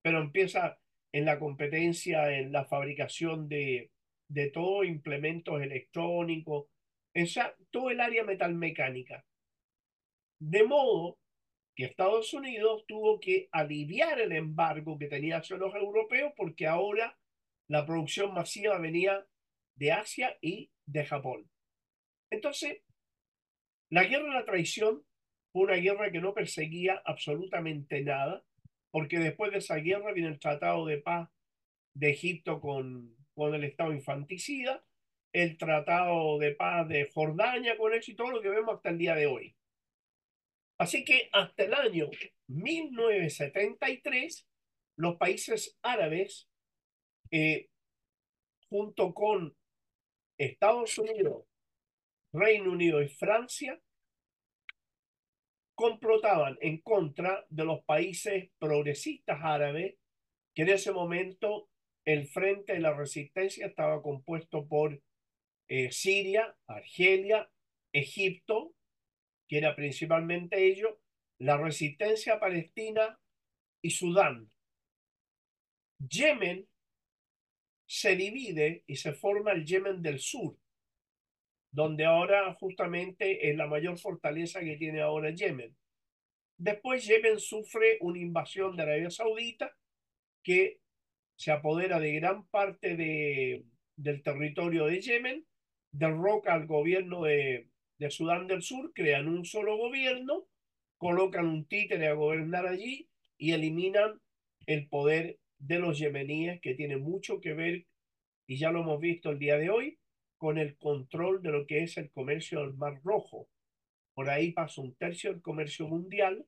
pero 0.00 0.20
empieza 0.20 0.78
en 1.16 1.24
la 1.24 1.38
competencia 1.38 2.30
en 2.30 2.52
la 2.52 2.66
fabricación 2.66 3.48
de, 3.48 3.90
de 4.28 4.50
todo 4.50 4.84
implementos 4.84 5.62
electrónicos, 5.62 6.66
o 6.66 7.24
todo 7.70 7.90
el 7.90 8.00
área 8.00 8.22
metalmecánica. 8.22 9.24
De 10.38 10.62
modo 10.64 11.18
que 11.74 11.86
Estados 11.86 12.34
Unidos 12.34 12.84
tuvo 12.86 13.18
que 13.18 13.48
aliviar 13.50 14.20
el 14.20 14.32
embargo 14.32 14.98
que 14.98 15.08
tenía 15.08 15.38
hacia 15.38 15.56
los 15.56 15.74
europeos 15.74 16.32
porque 16.36 16.66
ahora 16.66 17.18
la 17.68 17.86
producción 17.86 18.34
masiva 18.34 18.78
venía 18.78 19.26
de 19.76 19.92
Asia 19.92 20.36
y 20.42 20.70
de 20.84 21.06
Japón. 21.06 21.50
Entonces, 22.30 22.82
la 23.88 24.04
guerra 24.04 24.28
de 24.28 24.34
la 24.34 24.44
traición 24.44 25.02
fue 25.52 25.62
una 25.62 25.76
guerra 25.76 26.10
que 26.10 26.20
no 26.20 26.34
perseguía 26.34 27.00
absolutamente 27.06 28.02
nada, 28.02 28.44
porque 28.96 29.18
después 29.18 29.52
de 29.52 29.58
esa 29.58 29.76
guerra 29.76 30.14
viene 30.14 30.30
el 30.30 30.38
Tratado 30.38 30.86
de 30.86 30.96
Paz 30.96 31.28
de 31.92 32.12
Egipto 32.12 32.62
con, 32.62 33.14
con 33.34 33.54
el 33.54 33.64
Estado 33.64 33.92
infanticida, 33.92 34.82
el 35.34 35.58
Tratado 35.58 36.38
de 36.38 36.54
Paz 36.54 36.88
de 36.88 37.10
Jordania 37.12 37.76
con 37.76 37.92
eso 37.92 38.10
y 38.10 38.14
todo 38.14 38.30
lo 38.30 38.40
que 38.40 38.48
vemos 38.48 38.76
hasta 38.76 38.88
el 38.88 38.96
día 38.96 39.14
de 39.14 39.26
hoy. 39.26 39.54
Así 40.78 41.04
que 41.04 41.28
hasta 41.30 41.64
el 41.64 41.74
año 41.74 42.08
1973, 42.46 44.48
los 44.96 45.16
países 45.16 45.76
árabes, 45.82 46.48
eh, 47.30 47.68
junto 48.70 49.12
con 49.12 49.54
Estados 50.38 50.96
Unidos, 50.96 51.44
Reino 52.32 52.72
Unido 52.72 53.02
y 53.02 53.10
Francia, 53.10 53.78
complotaban 55.76 56.58
en 56.60 56.80
contra 56.80 57.46
de 57.50 57.64
los 57.64 57.84
países 57.84 58.50
progresistas 58.58 59.38
árabes, 59.42 59.94
que 60.54 60.62
en 60.62 60.70
ese 60.70 60.90
momento 60.90 61.68
el 62.04 62.26
Frente 62.26 62.72
de 62.72 62.80
la 62.80 62.94
Resistencia 62.94 63.66
estaba 63.66 64.02
compuesto 64.02 64.66
por 64.66 65.00
eh, 65.68 65.92
Siria, 65.92 66.56
Argelia, 66.66 67.50
Egipto, 67.92 68.74
que 69.48 69.58
era 69.58 69.76
principalmente 69.76 70.66
ellos, 70.66 70.94
la 71.38 71.58
resistencia 71.58 72.40
palestina 72.40 73.20
y 73.82 73.90
Sudán. 73.90 74.50
Yemen 75.98 76.66
se 77.86 78.16
divide 78.16 78.82
y 78.86 78.96
se 78.96 79.12
forma 79.12 79.52
el 79.52 79.64
Yemen 79.64 80.02
del 80.02 80.18
Sur, 80.18 80.56
donde 81.76 82.06
ahora 82.06 82.54
justamente 82.54 83.50
es 83.50 83.54
la 83.54 83.66
mayor 83.66 83.98
fortaleza 83.98 84.60
que 84.60 84.78
tiene 84.78 85.02
ahora 85.02 85.28
Yemen. 85.28 85.76
Después 86.56 87.06
Yemen 87.06 87.38
sufre 87.38 87.98
una 88.00 88.18
invasión 88.18 88.74
de 88.74 88.82
Arabia 88.82 89.10
Saudita 89.10 89.76
que 90.42 90.80
se 91.36 91.52
apodera 91.52 92.00
de 92.00 92.14
gran 92.14 92.46
parte 92.46 92.96
de, 92.96 93.66
del 93.94 94.22
territorio 94.22 94.86
de 94.86 95.02
Yemen, 95.02 95.46
derroca 95.92 96.54
al 96.54 96.66
gobierno 96.66 97.24
de, 97.24 97.68
de 97.98 98.10
Sudán 98.10 98.46
del 98.46 98.62
Sur, 98.62 98.94
crean 98.94 99.28
un 99.28 99.44
solo 99.44 99.76
gobierno, 99.76 100.48
colocan 100.96 101.46
un 101.46 101.66
títere 101.66 102.08
a 102.08 102.14
gobernar 102.14 102.66
allí 102.66 103.10
y 103.36 103.52
eliminan 103.52 104.18
el 104.64 104.88
poder 104.88 105.38
de 105.58 105.78
los 105.78 105.98
yemeníes 105.98 106.58
que 106.62 106.74
tiene 106.74 106.96
mucho 106.96 107.38
que 107.38 107.52
ver, 107.52 107.84
y 108.46 108.56
ya 108.56 108.70
lo 108.70 108.80
hemos 108.80 108.98
visto 108.98 109.28
el 109.28 109.38
día 109.38 109.58
de 109.58 109.68
hoy, 109.68 109.98
con 110.36 110.58
el 110.58 110.76
control 110.76 111.42
de 111.42 111.50
lo 111.50 111.66
que 111.66 111.82
es 111.82 111.96
el 111.96 112.10
comercio 112.10 112.60
del 112.60 112.74
Mar 112.74 113.00
Rojo. 113.02 113.48
Por 114.14 114.30
ahí 114.30 114.52
pasa 114.52 114.80
un 114.80 114.94
tercio 114.94 115.32
del 115.32 115.42
comercio 115.42 115.88
mundial 115.88 116.46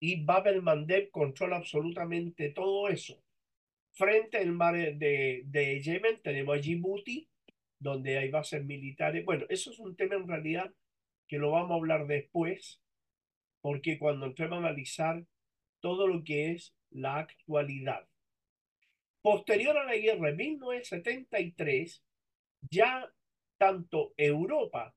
y 0.00 0.24
Babel 0.24 0.62
Mandeb 0.62 1.10
controla 1.10 1.56
absolutamente 1.56 2.50
todo 2.50 2.88
eso. 2.88 3.22
Frente 3.92 4.38
al 4.38 4.52
mar 4.52 4.74
de, 4.74 5.42
de 5.46 5.80
Yemen 5.80 6.20
tenemos 6.22 6.56
a 6.56 6.60
Djibouti, 6.60 7.28
donde 7.78 8.18
hay 8.18 8.30
bases 8.30 8.64
militares. 8.64 9.24
Bueno, 9.24 9.46
eso 9.48 9.70
es 9.70 9.78
un 9.78 9.94
tema 9.96 10.16
en 10.16 10.28
realidad 10.28 10.72
que 11.28 11.38
lo 11.38 11.52
vamos 11.52 11.70
a 11.70 11.74
hablar 11.74 12.06
después, 12.06 12.82
porque 13.60 13.98
cuando 13.98 14.26
entremos 14.26 14.56
a 14.56 14.66
analizar 14.68 15.24
todo 15.80 16.06
lo 16.06 16.24
que 16.24 16.52
es 16.52 16.74
la 16.90 17.18
actualidad. 17.18 18.08
Posterior 19.22 19.76
a 19.78 19.84
la 19.84 19.96
guerra 19.96 20.28
de 20.28 20.36
1973, 20.36 22.04
ya 22.70 23.12
tanto 23.58 24.14
Europa 24.16 24.94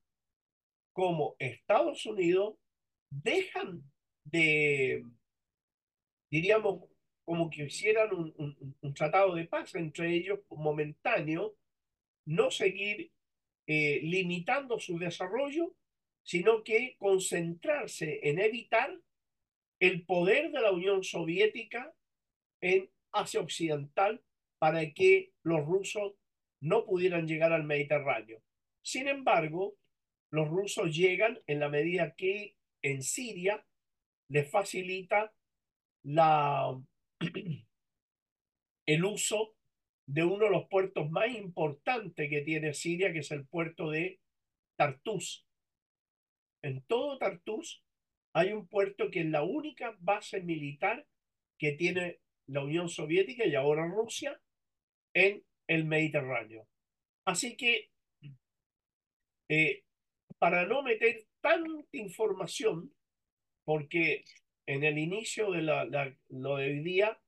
como 0.94 1.36
Estados 1.40 2.06
Unidos 2.06 2.56
dejan 3.10 3.84
de, 4.24 5.06
diríamos, 6.30 6.90
como 7.24 7.50
que 7.50 7.66
hicieran 7.66 8.10
un, 8.14 8.94
tratado 8.94 9.36
de 9.36 9.46
paz 9.46 9.76
entre 9.76 10.16
ellos 10.16 10.40
momentáneo, 10.50 11.56
no 12.26 12.52
seguir 12.52 13.12
eh, 13.68 14.00
limitando 14.02 14.80
su 14.80 14.98
desarrollo, 14.98 15.76
sino 16.24 16.64
que 16.64 16.96
concentrarse 16.98 18.20
en 18.24 18.40
evitar 18.40 19.00
el 19.80 20.06
poder 20.06 20.52
de 20.52 20.62
la 20.62 20.72
Unión 20.72 21.04
Soviética 21.04 21.94
en 22.62 22.90
Asia 23.12 23.42
Occidental 23.42 24.22
para 24.58 24.92
que 24.94 25.34
los 25.44 25.66
rusos 25.66 26.14
no 26.62 26.86
pudieran 26.86 27.28
llegar 27.28 27.54
al 27.54 27.64
Mediterráneo. 27.64 28.42
Sin 28.82 29.08
embargo, 29.08 29.76
los 30.32 30.48
rusos 30.48 30.96
llegan 30.96 31.40
en 31.48 31.60
la 31.60 31.70
medida 31.70 32.14
que 32.16 32.56
en 32.82 33.02
Siria 33.02 33.66
les 34.30 34.50
facilita 34.50 35.34
el 38.86 39.06
uso 39.06 39.56
de 40.08 40.24
uno 40.24 40.46
de 40.46 40.52
los 40.52 40.68
puertos 40.70 41.10
más 41.10 41.30
importantes 41.36 42.30
que 42.30 42.42
tiene 42.42 42.74
Siria, 42.74 43.12
que 43.12 43.20
es 43.20 43.32
el 43.32 43.46
puerto 43.46 43.90
de 43.92 44.20
Tartus. 44.78 45.46
En 46.62 46.82
todo 46.84 47.18
Tartus 47.18 47.84
hay 48.34 48.54
un 48.54 48.68
puerto 48.68 49.10
que 49.12 49.22
es 49.22 49.26
la 49.26 49.44
única 49.44 49.96
base 50.00 50.42
militar 50.42 51.06
que 51.58 51.74
tiene 51.74 52.20
la 52.48 52.64
Unión 52.64 52.88
Soviética 52.88 53.46
y 53.46 53.56
ahora 53.56 53.88
Rusia 53.88 54.40
en 55.14 55.44
el 55.68 55.86
Mediterráneo. 55.86 56.68
Así 57.26 57.56
que, 57.58 57.90
eh, 59.50 59.84
para 60.40 60.66
no 60.66 60.82
meter 60.82 61.26
tanta 61.42 61.98
información, 61.98 62.94
porque 63.66 64.24
en 64.66 64.84
el 64.84 64.98
inicio 64.98 65.52
de 65.52 65.62
la, 65.62 65.86
lo 66.30 66.58
de 66.58 66.66
hoy 66.66 66.80
día 66.84 67.20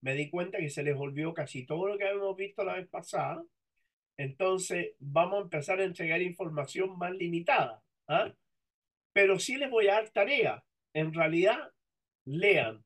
me 0.00 0.14
di 0.14 0.30
cuenta 0.30 0.58
que 0.58 0.70
se 0.70 0.82
les 0.82 0.96
volvió 0.96 1.34
casi 1.34 1.66
todo 1.66 1.88
lo 1.88 1.98
que 1.98 2.04
habíamos 2.04 2.36
visto 2.36 2.64
la 2.64 2.74
vez 2.74 2.88
pasada. 2.88 3.42
Entonces, 4.16 4.94
vamos 4.98 5.38
a 5.38 5.42
empezar 5.42 5.80
a 5.80 5.84
entregar 5.84 6.20
información 6.22 6.98
más 6.98 7.12
limitada. 7.12 7.82
¿ah? 8.08 8.32
Pero 9.12 9.38
sí 9.38 9.56
les 9.56 9.70
voy 9.70 9.88
a 9.88 9.94
dar 9.94 10.10
tarea. 10.10 10.64
En 10.92 11.14
realidad, 11.14 11.72
lean. 12.24 12.84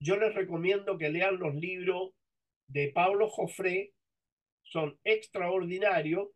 Yo 0.00 0.16
les 0.16 0.34
recomiendo 0.34 0.98
que 0.98 1.10
lean 1.10 1.38
los 1.38 1.54
libros 1.54 2.12
de 2.68 2.88
Pablo 2.88 3.28
Jofré. 3.28 3.92
Son 4.70 4.98
extraordinarios. 5.04 6.28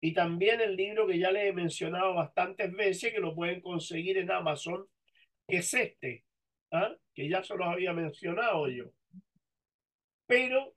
Y 0.00 0.14
también 0.14 0.60
el 0.60 0.76
libro 0.76 1.06
que 1.06 1.18
ya 1.18 1.30
les 1.30 1.50
he 1.50 1.52
mencionado 1.52 2.14
bastantes 2.14 2.72
veces, 2.72 3.12
que 3.12 3.20
lo 3.20 3.34
pueden 3.34 3.60
conseguir 3.60 4.16
en 4.16 4.30
Amazon, 4.30 4.86
que 5.46 5.58
es 5.58 5.74
este, 5.74 6.24
¿ah? 6.70 6.96
que 7.14 7.28
ya 7.28 7.42
se 7.42 7.54
los 7.56 7.66
había 7.66 7.92
mencionado 7.92 8.68
yo 8.68 8.92
pero 10.30 10.76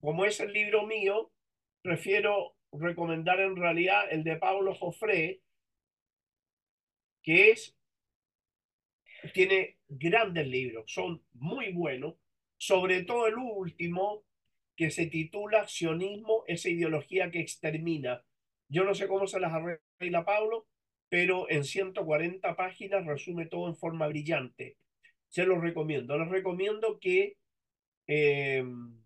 como 0.00 0.24
es 0.24 0.40
el 0.40 0.50
libro 0.54 0.86
mío, 0.86 1.30
prefiero 1.82 2.56
recomendar 2.72 3.38
en 3.38 3.54
realidad 3.54 4.10
el 4.10 4.24
de 4.24 4.36
Pablo 4.36 4.74
Jofré, 4.74 5.42
que 7.22 7.50
es, 7.50 7.76
tiene 9.34 9.76
grandes 9.88 10.46
libros, 10.46 10.90
son 10.90 11.22
muy 11.34 11.70
buenos, 11.74 12.14
sobre 12.56 13.04
todo 13.04 13.26
el 13.26 13.34
último, 13.36 14.24
que 14.76 14.90
se 14.90 15.06
titula 15.06 15.66
Sionismo, 15.68 16.44
esa 16.46 16.68
ideología 16.68 17.30
que 17.30 17.40
extermina. 17.40 18.24
Yo 18.68 18.84
no 18.84 18.94
sé 18.94 19.06
cómo 19.08 19.26
se 19.26 19.40
las 19.40 19.52
arregla 19.52 20.24
Pablo, 20.24 20.66
pero 21.08 21.48
en 21.50 21.64
140 21.64 22.56
páginas 22.56 23.06
resume 23.06 23.46
todo 23.46 23.68
en 23.68 23.76
forma 23.76 24.08
brillante. 24.08 24.76
Se 25.28 25.44
los 25.44 25.60
recomiendo. 25.60 26.18
Les 26.18 26.28
recomiendo 26.28 26.98
que 26.98 27.36
Em, 28.06 29.02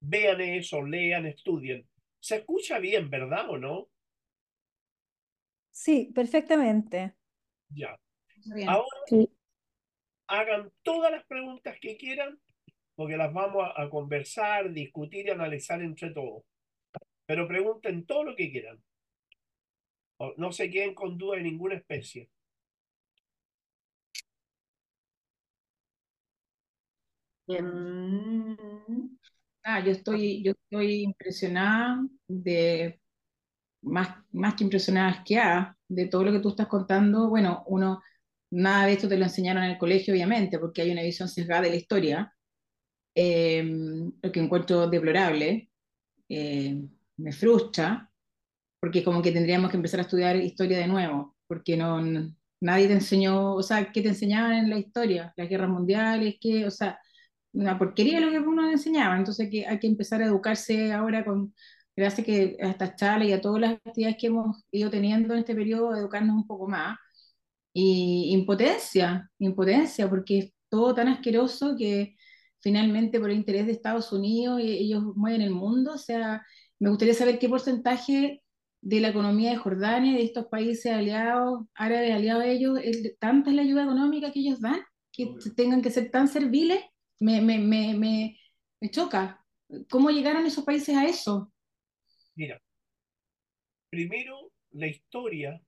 vean 0.00 0.40
eso, 0.40 0.82
lean, 0.82 1.26
estudien. 1.26 1.88
Se 2.20 2.36
escucha 2.36 2.78
bien, 2.78 3.10
¿verdad 3.10 3.50
o 3.50 3.58
no? 3.58 3.88
Sí, 5.70 6.10
perfectamente. 6.14 7.14
Ya. 7.70 7.98
Ahora 8.66 8.86
hagan 10.28 10.72
todas 10.82 11.10
las 11.10 11.24
preguntas 11.26 11.76
que 11.80 11.96
quieran, 11.96 12.40
porque 12.98 13.16
las 13.16 13.32
vamos 13.32 13.62
a, 13.64 13.80
a 13.80 13.88
conversar, 13.88 14.72
discutir 14.72 15.26
y 15.28 15.30
analizar 15.30 15.80
entre 15.80 16.10
todos. 16.10 16.42
Pero 17.26 17.48
pregunten 17.48 18.06
todo 18.06 18.24
lo 18.24 18.36
que 18.36 18.50
quieran. 18.50 18.82
No 20.36 20.52
se 20.52 20.70
queden 20.70 20.94
con 20.94 21.18
duda 21.18 21.38
de 21.38 21.42
ninguna 21.42 21.74
especie. 21.74 22.30
Em, 27.48 28.56
ah, 29.64 29.80
yo 29.84 29.90
estoy, 29.92 30.42
yo 30.42 30.52
estoy 30.52 31.02
impresionada 31.02 32.04
de, 32.26 33.00
más, 33.82 34.10
más 34.32 34.54
que 34.54 34.64
impresionada, 34.64 35.10
asqueada 35.10 35.78
de 35.88 36.08
todo 36.08 36.24
lo 36.24 36.32
que 36.32 36.40
tú 36.40 36.50
estás 36.50 36.68
contando. 36.68 37.28
Bueno, 37.30 37.64
uno, 37.68 38.02
nada 38.50 38.86
de 38.86 38.94
esto 38.94 39.08
te 39.08 39.18
lo 39.18 39.24
enseñaron 39.24 39.64
en 39.64 39.72
el 39.72 39.78
colegio, 39.78 40.14
obviamente, 40.14 40.58
porque 40.58 40.82
hay 40.82 40.90
una 40.92 41.02
visión 41.02 41.28
sesgada 41.28 41.62
de 41.62 41.70
la 41.70 41.76
historia. 41.76 42.34
Eh, 43.20 43.64
lo 44.22 44.30
que 44.32 44.40
encuentro 44.40 44.86
deplorable, 44.88 45.70
eh, 46.28 46.88
me 47.16 47.32
frustra, 47.32 48.08
porque 48.80 49.02
como 49.02 49.22
que 49.22 49.32
tendríamos 49.32 49.70
que 49.70 49.76
empezar 49.76 50.00
a 50.00 50.02
estudiar 50.04 50.36
historia 50.36 50.78
de 50.78 50.86
nuevo, 50.86 51.36
porque 51.48 51.76
no, 51.76 52.00
nadie 52.60 52.86
te 52.86 52.92
enseñó, 52.92 53.54
o 53.54 53.62
sea, 53.62 53.90
¿qué 53.90 54.02
te 54.02 54.08
enseñaban 54.10 54.52
en 54.52 54.70
la 54.70 54.78
historia? 54.78 55.32
Las 55.36 55.48
guerras 55.48 55.68
mundiales, 55.68 56.36
que, 56.40 56.64
o 56.64 56.70
sea, 56.70 57.00
una 57.52 57.76
porquería 57.76 58.20
lo 58.20 58.30
que 58.30 58.38
uno 58.38 58.70
enseñaba, 58.70 59.16
entonces 59.16 59.48
que 59.50 59.66
hay 59.66 59.80
que 59.80 59.88
empezar 59.88 60.22
a 60.22 60.26
educarse 60.26 60.92
ahora 60.92 61.24
con, 61.24 61.54
gracias 61.96 62.24
que 62.26 62.56
a 62.62 62.68
estas 62.70 62.96
charlas 62.96 63.28
y 63.28 63.32
a 63.32 63.40
todas 63.40 63.60
las 63.60 63.72
actividades 63.84 64.16
que 64.20 64.28
hemos 64.28 64.64
ido 64.70 64.90
teniendo 64.90 65.34
en 65.34 65.40
este 65.40 65.56
periodo, 65.56 65.96
educarnos 65.96 66.36
un 66.36 66.46
poco 66.46 66.68
más. 66.68 66.96
Y 67.72 68.30
impotencia, 68.32 69.30
impotencia, 69.38 70.08
porque 70.08 70.38
es 70.38 70.52
todo 70.68 70.94
tan 70.94 71.08
asqueroso 71.08 71.76
que 71.76 72.16
finalmente 72.60 73.20
por 73.20 73.30
el 73.30 73.36
interés 73.36 73.66
de 73.66 73.72
Estados 73.72 74.12
Unidos 74.12 74.60
ellos 74.62 75.02
mueven 75.16 75.42
el 75.42 75.50
mundo. 75.50 75.92
O 75.94 75.98
sea, 75.98 76.44
me 76.78 76.90
gustaría 76.90 77.14
saber 77.14 77.38
qué 77.38 77.48
porcentaje 77.48 78.42
de 78.80 79.00
la 79.00 79.08
economía 79.08 79.50
de 79.50 79.56
Jordania, 79.56 80.12
de 80.12 80.22
estos 80.22 80.46
países 80.46 80.92
aliados, 80.92 81.64
árabes 81.74 82.12
aliados 82.12 82.44
a 82.44 82.46
ellos, 82.46 82.78
es, 82.82 83.18
tanta 83.18 83.50
es 83.50 83.56
la 83.56 83.62
ayuda 83.62 83.84
económica 83.84 84.30
que 84.30 84.40
ellos 84.40 84.60
dan, 84.60 84.80
que 85.12 85.34
tengan 85.56 85.82
que 85.82 85.90
ser 85.90 86.10
tan 86.10 86.28
serviles, 86.28 86.80
me, 87.18 87.40
me, 87.40 87.58
me, 87.58 87.94
me, 87.94 88.38
me 88.80 88.90
choca. 88.90 89.44
¿Cómo 89.90 90.10
llegaron 90.10 90.46
esos 90.46 90.64
países 90.64 90.96
a 90.96 91.06
eso? 91.06 91.52
Mira, 92.36 92.62
primero 93.90 94.52
la 94.70 94.86
historia, 94.86 95.60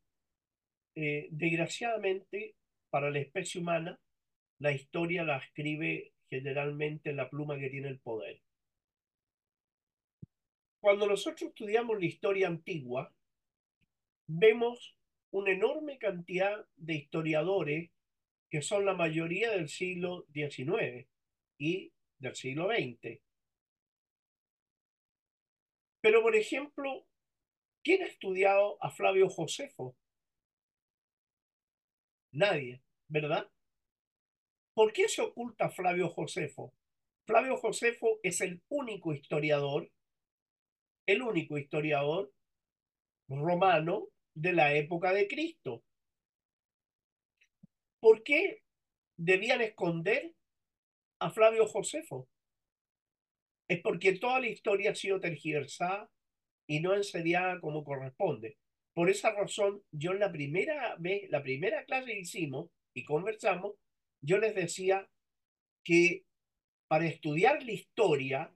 eh, 0.94 1.28
desgraciadamente 1.30 2.54
para 2.90 3.10
la 3.10 3.18
especie 3.18 3.60
humana, 3.60 3.98
la 4.58 4.72
historia 4.72 5.24
la 5.24 5.38
escribe 5.38 6.12
generalmente 6.30 7.12
la 7.12 7.28
pluma 7.28 7.58
que 7.58 7.68
tiene 7.68 7.88
el 7.88 7.98
poder. 7.98 8.40
Cuando 10.80 11.06
nosotros 11.06 11.50
estudiamos 11.50 11.98
la 11.98 12.06
historia 12.06 12.46
antigua, 12.46 13.12
vemos 14.26 14.96
una 15.32 15.50
enorme 15.50 15.98
cantidad 15.98 16.66
de 16.76 16.94
historiadores 16.94 17.90
que 18.48 18.62
son 18.62 18.84
la 18.84 18.94
mayoría 18.94 19.50
del 19.50 19.68
siglo 19.68 20.26
XIX 20.32 21.06
y 21.58 21.92
del 22.18 22.34
siglo 22.34 22.68
XX. 22.68 23.20
Pero, 26.00 26.22
por 26.22 26.34
ejemplo, 26.34 27.06
¿quién 27.82 28.02
ha 28.02 28.06
estudiado 28.06 28.82
a 28.82 28.90
Flavio 28.90 29.28
Josefo? 29.28 29.96
Nadie, 32.32 32.80
¿verdad? 33.08 33.50
¿Por 34.80 34.94
qué 34.94 35.10
se 35.10 35.20
oculta 35.20 35.68
Flavio 35.68 36.08
Josefo? 36.08 36.72
Flavio 37.26 37.58
Josefo 37.58 38.18
es 38.22 38.40
el 38.40 38.62
único 38.70 39.12
historiador, 39.12 39.92
el 41.04 41.20
único 41.20 41.58
historiador 41.58 42.32
romano 43.28 44.08
de 44.34 44.54
la 44.54 44.74
época 44.74 45.12
de 45.12 45.28
Cristo. 45.28 45.84
¿Por 48.00 48.22
qué 48.22 48.62
debían 49.18 49.60
esconder 49.60 50.32
a 51.18 51.28
Flavio 51.30 51.66
Josefo? 51.66 52.26
Es 53.68 53.82
porque 53.82 54.18
toda 54.18 54.40
la 54.40 54.48
historia 54.48 54.92
ha 54.92 54.94
sido 54.94 55.20
tergiversada 55.20 56.08
y 56.66 56.80
no 56.80 56.94
ensediada 56.94 57.60
como 57.60 57.84
corresponde. 57.84 58.56
Por 58.94 59.10
esa 59.10 59.30
razón, 59.34 59.82
yo 59.92 60.12
en 60.12 60.20
la 60.20 60.32
primera 60.32 60.96
vez, 60.98 61.28
la 61.28 61.42
primera 61.42 61.84
clase 61.84 62.18
hicimos 62.18 62.70
y 62.94 63.04
conversamos, 63.04 63.74
yo 64.20 64.38
les 64.38 64.54
decía 64.54 65.08
que 65.84 66.24
para 66.88 67.06
estudiar 67.06 67.62
la 67.62 67.72
historia 67.72 68.52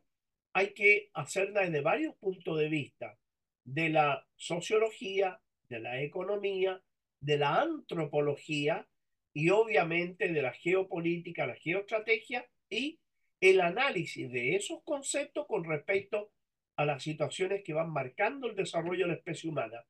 hay 0.53 0.73
que 0.75 1.11
hacerla 1.15 1.63
desde 1.63 1.81
varios 1.81 2.15
puntos 2.17 2.59
de 2.59 2.69
vista, 2.69 3.19
de 3.65 3.89
la 3.89 4.27
sociología, 4.37 5.41
de 5.69 5.81
la 5.81 6.01
economía, 6.01 6.83
de 7.21 7.39
la 7.39 7.63
antropología 7.63 8.87
y 9.33 9.51
obviamente 9.51 10.29
de 10.29 10.43
la 10.43 10.53
geopolítica, 10.53 11.47
la 11.47 11.57
geoestrategia 11.57 12.47
y 12.69 13.01
el 13.41 13.61
análisis 13.61 14.31
de 14.31 14.57
esos 14.57 14.83
conceptos 14.85 15.47
con 15.47 15.65
respecto 15.65 16.31
a 16.77 16.85
las 16.85 17.03
situaciones 17.03 17.63
que 17.65 17.73
van 17.73 17.91
marcando 17.91 18.49
el 18.49 18.57
desarrollo 18.57 19.05
de 19.05 19.13
la 19.13 19.19
especie 19.19 19.51
humana. 19.51 19.85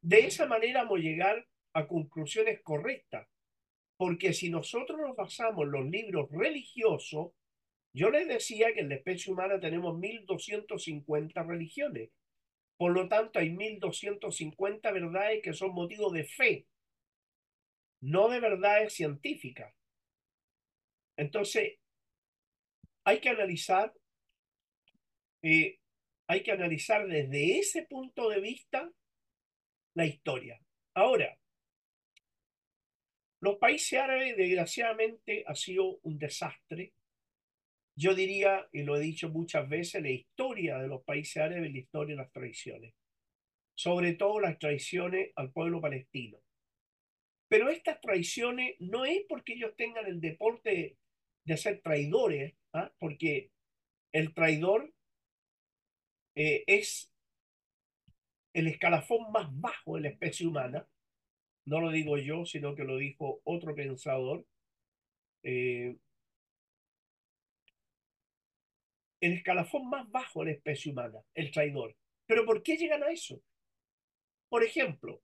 De 0.00 0.20
esa 0.20 0.46
manera 0.46 0.82
vamos 0.82 1.00
a 1.00 1.02
llegar 1.02 1.46
a 1.72 1.86
conclusiones 1.86 2.60
correctas, 2.62 3.28
porque 3.98 4.32
si 4.32 4.48
nosotros 4.48 4.98
nos 4.98 5.16
basamos 5.16 5.64
en 5.64 5.72
los 5.72 5.86
libros 5.86 6.30
religiosos, 6.30 7.32
yo 7.92 8.10
les 8.10 8.28
decía 8.28 8.72
que 8.72 8.80
en 8.80 8.90
la 8.90 8.94
especie 8.94 9.32
humana 9.32 9.58
tenemos 9.58 9.98
1250 9.98 11.42
religiones. 11.42 12.10
Por 12.76 12.92
lo 12.92 13.08
tanto, 13.08 13.40
hay 13.40 13.50
1250 13.50 14.92
verdades 14.92 15.42
que 15.42 15.52
son 15.52 15.72
motivos 15.72 16.12
de 16.12 16.24
fe, 16.24 16.66
no 18.00 18.28
de 18.28 18.38
verdades 18.38 18.94
científicas. 18.94 19.74
Entonces, 21.16 21.78
hay 23.04 23.20
que 23.20 23.30
analizar, 23.30 23.92
eh, 25.42 25.80
hay 26.28 26.42
que 26.44 26.52
analizar 26.52 27.06
desde 27.08 27.58
ese 27.58 27.82
punto 27.82 28.28
de 28.28 28.40
vista 28.40 28.92
la 29.94 30.06
historia. 30.06 30.60
Ahora, 30.94 31.37
los 33.40 33.56
países 33.56 33.98
árabes, 33.98 34.36
desgraciadamente, 34.36 35.44
ha 35.46 35.54
sido 35.54 35.98
un 36.02 36.18
desastre. 36.18 36.92
Yo 37.94 38.14
diría, 38.14 38.68
y 38.72 38.82
lo 38.82 38.96
he 38.96 39.00
dicho 39.00 39.28
muchas 39.28 39.68
veces, 39.68 40.02
la 40.02 40.10
historia 40.10 40.78
de 40.78 40.88
los 40.88 41.02
países 41.04 41.36
árabes, 41.36 41.72
la 41.72 41.78
historia 41.78 42.16
de 42.16 42.22
las 42.22 42.32
traiciones. 42.32 42.94
Sobre 43.74 44.14
todo 44.14 44.40
las 44.40 44.58
traiciones 44.58 45.30
al 45.36 45.52
pueblo 45.52 45.80
palestino. 45.80 46.38
Pero 47.48 47.70
estas 47.70 48.00
traiciones 48.00 48.74
no 48.80 49.04
es 49.04 49.22
porque 49.28 49.54
ellos 49.54 49.74
tengan 49.76 50.06
el 50.06 50.20
deporte 50.20 50.96
de 51.44 51.56
ser 51.56 51.80
traidores, 51.80 52.54
¿ah? 52.72 52.92
porque 52.98 53.50
el 54.12 54.34
traidor 54.34 54.92
eh, 56.34 56.64
es 56.66 57.12
el 58.52 58.66
escalafón 58.66 59.30
más 59.32 59.48
bajo 59.52 59.96
de 59.96 60.02
la 60.02 60.08
especie 60.08 60.46
humana 60.46 60.86
no 61.68 61.80
lo 61.80 61.90
digo 61.90 62.16
yo, 62.16 62.46
sino 62.46 62.74
que 62.74 62.84
lo 62.84 62.96
dijo 62.96 63.40
otro 63.44 63.74
pensador, 63.74 64.46
eh, 65.42 65.96
el 69.20 69.32
escalafón 69.34 69.90
más 69.90 70.10
bajo 70.10 70.40
de 70.40 70.46
la 70.46 70.52
especie 70.52 70.92
humana, 70.92 71.18
el 71.34 71.50
traidor. 71.50 71.94
Pero 72.26 72.46
¿por 72.46 72.62
qué 72.62 72.76
llegan 72.76 73.02
a 73.02 73.10
eso? 73.10 73.42
Por 74.48 74.64
ejemplo, 74.64 75.20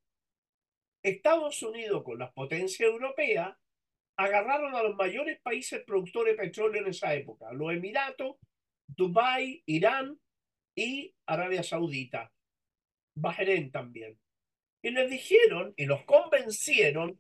Estados 1.03 1.63
Unidos 1.63 2.03
con 2.05 2.19
las 2.19 2.33
potencias 2.33 2.81
europeas 2.81 3.57
agarraron 4.17 4.75
a 4.75 4.83
los 4.83 4.97
mayores 4.97 5.41
países 5.41 5.83
productores 5.85 6.37
de 6.37 6.43
petróleo 6.43 6.83
en 6.83 6.89
esa 6.89 7.15
época, 7.15 7.53
los 7.53 7.73
Emiratos, 7.73 8.37
Dubái, 8.87 9.63
Irán 9.65 10.21
y 10.77 11.15
Arabia 11.27 11.63
Saudita, 11.63 12.31
Bahrein 13.17 13.71
también. 13.71 14.19
Y 14.85 14.91
les 14.91 15.09
dijeron 15.09 15.73
y 15.79 15.87
los 15.87 16.05
convencieron, 16.05 17.19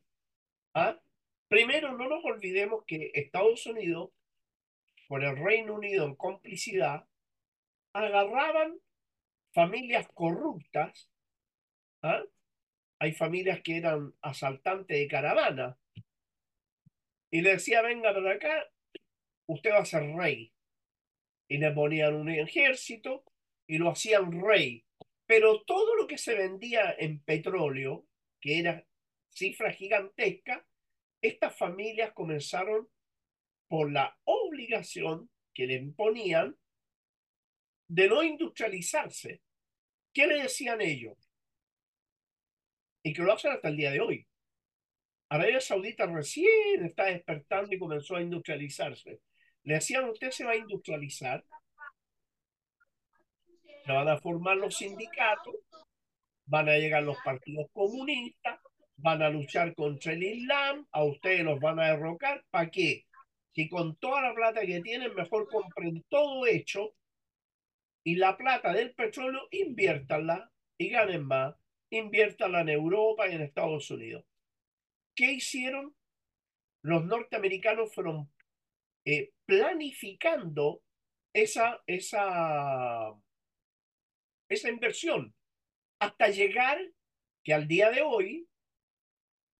¿ah? 0.75 1.01
primero 1.49 1.97
no 1.97 2.11
nos 2.11 2.23
olvidemos 2.23 2.85
que 2.87 3.11
Estados 3.15 3.65
Unidos, 3.65 4.11
con 5.09 5.23
el 5.23 5.35
Reino 5.35 5.73
Unido 5.73 6.05
en 6.05 6.15
complicidad, 6.15 7.09
agarraban 7.95 8.79
familias 9.55 10.07
corruptas, 10.13 11.11
¿ah? 12.03 12.23
hay 12.99 13.15
familias 13.15 13.63
que 13.63 13.79
eran 13.79 14.13
asaltantes 14.21 14.99
de 14.99 15.09
caravana, 15.09 15.79
y 17.31 17.41
le 17.41 17.53
decía, 17.53 17.81
venga 17.81 18.13
para 18.13 18.33
acá, 18.33 18.71
usted 19.47 19.71
va 19.71 19.79
a 19.79 19.87
ser 19.87 20.03
rey. 20.15 20.53
Y 21.49 21.57
le 21.57 21.71
ponían 21.71 22.15
un 22.15 22.29
ejército 22.29 23.25
y 23.67 23.79
lo 23.79 23.89
hacían 23.91 24.39
rey. 24.43 24.85
Pero 25.27 25.63
todo 25.63 25.97
lo 25.97 26.07
que 26.07 26.19
se 26.19 26.35
vendía 26.35 26.95
en 26.99 27.21
petróleo, 27.21 28.07
que 28.41 28.59
era 28.59 28.87
cifra 29.31 29.73
gigantesca, 29.73 30.67
estas 31.21 31.57
familias 31.57 32.13
comenzaron 32.13 32.89
por 33.69 33.91
la 33.91 34.19
obligación 34.25 35.31
que 35.55 35.67
le 35.67 35.75
imponían 35.75 36.57
de 37.89 38.09
no 38.09 38.23
industrializarse. 38.23 39.41
¿Qué 40.13 40.27
le 40.27 40.43
decían 40.43 40.81
ellos? 40.81 41.17
Y 43.03 43.13
que 43.13 43.23
lo 43.23 43.33
hacen 43.33 43.53
hasta 43.53 43.69
el 43.69 43.77
día 43.77 43.91
de 43.91 44.01
hoy. 44.01 44.27
Arabia 45.29 45.61
Saudita 45.61 46.07
recién 46.07 46.85
está 46.85 47.05
despertando 47.07 47.75
y 47.75 47.79
comenzó 47.79 48.17
a 48.17 48.23
industrializarse. 48.23 49.21
Le 49.63 49.75
decían, 49.75 50.09
usted 50.09 50.31
se 50.31 50.45
va 50.45 50.53
a 50.53 50.57
industrializar 50.57 51.45
van 53.93 54.09
a 54.09 54.19
formar 54.19 54.57
los 54.57 54.77
sindicatos, 54.77 55.55
van 56.47 56.69
a 56.69 56.77
llegar 56.77 57.03
los 57.03 57.19
partidos 57.25 57.67
comunistas, 57.73 58.61
van 58.97 59.23
a 59.23 59.31
luchar 59.31 59.75
contra 59.75 60.13
el 60.13 60.23
Islam, 60.23 60.87
a 60.93 61.05
ustedes 61.05 61.45
los 61.45 61.61
van 61.61 61.81
a 61.81 61.89
derrocar. 61.89 62.45
¿Para 62.51 62.71
qué? 62.71 63.05
si 63.55 63.69
con 63.69 63.97
toda 63.97 64.21
la 64.21 64.35
plata 64.35 64.63
que 64.63 64.81
tienen, 64.81 65.15
mejor 65.15 65.49
compren 65.49 66.05
todo 66.09 66.47
hecho 66.47 66.95
y 68.03 68.17
la 68.17 68.37
plata 68.37 68.73
del 68.73 68.95
petróleo 68.95 69.43
inviértanla 69.51 70.51
y 70.77 70.91
ganen 70.91 71.25
más, 71.25 71.55
inviértanla 71.91 72.63
en 72.63 72.71
Europa 72.71 73.29
y 73.29 73.35
en 73.35 73.43
Estados 73.43 73.91
Unidos. 73.91 74.25
¿Qué 75.15 75.33
hicieron? 75.33 75.95
Los 76.83 77.05
norteamericanos 77.05 77.95
fueron 77.95 78.31
eh, 79.05 79.31
planificando 79.47 80.83
esa, 81.33 81.81
esa, 81.87 83.15
esa 84.55 84.71
inversión 84.71 85.35
hasta 85.99 86.29
llegar 86.29 86.79
que 87.43 87.55
al 87.55 87.69
día 87.69 87.91
de 87.91 88.03
hoy, 88.03 88.49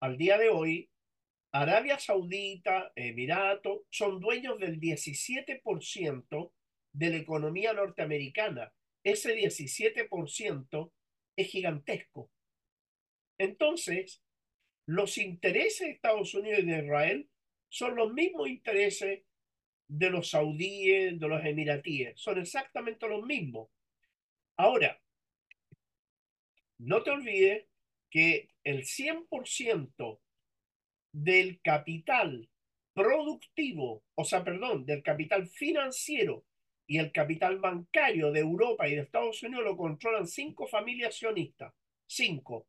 al 0.01 0.17
día 0.17 0.37
de 0.37 0.49
hoy, 0.49 0.89
Arabia 1.51 1.97
Saudita, 1.99 2.91
Emirato, 2.95 3.85
son 3.89 4.19
dueños 4.19 4.59
del 4.59 4.79
17% 4.79 6.51
de 6.93 7.09
la 7.09 7.15
economía 7.17 7.73
norteamericana. 7.73 8.73
Ese 9.03 9.35
17% 9.35 10.91
es 11.37 11.47
gigantesco. 11.47 12.31
Entonces, 13.37 14.21
los 14.85 15.17
intereses 15.17 15.87
de 15.87 15.93
Estados 15.93 16.33
Unidos 16.33 16.59
y 16.59 16.65
de 16.65 16.83
Israel 16.83 17.29
son 17.69 17.95
los 17.95 18.13
mismos 18.13 18.49
intereses 18.49 19.23
de 19.87 20.09
los 20.09 20.29
saudíes, 20.29 21.19
de 21.19 21.27
los 21.27 21.43
emiratíes. 21.45 22.19
Son 22.19 22.39
exactamente 22.39 23.07
los 23.07 23.25
mismos. 23.25 23.69
Ahora, 24.57 25.01
no 26.77 27.03
te 27.03 27.11
olvides 27.11 27.65
que 28.09 28.49
el 28.63 28.85
100% 28.85 30.19
del 31.11 31.61
capital 31.61 32.49
productivo, 32.93 34.03
o 34.15 34.23
sea, 34.23 34.43
perdón, 34.43 34.85
del 34.85 35.03
capital 35.03 35.47
financiero 35.47 36.45
y 36.87 36.99
el 36.99 37.11
capital 37.11 37.59
bancario 37.59 38.31
de 38.31 38.39
Europa 38.39 38.87
y 38.87 38.95
de 38.95 39.01
Estados 39.01 39.41
Unidos 39.43 39.65
lo 39.65 39.77
controlan 39.77 40.27
cinco 40.27 40.67
familias 40.67 41.15
sionistas. 41.15 41.73
Cinco. 42.07 42.67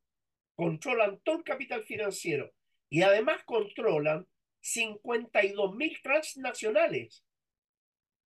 Controlan 0.54 1.20
todo 1.22 1.36
el 1.36 1.44
capital 1.44 1.84
financiero 1.84 2.52
y 2.88 3.02
además 3.02 3.44
controlan 3.44 4.26
52 4.60 5.76
mil 5.76 5.96
transnacionales. 6.02 7.24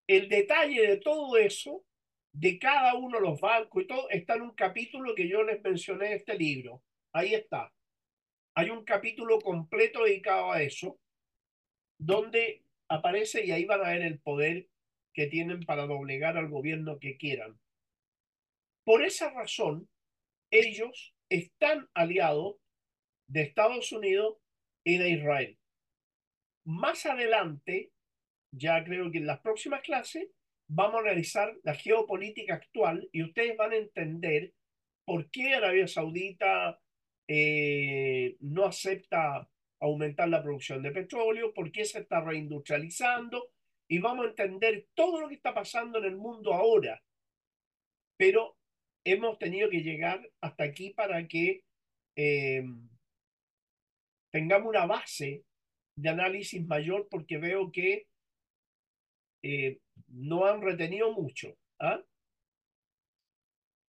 El 0.06 0.28
detalle 0.28 0.86
de 0.86 0.96
todo 0.98 1.36
eso, 1.36 1.84
de 2.32 2.58
cada 2.58 2.94
uno 2.94 3.18
de 3.18 3.26
los 3.26 3.40
bancos 3.40 3.82
y 3.82 3.86
todo, 3.86 4.08
está 4.10 4.34
en 4.34 4.42
un 4.42 4.54
capítulo 4.54 5.14
que 5.14 5.28
yo 5.28 5.42
les 5.42 5.62
mencioné 5.62 6.06
en 6.06 6.12
este 6.14 6.38
libro. 6.38 6.82
Ahí 7.12 7.34
está. 7.34 7.72
Hay 8.54 8.70
un 8.70 8.84
capítulo 8.84 9.40
completo 9.40 10.04
dedicado 10.04 10.52
a 10.52 10.62
eso, 10.62 10.98
donde 11.98 12.64
aparece 12.88 13.44
y 13.44 13.52
ahí 13.52 13.64
van 13.64 13.84
a 13.84 13.90
ver 13.90 14.02
el 14.02 14.20
poder 14.20 14.68
que 15.12 15.26
tienen 15.26 15.60
para 15.60 15.86
doblegar 15.86 16.36
al 16.36 16.48
gobierno 16.48 16.98
que 16.98 17.16
quieran. 17.16 17.58
Por 18.84 19.04
esa 19.04 19.30
razón, 19.30 19.88
ellos 20.50 21.14
están 21.28 21.88
aliados 21.94 22.56
de 23.28 23.42
Estados 23.42 23.92
Unidos 23.92 24.38
y 24.84 24.98
de 24.98 25.10
Israel. 25.10 25.58
Más 26.64 27.06
adelante, 27.06 27.92
ya 28.52 28.82
creo 28.84 29.10
que 29.10 29.18
en 29.18 29.26
las 29.26 29.40
próximas 29.40 29.82
clases, 29.82 30.28
vamos 30.72 30.96
a 30.96 31.00
analizar 31.00 31.52
la 31.64 31.74
geopolítica 31.74 32.54
actual 32.54 33.08
y 33.12 33.24
ustedes 33.24 33.56
van 33.56 33.72
a 33.72 33.76
entender 33.76 34.54
por 35.04 35.28
qué 35.30 35.54
Arabia 35.54 35.88
Saudita 35.88 36.80
eh, 37.26 38.36
no 38.40 38.66
acepta 38.66 39.48
aumentar 39.80 40.28
la 40.28 40.42
producción 40.42 40.82
de 40.82 40.92
petróleo, 40.92 41.52
por 41.52 41.72
qué 41.72 41.84
se 41.84 42.00
está 42.00 42.20
reindustrializando, 42.20 43.50
y 43.88 43.98
vamos 43.98 44.26
a 44.26 44.28
entender 44.28 44.86
todo 44.94 45.20
lo 45.20 45.28
que 45.28 45.34
está 45.34 45.52
pasando 45.52 45.98
en 45.98 46.04
el 46.04 46.16
mundo 46.16 46.54
ahora. 46.54 47.02
Pero 48.16 48.56
hemos 49.04 49.38
tenido 49.38 49.70
que 49.70 49.82
llegar 49.82 50.30
hasta 50.40 50.64
aquí 50.64 50.90
para 50.90 51.26
que 51.26 51.64
eh, 52.14 52.62
tengamos 54.30 54.68
una 54.68 54.86
base 54.86 55.42
de 55.96 56.08
análisis 56.08 56.64
mayor 56.64 57.08
porque 57.10 57.38
veo 57.38 57.72
que 57.72 58.06
eh, 59.42 59.80
no 60.08 60.46
han 60.46 60.62
retenido 60.62 61.12
mucho. 61.12 61.48
¿ah? 61.78 62.00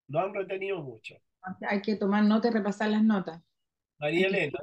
No 0.09 0.21
han 0.21 0.35
retenido 0.35 0.83
mucho. 0.83 1.17
Hay 1.69 1.81
que 1.81 1.97
tomar 1.97 2.25
nota 2.25 2.49
y 2.49 2.51
repasar 2.51 2.91
las 2.91 3.03
notas. 3.03 3.41
María 3.99 4.29
Elena. 4.29 4.59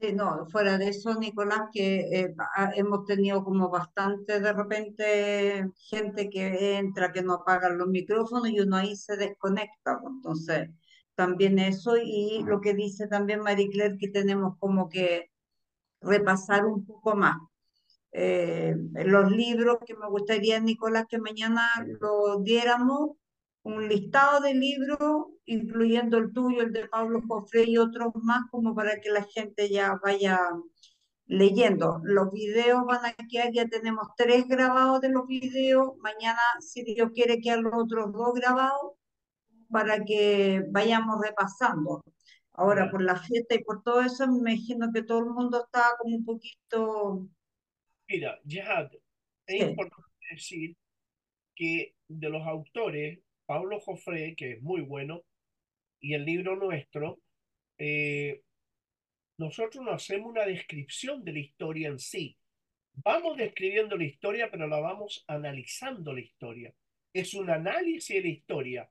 Sí, 0.00 0.12
no, 0.12 0.46
fuera 0.46 0.78
de 0.78 0.90
eso, 0.90 1.18
Nicolás, 1.18 1.70
que 1.72 1.98
eh, 2.00 2.34
hemos 2.76 3.04
tenido 3.04 3.42
como 3.42 3.68
bastante 3.68 4.38
de 4.38 4.52
repente 4.52 5.68
gente 5.76 6.30
que 6.30 6.76
entra, 6.78 7.10
que 7.10 7.22
no 7.22 7.34
apagan 7.34 7.78
los 7.78 7.88
micrófonos 7.88 8.48
y 8.48 8.60
uno 8.60 8.76
ahí 8.76 8.94
se 8.94 9.16
desconecta. 9.16 9.98
Pues, 10.00 10.12
entonces, 10.14 10.70
también 11.16 11.58
eso 11.58 11.96
y 11.96 12.44
lo 12.46 12.60
que 12.60 12.74
dice 12.74 13.08
también 13.08 13.40
Marie 13.40 13.70
Claire, 13.70 13.98
que 13.98 14.08
tenemos 14.08 14.56
como 14.60 14.88
que 14.88 15.32
repasar 16.00 16.64
un 16.66 16.86
poco 16.86 17.16
más. 17.16 17.36
Eh, 18.12 18.74
los 19.04 19.30
libros 19.30 19.78
que 19.86 19.94
me 19.94 20.08
gustaría, 20.08 20.60
Nicolás, 20.60 21.06
que 21.08 21.18
mañana 21.18 21.62
lo 22.00 22.40
diéramos, 22.40 23.10
un 23.62 23.88
listado 23.88 24.40
de 24.40 24.54
libros, 24.54 25.26
incluyendo 25.44 26.18
el 26.18 26.32
tuyo, 26.32 26.62
el 26.62 26.72
de 26.72 26.88
Pablo 26.88 27.20
Jofre 27.28 27.64
y 27.64 27.78
otros 27.78 28.12
más, 28.22 28.42
como 28.50 28.74
para 28.74 29.00
que 29.00 29.10
la 29.10 29.24
gente 29.24 29.68
ya 29.68 29.98
vaya 30.02 30.38
leyendo. 31.26 32.00
Los 32.04 32.32
videos 32.32 32.84
van 32.86 33.04
a 33.06 33.14
quedar, 33.28 33.52
ya 33.52 33.66
tenemos 33.68 34.08
tres 34.16 34.48
grabados 34.48 35.00
de 35.00 35.10
los 35.10 35.26
videos, 35.26 35.96
mañana, 35.98 36.40
si 36.60 36.82
Dios 36.84 37.10
quiere, 37.14 37.40
quedan 37.40 37.64
los 37.64 37.74
otros 37.76 38.12
dos 38.12 38.34
grabados 38.34 38.92
para 39.70 40.04
que 40.04 40.64
vayamos 40.70 41.20
repasando. 41.22 42.02
Ahora, 42.52 42.90
por 42.90 43.02
la 43.02 43.16
fiesta 43.16 43.54
y 43.54 43.64
por 43.64 43.82
todo 43.82 44.00
eso, 44.00 44.26
me 44.28 44.38
imagino 44.38 44.90
que 44.92 45.02
todo 45.02 45.20
el 45.20 45.26
mundo 45.26 45.64
está 45.64 45.94
como 45.98 46.16
un 46.16 46.24
poquito... 46.24 47.28
Mira, 48.08 48.40
Jihad, 48.46 48.90
es 49.46 49.60
importante 49.62 50.08
decir 50.30 50.76
que 51.54 51.94
de 52.08 52.30
los 52.30 52.46
autores 52.46 53.18
Pablo 53.44 53.80
Jofré, 53.80 54.34
que 54.34 54.52
es 54.52 54.62
muy 54.62 54.80
bueno, 54.80 55.24
y 56.00 56.14
el 56.14 56.24
libro 56.24 56.56
nuestro, 56.56 57.20
eh, 57.76 58.42
nosotros 59.38 59.84
no 59.84 59.92
hacemos 59.92 60.30
una 60.30 60.46
descripción 60.46 61.22
de 61.24 61.32
la 61.32 61.38
historia 61.40 61.88
en 61.88 61.98
sí. 61.98 62.36
Vamos 62.94 63.36
describiendo 63.36 63.96
la 63.96 64.04
historia, 64.04 64.50
pero 64.50 64.66
la 64.66 64.80
vamos 64.80 65.24
analizando 65.28 66.12
la 66.12 66.20
historia. 66.20 66.74
Es 67.12 67.34
un 67.34 67.50
análisis 67.50 68.16
de 68.16 68.22
la 68.22 68.28
historia. 68.28 68.90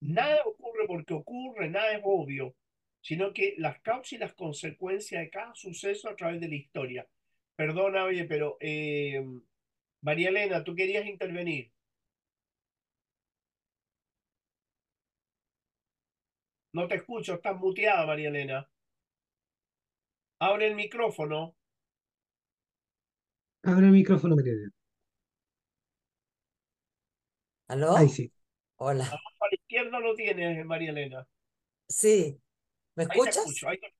Nada 0.00 0.42
ocurre 0.44 0.86
porque 0.86 1.14
ocurre, 1.14 1.68
nada 1.68 1.92
es 1.92 2.00
obvio, 2.04 2.56
sino 3.00 3.32
que 3.32 3.54
las 3.58 3.80
causas 3.80 4.14
y 4.14 4.18
las 4.18 4.34
consecuencias 4.34 5.22
de 5.22 5.30
cada 5.30 5.54
suceso 5.54 6.08
a 6.08 6.16
través 6.16 6.40
de 6.40 6.48
la 6.48 6.56
historia. 6.56 7.06
Perdona, 7.56 8.04
oye, 8.04 8.24
pero 8.24 8.56
eh, 8.60 9.22
María 10.02 10.30
Elena, 10.30 10.64
tú 10.64 10.74
querías 10.74 11.06
intervenir. 11.06 11.72
No 16.74 16.86
te 16.86 16.94
escucho, 16.94 17.34
estás 17.34 17.56
muteada, 17.58 18.06
María 18.06 18.28
Elena. 18.28 18.70
Abre 20.40 20.68
el 20.68 20.74
micrófono. 20.76 21.54
Abre 23.64 23.84
el 23.86 23.92
micrófono, 23.92 24.34
María 24.34 24.54
Elena. 24.54 24.72
¿Aló? 27.68 27.96
Ahí 27.96 28.08
sí. 28.08 28.32
Hola. 28.76 29.22
A 29.40 29.46
la 29.50 29.54
izquierda 29.54 29.98
lo 30.00 30.14
tienes, 30.14 30.64
María 30.66 30.90
Elena. 30.90 31.26
Sí. 31.88 32.40
¿Me 32.96 33.04
Ahí 33.08 33.20
te 33.22 33.30
escuchas? 33.30 33.36
escucho, 33.38 33.68
ahí 33.68 33.78
te- 33.80 33.92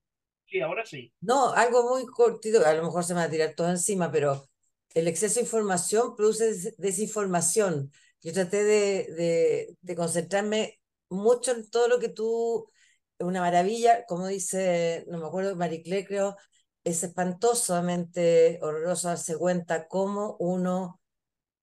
Sí, 0.46 0.60
ahora 0.60 0.84
sí. 0.86 1.12
No, 1.20 1.52
algo 1.52 1.88
muy 1.90 2.06
cortito, 2.06 2.64
a 2.64 2.72
lo 2.74 2.82
mejor 2.84 3.02
se 3.04 3.14
me 3.14 3.20
va 3.20 3.26
a 3.26 3.30
tirar 3.30 3.54
todo 3.56 3.68
encima, 3.70 4.12
pero 4.12 4.48
el 4.94 5.08
exceso 5.08 5.36
de 5.36 5.40
información 5.42 6.14
produce 6.16 6.46
des- 6.46 6.76
desinformación. 6.78 7.90
Yo 8.22 8.32
traté 8.32 8.62
de, 8.64 9.06
de, 9.16 9.76
de 9.80 9.96
concentrarme 9.96 10.78
mucho 11.08 11.52
en 11.52 11.68
todo 11.70 11.88
lo 11.88 11.98
que 11.98 12.08
tú, 12.10 12.70
una 13.18 13.40
maravilla, 13.40 14.04
como 14.06 14.26
dice, 14.28 15.04
no 15.08 15.18
me 15.18 15.26
acuerdo, 15.26 15.56
Marie 15.56 15.82
Claire, 15.82 16.06
creo, 16.06 16.36
es 16.84 17.02
espantosamente 17.02 18.58
horroroso 18.62 19.08
darse 19.08 19.36
cuenta 19.36 19.88
cómo 19.88 20.36
uno 20.38 21.00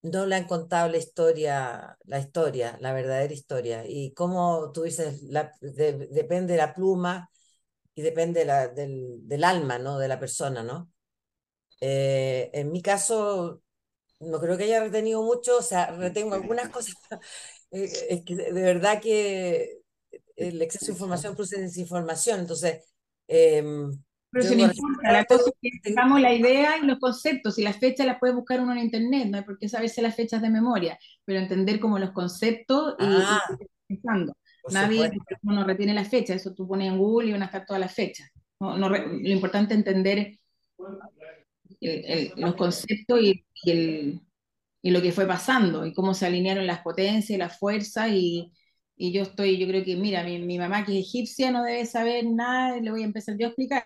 no 0.02 0.26
le 0.26 0.36
han 0.36 0.46
contado 0.48 0.90
la 0.90 0.98
historia, 0.98 1.98
la 2.06 2.20
historia, 2.20 2.78
la 2.82 2.94
verdadera 2.94 3.34
historia, 3.34 3.84
y 3.88 4.14
cómo 4.14 4.72
tú 4.74 4.84
dices, 4.84 5.24
la, 5.24 5.52
de- 5.62 6.08
depende 6.12 6.54
de 6.54 6.58
la 6.60 6.74
pluma 6.74 7.30
y 7.96 8.02
depende 8.02 8.46
la- 8.46 8.68
del, 8.70 9.20
del 9.28 9.44
alma, 9.44 9.78
¿no? 9.80 10.00
De 10.00 10.08
la 10.08 10.20
persona, 10.20 10.64
¿no? 10.64 10.92
Eh, 11.82 12.50
en 12.54 12.72
mi 12.72 12.82
caso, 12.82 13.62
no 14.22 14.40
creo 14.42 14.58
que 14.58 14.66
haya 14.66 14.82
retenido 14.84 15.24
mucho, 15.24 15.58
o 15.60 15.62
sea, 15.62 15.88
retengo 15.92 16.36
algunas 16.36 16.70
cosas. 16.70 16.96
Eh, 17.72 18.08
Es 18.10 18.26
que 18.26 18.36
de 18.36 18.52
verdad 18.64 19.02
que 19.02 19.80
el 20.38 20.62
exceso 20.62 20.88
de 20.88 20.94
información 20.94 21.36
produce 21.36 21.62
desinformación. 21.62 22.42
Entonces, 22.42 22.86
em, 23.28 23.92
Pero 24.32 24.44
eso 24.46 24.56
no 24.56 24.62
importa, 24.64 25.12
la 25.12 25.26
cosa 25.26 25.44
es 25.52 25.56
que 25.62 25.80
tengamos 25.84 26.20
la 26.20 26.34
idea 26.34 26.78
y 26.78 26.86
los 26.88 26.98
conceptos, 27.00 27.60
y 27.60 27.64
las 27.64 27.78
fechas 27.78 28.08
las 28.08 28.20
puede 28.20 28.34
buscar 28.34 28.60
uno 28.62 28.72
en 28.74 28.80
internet, 28.80 29.28
no 29.30 29.38
hay 29.38 29.44
por 29.44 29.60
qué 29.60 29.70
saberse 29.70 30.02
las 30.02 30.16
fechas 30.16 30.42
de 30.42 30.50
memoria, 30.50 30.98
pero 31.24 31.40
entender 31.40 31.80
como 31.80 32.00
los 32.00 32.12
conceptos 32.14 32.96
y, 33.00 33.28
y 33.30 33.36
Ah, 33.36 33.58
está 33.60 33.66
pensando. 33.88 34.34
Uno 35.44 35.54
no 35.56 35.64
retiene 35.66 35.94
las 35.94 36.10
fechas, 36.10 36.38
eso 36.38 36.54
tú 36.54 36.68
pones 36.68 36.88
en 36.92 36.98
Google 36.98 37.30
y 37.30 37.32
van 37.34 37.44
a 37.44 37.46
estar 37.46 37.66
todas 37.66 37.80
las 37.82 37.94
fechas. 37.94 38.30
No, 38.60 38.78
lo 38.90 38.98
importante 39.30 39.74
es 39.74 39.80
entender 39.80 40.40
el- 41.82 42.06
el- 42.06 42.34
los 42.38 42.56
conceptos 42.56 43.20
y, 43.22 43.46
y 43.64 43.72
el, 43.72 44.22
y 44.82 44.92
lo 44.92 45.02
que 45.02 45.12
fue 45.12 45.28
pasando 45.28 45.86
y 45.86 45.94
cómo 45.94 46.14
se 46.14 46.26
alinearon 46.26 46.68
las 46.68 46.82
potencias, 46.82 47.40
las 47.40 47.58
fuerzas 47.60 48.10
y, 48.12 48.52
y 48.98 49.14
yo 49.14 49.24
estoy, 49.24 49.58
yo 49.58 49.68
creo 49.68 49.84
que, 49.84 49.96
mira, 49.98 50.24
mi, 50.24 50.40
mi 50.40 50.58
mamá 50.60 50.86
que 50.86 50.94
es 51.00 51.08
egipcia 51.08 51.52
no 51.52 51.64
debe 51.64 51.86
saber 51.86 52.26
nada, 52.26 52.78
le 52.80 52.92
voy 52.92 53.04
a 53.04 53.06
empezar 53.06 53.36
yo 53.40 53.48
a 53.48 53.50
explicar, 53.50 53.86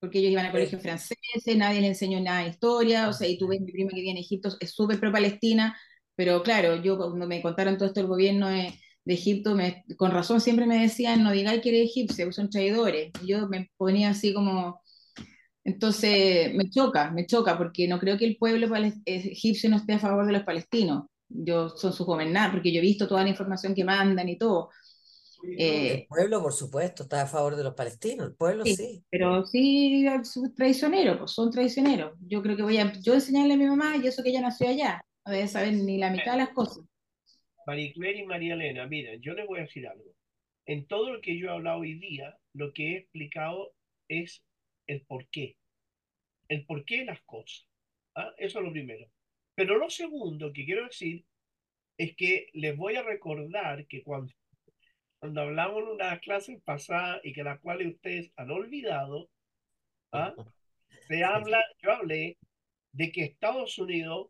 porque 0.00 0.18
ellos 0.20 0.32
iban 0.32 0.46
a 0.46 0.52
colegios 0.52 0.82
franceses, 0.82 1.56
nadie 1.56 1.80
le 1.80 1.88
enseñó 1.88 2.20
nada 2.20 2.42
de 2.44 2.50
historia, 2.50 3.08
o 3.08 3.12
sea, 3.12 3.28
y 3.28 3.38
tú 3.38 3.48
ves 3.48 3.60
mi 3.60 3.72
prima 3.72 3.90
que 3.94 4.02
viene 4.02 4.20
a 4.20 4.22
Egipto, 4.22 4.50
es 4.60 4.72
súper 4.72 5.00
pro-Palestina, 5.00 5.76
pero 6.16 6.42
claro, 6.42 6.76
yo 6.82 6.96
cuando 6.98 7.26
me 7.26 7.42
contaron 7.42 7.76
todo 7.78 7.88
esto 7.88 8.00
el 8.00 8.06
gobierno 8.08 8.48
de, 8.48 8.78
de 9.04 9.14
Egipto, 9.14 9.54
me, 9.54 9.84
con 9.96 10.10
razón 10.12 10.40
siempre 10.40 10.66
me 10.66 10.80
decían, 10.80 11.22
no 11.22 11.32
digáis 11.32 11.60
que 11.62 11.70
eres 11.70 11.90
egipcia, 11.90 12.24
porque 12.24 12.34
son 12.36 12.50
traidores, 12.50 13.12
y 13.22 13.28
yo 13.28 13.48
me 13.48 13.70
ponía 13.76 14.10
así 14.10 14.32
como... 14.34 14.80
Entonces 15.64 16.54
me 16.54 16.68
choca, 16.70 17.10
me 17.10 17.26
choca, 17.26 17.56
porque 17.56 17.88
no 17.88 17.98
creo 17.98 18.18
que 18.18 18.26
el 18.26 18.36
pueblo 18.36 18.74
eh, 18.76 18.94
egipcio 19.06 19.70
no 19.70 19.76
esté 19.76 19.94
a 19.94 19.98
favor 19.98 20.26
de 20.26 20.32
los 20.32 20.42
palestinos. 20.42 21.04
Yo 21.28 21.70
son 21.70 21.92
sus 21.92 22.06
gobernantes, 22.06 22.54
porque 22.56 22.72
yo 22.72 22.78
he 22.80 22.82
visto 22.82 23.08
toda 23.08 23.22
la 23.22 23.30
información 23.30 23.74
que 23.74 23.84
mandan 23.84 24.28
y 24.28 24.36
todo. 24.38 24.70
El 25.42 25.56
Eh, 25.58 26.06
pueblo, 26.08 26.42
por 26.42 26.52
supuesto, 26.52 27.04
está 27.04 27.22
a 27.22 27.26
favor 27.26 27.56
de 27.56 27.64
los 27.64 27.74
palestinos, 27.74 28.26
el 28.28 28.34
pueblo 28.34 28.64
sí, 28.64 28.76
sí. 28.76 29.04
pero 29.10 29.44
sí 29.46 30.06
son 30.24 30.54
traicioneros, 30.54 31.18
pues 31.18 31.30
son 31.32 31.50
traicioneros. 31.50 32.12
Yo 32.26 32.42
creo 32.42 32.56
que 32.56 32.62
voy 32.62 32.78
a 32.78 32.92
yo 33.00 33.14
enseñarle 33.14 33.54
a 33.54 33.56
mi 33.56 33.66
mamá 33.66 33.96
y 33.96 34.06
eso 34.06 34.22
que 34.22 34.30
ella 34.30 34.40
nació 34.42 34.68
allá, 34.68 35.02
no 35.26 35.32
debe 35.32 35.48
saber 35.48 35.74
ni 35.74 35.98
la 35.98 36.10
mitad 36.10 36.32
de 36.32 36.38
las 36.38 36.50
cosas. 36.50 36.84
Maricler 37.66 38.16
y 38.16 38.26
María 38.26 38.54
Elena, 38.54 38.86
miren, 38.86 39.20
yo 39.20 39.34
les 39.34 39.46
voy 39.46 39.58
a 39.58 39.62
decir 39.62 39.86
algo. 39.86 40.14
En 40.66 40.86
todo 40.86 41.12
lo 41.12 41.20
que 41.20 41.38
yo 41.38 41.48
he 41.48 41.50
hablado 41.50 41.80
hoy 41.80 41.94
día, 41.94 42.38
lo 42.52 42.72
que 42.72 42.92
he 42.92 42.96
explicado 42.98 43.74
es 44.08 44.42
el 44.86 45.02
porqué. 45.02 45.56
El 46.48 46.64
porqué 46.66 46.98
de 46.98 47.04
las 47.06 47.22
cosas. 47.22 47.66
¿ah? 48.14 48.32
Eso 48.38 48.58
es 48.58 48.64
lo 48.64 48.72
primero. 48.72 49.06
Pero 49.54 49.78
lo 49.78 49.90
segundo 49.90 50.52
que 50.52 50.64
quiero 50.64 50.84
decir 50.84 51.24
es 51.96 52.16
que 52.16 52.48
les 52.52 52.76
voy 52.76 52.96
a 52.96 53.02
recordar 53.02 53.86
que 53.86 54.02
cuando, 54.02 54.32
cuando 55.18 55.42
hablamos 55.42 55.82
en 55.82 55.88
una 55.90 56.18
clase 56.18 56.60
pasada 56.64 57.20
y 57.22 57.32
que 57.32 57.44
las 57.44 57.60
cuales 57.60 57.94
ustedes 57.94 58.32
han 58.36 58.50
olvidado, 58.50 59.30
¿ah? 60.12 60.34
se 61.08 61.24
habla, 61.24 61.62
yo 61.82 61.92
hablé 61.92 62.36
de 62.92 63.12
que 63.12 63.24
Estados 63.24 63.78
Unidos, 63.78 64.28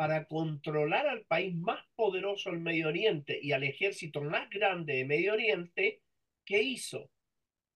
para 0.00 0.24
controlar 0.24 1.06
al 1.06 1.26
país 1.26 1.54
más 1.54 1.84
poderoso 1.94 2.48
del 2.48 2.60
Medio 2.60 2.88
Oriente 2.88 3.38
y 3.42 3.52
al 3.52 3.64
ejército 3.64 4.22
más 4.22 4.48
grande 4.48 4.94
de 4.94 5.04
Medio 5.04 5.34
Oriente, 5.34 6.00
¿qué 6.46 6.62
hizo? 6.62 7.10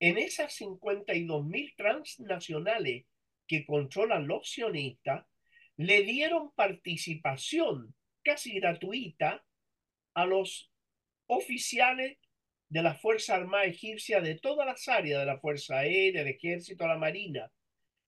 En 0.00 0.16
esas 0.16 0.54
52 0.54 1.44
mil 1.44 1.74
transnacionales 1.76 3.04
que 3.46 3.66
controlan 3.66 4.26
los 4.26 4.48
sionistas, 4.48 5.26
le 5.76 6.00
dieron 6.00 6.50
participación 6.54 7.94
casi 8.22 8.54
gratuita 8.54 9.44
a 10.14 10.24
los 10.24 10.72
oficiales 11.26 12.16
de 12.70 12.82
la 12.82 12.94
Fuerza 12.94 13.34
Armada 13.34 13.66
Egipcia 13.66 14.22
de 14.22 14.36
todas 14.36 14.66
las 14.66 14.88
áreas, 14.88 15.20
de 15.20 15.26
la 15.26 15.40
Fuerza 15.40 15.80
Aérea, 15.80 16.24
del 16.24 16.32
Ejército, 16.36 16.86
la 16.86 16.96
Marina. 16.96 17.52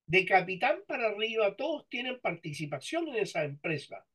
De 0.06 0.24
capitán 0.24 0.78
para 0.86 1.08
arriba, 1.08 1.56
todos 1.56 1.88
tienen 1.88 2.20
participación 2.20 3.08
en 3.08 3.16
esa 3.16 3.44
empresa. 3.44 4.06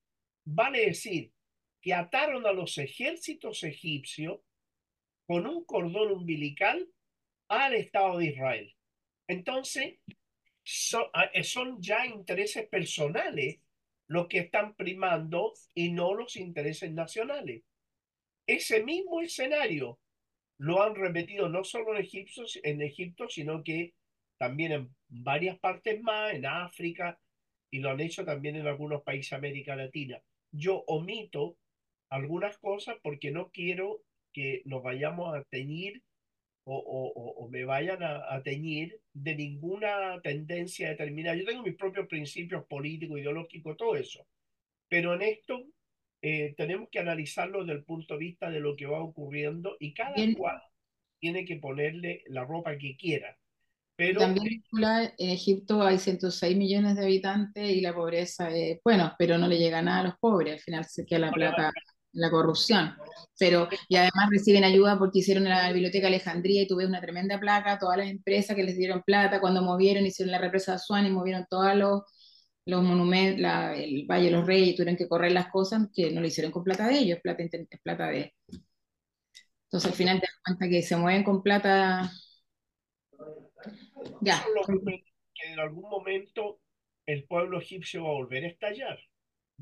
Vale 0.46 0.86
decir 0.86 1.34
que 1.82 1.94
ataron 1.94 2.46
a 2.46 2.54
los 2.54 2.78
ejércitos 2.78 3.64
egipcios 3.64 4.40
con 5.28 5.46
un 5.48 5.66
cordón 5.66 6.12
umbilical 6.12 6.88
al 7.50 7.74
Estado 7.74 8.20
de 8.20 8.28
Israel. 8.28 8.76
Entonces, 9.28 10.00
son, 10.64 11.06
son 11.44 11.82
ya 11.82 12.06
intereses 12.06 12.68
personales 12.68 13.60
los 14.08 14.28
que 14.28 14.40
están 14.40 14.76
primando 14.76 15.54
y 15.74 15.92
no 15.92 16.14
los 16.14 16.36
intereses 16.36 16.92
nacionales. 16.92 17.64
Ese 18.48 18.84
mismo 18.84 19.22
escenario 19.22 20.00
lo 20.58 20.84
han 20.84 20.96
repetido 20.96 21.50
no 21.50 21.64
solo 21.64 21.96
en 21.96 22.02
Egipto, 22.02 22.44
en 22.64 22.82
Egipto, 22.82 23.28
sino 23.30 23.64
que 23.64 23.94
también 24.42 24.72
en 24.72 24.96
varias 25.08 25.60
partes 25.60 26.02
más, 26.02 26.34
en 26.34 26.48
África, 26.48 27.20
y 27.70 27.78
lo 27.78 27.92
han 27.92 28.00
hecho 28.00 28.26
también 28.26 28.56
en 28.56 28.66
algunos 28.66 29.04
países 29.04 29.30
de 29.30 29.36
América 29.36 29.76
Latina. 29.76 30.20
Yo 30.52 30.84
omito 30.88 31.58
algunas 32.10 32.58
cosas 32.58 32.96
porque 33.04 33.30
no 33.30 33.52
quiero 33.52 34.02
que 34.34 34.64
nos 34.66 34.82
vayamos 34.82 35.36
a 35.36 35.44
teñir 35.44 36.02
o, 36.64 36.76
o, 36.76 37.44
o 37.44 37.50
me 37.50 37.66
vayan 37.66 38.02
a, 38.02 38.34
a, 38.34 38.42
teñir 38.42 39.00
de 39.14 39.36
ninguna 39.36 40.20
tendencia 40.24 40.90
determinada. 40.90 41.36
Yo 41.36 41.46
tengo 41.46 41.62
mis 41.62 41.76
propios 41.76 42.08
principios 42.08 42.66
políticos, 42.66 43.20
ideológicos, 43.20 43.78
todo 43.78 43.96
eso. 43.96 44.26
Pero 44.88 45.14
en 45.14 45.22
esto 45.22 45.68
eh, 46.24 46.56
tenemos 46.58 46.90
que 46.90 46.98
analizarlo 46.98 47.60
desde 47.60 47.74
el 47.74 47.84
punto 47.84 48.16
de 48.16 48.22
vista 48.22 48.50
de 48.50 48.60
lo 48.60 48.76
que 48.76 48.88
va 48.88 49.04
ocurriendo 49.04 49.78
y 49.80 49.94
cada 49.94 50.16
Bien. 50.16 50.34
cual 50.34 50.64
tiene 51.20 51.46
que 51.46 51.58
ponerle 51.58 52.24
la 52.26 52.44
ropa 52.44 52.76
que 52.80 52.98
quiera. 52.98 53.38
Pero 54.02 54.20
También 54.20 54.64
en 55.20 55.30
Egipto 55.30 55.84
hay 55.84 56.00
106 56.00 56.58
millones 56.58 56.96
de 56.96 57.04
habitantes 57.04 57.70
y 57.70 57.82
la 57.82 57.94
pobreza 57.94 58.50
es, 58.50 58.80
bueno, 58.84 59.14
pero 59.20 59.38
no 59.38 59.48
le 59.48 59.60
llega 59.60 59.84
nada 59.84 60.00
a 60.00 60.04
los 60.06 60.14
pobres, 60.20 60.54
al 60.56 60.60
final 60.60 60.86
se 60.86 61.06
queda 61.06 61.20
la 61.20 61.32
plata 61.32 61.72
la 62.14 62.32
corrupción. 62.32 62.96
Pero, 63.38 63.68
y 63.88 63.96
además 63.98 64.30
reciben 64.32 64.64
ayuda 64.64 64.98
porque 64.98 65.20
hicieron 65.20 65.44
la 65.44 65.72
Biblioteca 65.72 66.08
Alejandría 66.08 66.64
y 66.64 66.68
tuve 66.68 66.88
una 66.88 67.00
tremenda 67.00 67.40
placa, 67.40 67.78
todas 67.78 68.00
las 68.00 68.10
empresas 68.10 68.56
que 68.56 68.64
les 68.64 68.76
dieron 68.76 69.04
plata, 69.04 69.40
cuando 69.40 69.62
movieron, 69.62 70.04
hicieron 70.04 70.32
la 70.32 70.40
represa 70.40 70.72
de 70.72 70.78
Asuán 70.78 71.06
y 71.06 71.12
movieron 71.12 71.46
todos 71.48 71.76
los, 71.76 72.02
los 72.66 72.84
monumentos, 72.84 73.40
la, 73.40 73.76
el 73.76 74.08
Valle 74.10 74.26
de 74.26 74.32
los 74.32 74.48
Reyes, 74.48 74.70
y 74.70 74.76
tuvieron 74.76 74.98
que 74.98 75.08
correr 75.08 75.32
las 75.32 75.52
cosas 75.52 75.90
que 75.94 76.12
no 76.12 76.22
lo 76.22 76.28
hicieron 76.28 76.52
con 76.52 76.64
plata 76.64 76.88
de 76.88 76.98
ellos, 76.98 77.18
es 77.18 77.22
plata, 77.22 77.44
es 77.44 77.82
plata 77.84 78.08
de... 78.08 78.34
Entonces 79.66 79.92
al 79.92 79.96
final 79.96 80.20
te 80.20 80.26
das 80.28 80.42
cuenta 80.44 80.70
que 80.70 80.82
se 80.82 80.98
mueven 80.98 81.24
con 81.24 81.44
plata... 81.44 82.12
Ya. 84.22 84.44
que 85.34 85.52
en 85.54 85.60
algún 85.60 85.90
momento 85.90 86.60
el 87.06 87.24
pueblo 87.26 87.60
egipcio 87.60 88.04
va 88.04 88.10
a 88.10 88.14
volver 88.14 88.44
a 88.46 88.48
estallar. 88.48 89.00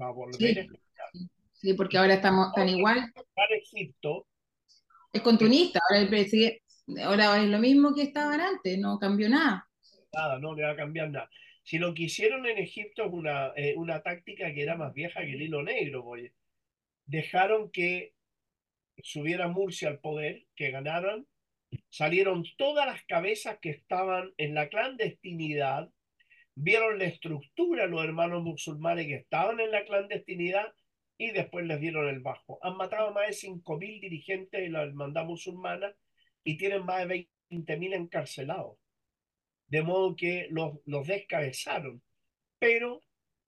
Va 0.02 0.08
a 0.08 0.12
volver 0.12 0.36
Sí. 0.36 0.46
a 0.46 0.50
estallar. 0.62 1.30
Sí, 1.54 1.74
porque 1.74 1.98
ahora 1.98 2.14
estamos 2.16 2.54
tan 2.54 2.70
igual. 2.70 3.12
Para 3.34 3.56
Egipto, 3.56 4.28
Es 5.12 5.22
continuista, 5.22 5.80
ahora 5.90 6.02
el 6.02 6.62
ahora 7.04 7.42
es 7.42 7.50
lo 7.50 7.60
mismo 7.60 7.94
que 7.96 8.04
estaban 8.04 8.40
antes, 8.40 8.78
no 8.78 9.00
cambió 9.00 9.28
nada. 9.30 9.68
nada, 10.14 10.40
no 10.40 10.56
le 10.56 10.64
va 10.64 10.72
a 10.72 10.76
cambiar 10.76 11.10
nada. 11.12 11.30
Si 11.64 11.78
lo 11.78 11.94
que 11.94 12.04
hicieron 12.04 12.46
en 12.48 12.58
Egipto 12.58 13.06
es 13.06 13.12
una, 13.14 13.52
eh, 13.56 13.76
una 13.78 14.02
táctica 14.02 14.52
que 14.54 14.64
era 14.64 14.76
más 14.76 14.94
vieja 14.94 15.22
que 15.22 15.34
el 15.34 15.42
hilo 15.42 15.62
negro, 15.62 16.04
oye. 16.06 16.34
Dejaron 17.06 17.70
que 17.72 18.14
subiera 19.04 19.48
Murcia 19.48 19.88
al 19.90 20.00
poder, 20.00 20.46
que 20.56 20.72
ganaran, 20.72 21.28
salieron 21.90 22.44
todas 22.58 22.86
las 22.86 23.04
cabezas 23.06 23.60
que 23.60 23.70
estaban 23.70 24.34
en 24.38 24.54
la 24.54 24.70
clandestinidad, 24.70 25.90
vieron 26.56 27.00
la 27.00 27.06
estructura 27.06 27.88
los 27.88 28.04
hermanos 28.04 28.44
musulmanes 28.44 29.08
que 29.08 29.16
estaban 29.16 29.60
en 29.60 29.72
la 29.72 29.86
clandestinidad 29.86 30.74
y 31.18 31.32
después 31.32 31.66
les 31.66 31.80
dieron 31.80 32.08
el 32.08 32.20
bajo. 32.20 32.60
Han 32.62 32.78
matado 32.78 33.14
más 33.14 33.28
de 33.28 33.48
5.000 33.48 34.02
dirigentes 34.02 34.62
de 34.62 34.70
la 34.70 34.84
hermandad 34.84 35.26
musulmana 35.26 35.94
y 36.44 36.58
tienen 36.58 36.86
más 36.86 37.08
de 37.08 37.28
20.000 37.50 37.94
encarcelados. 37.94 38.78
De 39.68 39.84
modo 39.84 40.16
que 40.16 40.48
los, 40.50 40.80
los 40.86 41.06
descabezaron. 41.08 42.02
Pero 42.58 43.02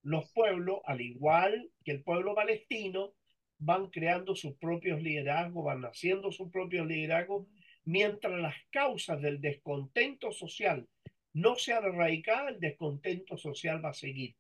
los 0.04 0.32
pueblos, 0.32 0.82
al 0.86 1.02
igual 1.02 1.72
que 1.84 1.92
el 1.92 2.04
pueblo 2.04 2.36
palestino, 2.36 3.14
van 3.58 3.90
creando 3.90 4.36
sus 4.36 4.56
propios 4.58 5.02
liderazgos, 5.02 5.64
van 5.64 5.84
haciendo 5.84 6.32
sus 6.32 6.52
propios 6.52 6.88
liderazgos, 6.88 7.48
mientras 7.86 8.40
las 8.40 8.56
causas 8.70 9.22
del 9.22 9.42
descontento 9.42 10.32
social 10.32 10.88
no 11.34 11.56
sean 11.56 11.86
erradicadas, 11.86 12.54
el 12.54 12.60
descontento 12.60 13.38
social 13.38 13.84
va 13.84 13.90
a 13.90 13.94
seguir. 13.94 14.36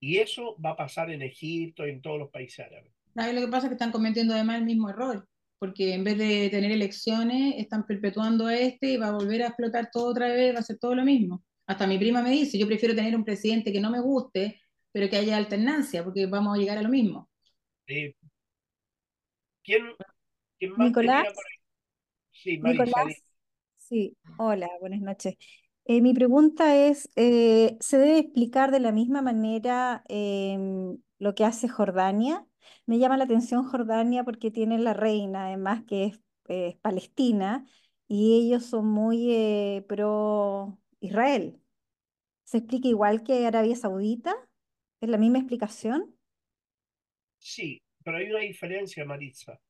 Y 0.00 0.18
eso 0.18 0.56
va 0.64 0.70
a 0.70 0.76
pasar 0.76 1.10
en 1.10 1.22
Egipto 1.22 1.86
y 1.86 1.90
en 1.90 2.02
todos 2.02 2.18
los 2.18 2.30
países 2.30 2.66
árabes. 2.66 2.92
¿Sabes 3.14 3.34
lo 3.34 3.40
que 3.42 3.48
pasa? 3.48 3.68
Que 3.68 3.74
están 3.74 3.92
cometiendo 3.92 4.34
además 4.34 4.58
el 4.58 4.64
mismo 4.64 4.88
error, 4.88 5.28
porque 5.58 5.94
en 5.94 6.04
vez 6.04 6.18
de 6.18 6.48
tener 6.50 6.72
elecciones, 6.72 7.54
están 7.58 7.86
perpetuando 7.86 8.48
este 8.48 8.92
y 8.92 8.96
va 8.96 9.08
a 9.08 9.12
volver 9.12 9.42
a 9.42 9.48
explotar 9.48 9.90
todo 9.92 10.10
otra 10.10 10.28
vez, 10.28 10.54
va 10.54 10.60
a 10.60 10.64
ser 10.64 10.78
todo 10.78 10.94
lo 10.94 11.04
mismo. 11.04 11.44
Hasta 11.66 11.86
mi 11.86 11.98
prima 11.98 12.22
me 12.22 12.30
dice, 12.30 12.58
yo 12.58 12.66
prefiero 12.66 12.94
tener 12.94 13.14
un 13.14 13.24
presidente 13.24 13.72
que 13.72 13.80
no 13.80 13.90
me 13.90 14.00
guste, 14.00 14.60
pero 14.90 15.08
que 15.08 15.16
haya 15.16 15.36
alternancia, 15.36 16.02
porque 16.02 16.26
vamos 16.26 16.56
a 16.56 16.60
llegar 16.60 16.78
a 16.78 16.82
lo 16.82 16.88
mismo. 16.88 17.30
Sí. 17.86 18.14
¿Quién, 19.62 19.94
quién 20.58 20.72
más 20.72 20.88
Nicolás. 20.88 21.22
tenía 21.22 21.34
por 21.34 21.44
ahí? 21.46 21.61
Sí, 22.42 22.58
Marisa, 22.58 23.02
Nicolás. 23.02 23.22
Sí, 23.78 24.16
hola, 24.36 24.68
buenas 24.80 25.00
noches. 25.00 25.36
Eh, 25.84 26.00
mi 26.02 26.14
pregunta 26.14 26.76
es, 26.76 27.10
eh, 27.16 27.76
¿se 27.80 27.98
debe 27.98 28.18
explicar 28.18 28.70
de 28.70 28.80
la 28.80 28.92
misma 28.92 29.22
manera 29.22 30.04
em, 30.08 30.98
lo 31.18 31.34
que 31.34 31.44
hace 31.44 31.68
Jordania? 31.68 32.46
Me 32.86 32.98
llama 32.98 33.16
la 33.16 33.24
atención 33.24 33.64
Jordania 33.64 34.24
porque 34.24 34.50
tiene 34.50 34.78
la 34.78 34.94
reina, 34.94 35.46
además 35.48 35.84
que 35.86 36.04
es, 36.06 36.20
es 36.48 36.76
palestina, 36.78 37.66
y 38.08 38.36
ellos 38.46 38.64
son 38.66 38.86
muy 38.88 39.32
eh, 39.34 39.84
pro 39.88 40.78
Israel. 41.00 41.60
¿Se 42.44 42.58
explica 42.58 42.88
igual 42.88 43.22
que 43.24 43.46
Arabia 43.46 43.76
Saudita? 43.76 44.34
¿Es 45.00 45.08
la 45.10 45.18
misma 45.18 45.38
explicación? 45.38 46.16
Sí, 47.38 47.82
pero 48.02 48.16
hay 48.16 48.30
una 48.30 48.40
diferencia, 48.40 49.04
Maritza. 49.04 49.60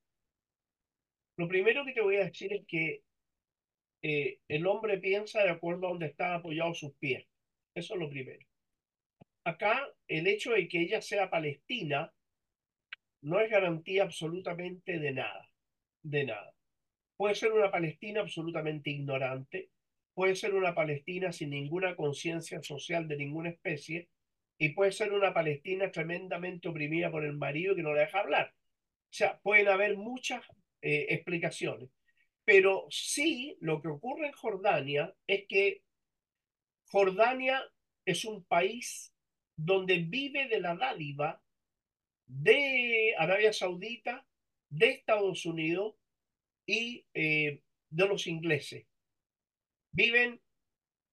Lo 1.36 1.48
primero 1.48 1.84
que 1.84 1.92
te 1.92 2.00
voy 2.00 2.16
a 2.16 2.24
decir 2.24 2.52
es 2.52 2.66
que 2.66 3.02
eh, 4.02 4.38
el 4.48 4.66
hombre 4.66 4.98
piensa 4.98 5.42
de 5.42 5.50
acuerdo 5.50 5.86
a 5.86 5.90
donde 5.90 6.06
están 6.06 6.32
apoyados 6.32 6.78
sus 6.78 6.94
pies. 6.94 7.26
Eso 7.74 7.94
es 7.94 8.00
lo 8.00 8.10
primero. 8.10 8.44
Acá, 9.44 9.88
el 10.08 10.26
hecho 10.26 10.52
de 10.52 10.68
que 10.68 10.82
ella 10.82 11.00
sea 11.00 11.30
palestina 11.30 12.12
no 13.22 13.40
es 13.40 13.50
garantía 13.50 14.02
absolutamente 14.02 14.98
de 14.98 15.12
nada, 15.12 15.48
de 16.02 16.24
nada. 16.24 16.54
Puede 17.16 17.34
ser 17.34 17.52
una 17.52 17.70
palestina 17.70 18.20
absolutamente 18.20 18.90
ignorante, 18.90 19.70
puede 20.14 20.36
ser 20.36 20.54
una 20.54 20.74
palestina 20.74 21.32
sin 21.32 21.50
ninguna 21.50 21.96
conciencia 21.96 22.62
social 22.62 23.08
de 23.08 23.16
ninguna 23.16 23.50
especie, 23.50 24.08
y 24.58 24.70
puede 24.70 24.92
ser 24.92 25.12
una 25.12 25.32
palestina 25.32 25.90
tremendamente 25.90 26.68
oprimida 26.68 27.10
por 27.10 27.24
el 27.24 27.32
marido 27.32 27.74
que 27.74 27.82
no 27.82 27.94
la 27.94 28.02
deja 28.02 28.20
hablar. 28.20 28.54
O 28.54 29.14
sea, 29.14 29.38
pueden 29.40 29.68
haber 29.68 29.96
muchas 29.96 30.44
eh, 30.82 31.06
explicaciones. 31.10 31.88
Pero 32.44 32.86
sí, 32.90 33.56
lo 33.60 33.80
que 33.80 33.88
ocurre 33.88 34.26
en 34.26 34.32
Jordania 34.32 35.14
es 35.26 35.46
que 35.48 35.82
Jordania 36.86 37.62
es 38.04 38.24
un 38.24 38.44
país 38.44 39.14
donde 39.56 39.98
vive 39.98 40.48
de 40.48 40.60
la 40.60 40.74
dádiva 40.74 41.40
de 42.26 43.14
Arabia 43.16 43.52
Saudita, 43.52 44.26
de 44.68 44.90
Estados 44.90 45.46
Unidos 45.46 45.94
y 46.66 47.06
eh, 47.14 47.62
de 47.90 48.08
los 48.08 48.26
ingleses. 48.26 48.86
Viven 49.92 50.40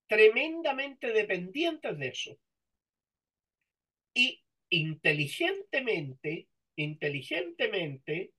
tremendamente 0.06 1.12
dependientes 1.12 1.98
de 1.98 2.08
eso. 2.08 2.38
Y 4.14 4.42
inteligentemente, 4.70 6.48
inteligentemente, 6.76 8.32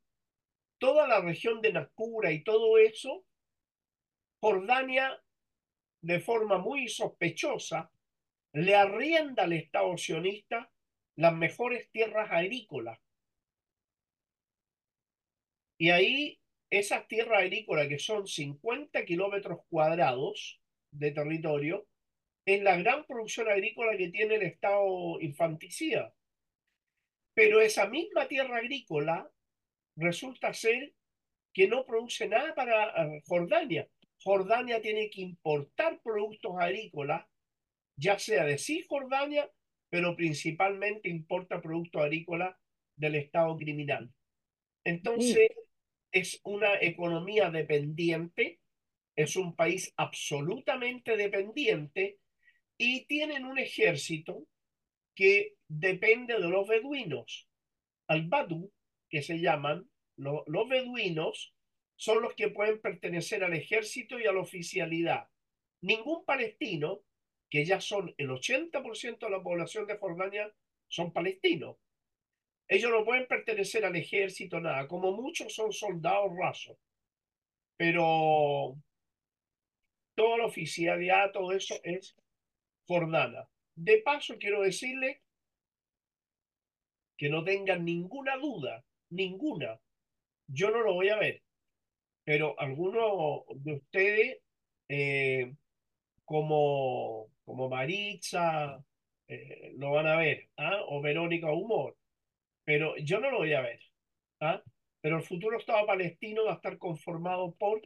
toda 0.81 1.07
la 1.07 1.21
región 1.21 1.61
de 1.61 1.71
Nakura 1.71 2.31
y 2.31 2.43
todo 2.43 2.79
eso, 2.79 3.23
Jordania, 4.41 5.23
de 6.01 6.19
forma 6.19 6.57
muy 6.57 6.87
sospechosa, 6.89 7.91
le 8.53 8.75
arrienda 8.75 9.43
al 9.43 9.53
Estado 9.53 9.95
sionista 9.95 10.71
las 11.17 11.33
mejores 11.33 11.91
tierras 11.91 12.31
agrícolas. 12.31 12.99
Y 15.77 15.91
ahí, 15.91 16.39
esas 16.71 17.07
tierras 17.07 17.43
agrícolas, 17.43 17.87
que 17.87 17.99
son 17.99 18.25
50 18.25 19.05
kilómetros 19.05 19.59
cuadrados 19.69 20.59
de 20.89 21.11
territorio, 21.11 21.87
es 22.43 22.63
la 22.63 22.75
gran 22.77 23.05
producción 23.05 23.49
agrícola 23.49 23.95
que 23.95 24.09
tiene 24.09 24.35
el 24.35 24.41
Estado 24.41 25.21
infanticida. 25.21 26.11
Pero 27.35 27.61
esa 27.61 27.85
misma 27.87 28.27
tierra 28.27 28.57
agrícola 28.57 29.31
resulta 29.95 30.53
ser 30.53 30.93
que 31.53 31.67
no 31.67 31.85
produce 31.85 32.27
nada 32.27 32.53
para 32.55 32.89
eh, 33.05 33.21
Jordania. 33.25 33.87
Jordania 34.23 34.81
tiene 34.81 35.09
que 35.09 35.21
importar 35.21 35.99
productos 36.03 36.53
agrícolas, 36.59 37.25
ya 37.95 38.17
sea 38.19 38.45
de 38.45 38.57
Cisjordania, 38.57 39.49
pero 39.89 40.15
principalmente 40.15 41.09
importa 41.09 41.61
productos 41.61 42.01
agrícolas 42.01 42.55
del 42.95 43.15
Estado 43.15 43.57
criminal. 43.57 44.09
Entonces, 44.83 45.49
es 46.11 46.39
una 46.43 46.75
economía 46.81 47.49
dependiente, 47.49 48.59
es 49.15 49.35
un 49.35 49.55
país 49.55 49.93
absolutamente 49.97 51.17
dependiente 51.17 52.19
y 52.77 53.05
tienen 53.05 53.45
un 53.45 53.59
ejército 53.59 54.47
que 55.15 55.55
depende 55.67 56.33
de 56.35 56.49
los 56.49 56.67
beduinos. 56.67 57.47
Al 58.07 58.27
Badu 58.27 58.71
que 59.11 59.21
se 59.21 59.39
llaman 59.39 59.87
los 60.15 60.69
beduinos, 60.69 61.53
son 61.95 62.21
los 62.21 62.33
que 62.33 62.49
pueden 62.49 62.79
pertenecer 62.81 63.43
al 63.43 63.53
ejército 63.53 64.19
y 64.19 64.25
a 64.25 64.31
la 64.31 64.39
oficialidad. 64.39 65.27
Ningún 65.81 66.23
palestino, 66.25 67.03
que 67.49 67.65
ya 67.65 67.81
son 67.81 68.15
el 68.17 68.29
80% 68.29 69.19
de 69.19 69.29
la 69.29 69.43
población 69.43 69.85
de 69.85 69.97
Jordania, 69.97 70.51
son 70.87 71.11
palestinos. 71.11 71.77
Ellos 72.67 72.89
no 72.89 73.03
pueden 73.03 73.27
pertenecer 73.27 73.83
al 73.83 73.95
ejército, 73.97 74.61
nada. 74.61 74.87
Como 74.87 75.11
muchos 75.11 75.53
son 75.53 75.73
soldados 75.73 76.31
rasos. 76.37 76.77
Pero 77.75 78.77
toda 80.15 80.37
la 80.37 80.45
oficialidad, 80.45 81.31
todo 81.31 81.51
eso 81.51 81.75
es 81.83 82.15
jordana. 82.87 83.49
De 83.75 83.97
paso, 83.97 84.37
quiero 84.39 84.61
decirle 84.61 85.21
que 87.17 87.29
no 87.29 87.43
tengan 87.43 87.83
ninguna 87.83 88.37
duda 88.37 88.85
ninguna. 89.11 89.79
Yo 90.47 90.71
no 90.71 90.81
lo 90.81 90.93
voy 90.93 91.09
a 91.09 91.17
ver, 91.17 91.43
pero 92.23 92.59
algunos 92.59 93.43
de 93.55 93.73
ustedes, 93.73 94.37
eh, 94.89 95.53
como, 96.25 97.31
como 97.45 97.69
Maritza, 97.69 98.83
eh, 99.27 99.73
lo 99.77 99.91
van 99.91 100.07
a 100.07 100.17
ver, 100.17 100.49
¿ah? 100.57 100.81
o 100.87 101.01
Verónica 101.01 101.51
Humor, 101.51 101.97
pero 102.65 102.97
yo 102.97 103.19
no 103.19 103.31
lo 103.31 103.39
voy 103.39 103.53
a 103.53 103.61
ver. 103.61 103.79
¿ah? 104.41 104.61
Pero 105.01 105.17
el 105.17 105.23
futuro 105.23 105.57
Estado 105.57 105.85
palestino 105.85 106.45
va 106.45 106.53
a 106.53 106.55
estar 106.55 106.77
conformado 106.77 107.55
por 107.55 107.81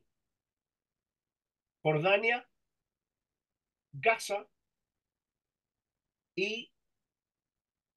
Jordania, 1.83 2.47
Gaza 3.93 4.47
y 6.35 6.71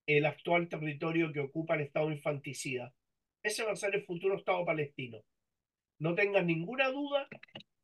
el 0.07 0.26
actual 0.26 0.68
territorio 0.68 1.33
que 1.33 1.41
ocupa 1.41 1.74
el 1.74 1.83
Estado 1.83 2.11
infanticida. 2.11 2.95
Ese 3.43 3.65
va 3.65 3.73
a 3.73 3.77
ser 3.77 3.95
el 3.95 4.05
futuro 4.05 4.37
Estado 4.37 4.65
palestino. 4.65 5.23
No 5.99 6.15
tengan 6.15 6.47
ninguna 6.47 6.91
duda 6.91 7.29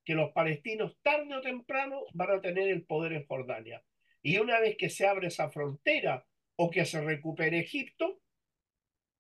que 0.05 0.15
los 0.15 0.33
palestinos 0.33 0.97
tarde 1.03 1.35
o 1.35 1.41
temprano 1.41 2.03
van 2.13 2.31
a 2.31 2.41
tener 2.41 2.69
el 2.69 2.85
poder 2.85 3.13
en 3.13 3.27
Jordania. 3.27 3.83
Y 4.23 4.39
una 4.39 4.61
vez 4.61 4.77
que 4.77 4.91
se 4.91 5.07
abre 5.07 5.29
esa 5.29 5.51
frontera 5.51 6.27
o 6.57 6.71
que 6.71 6.85
se 6.85 7.01
recupere 7.01 7.59
Egipto, 7.59 8.21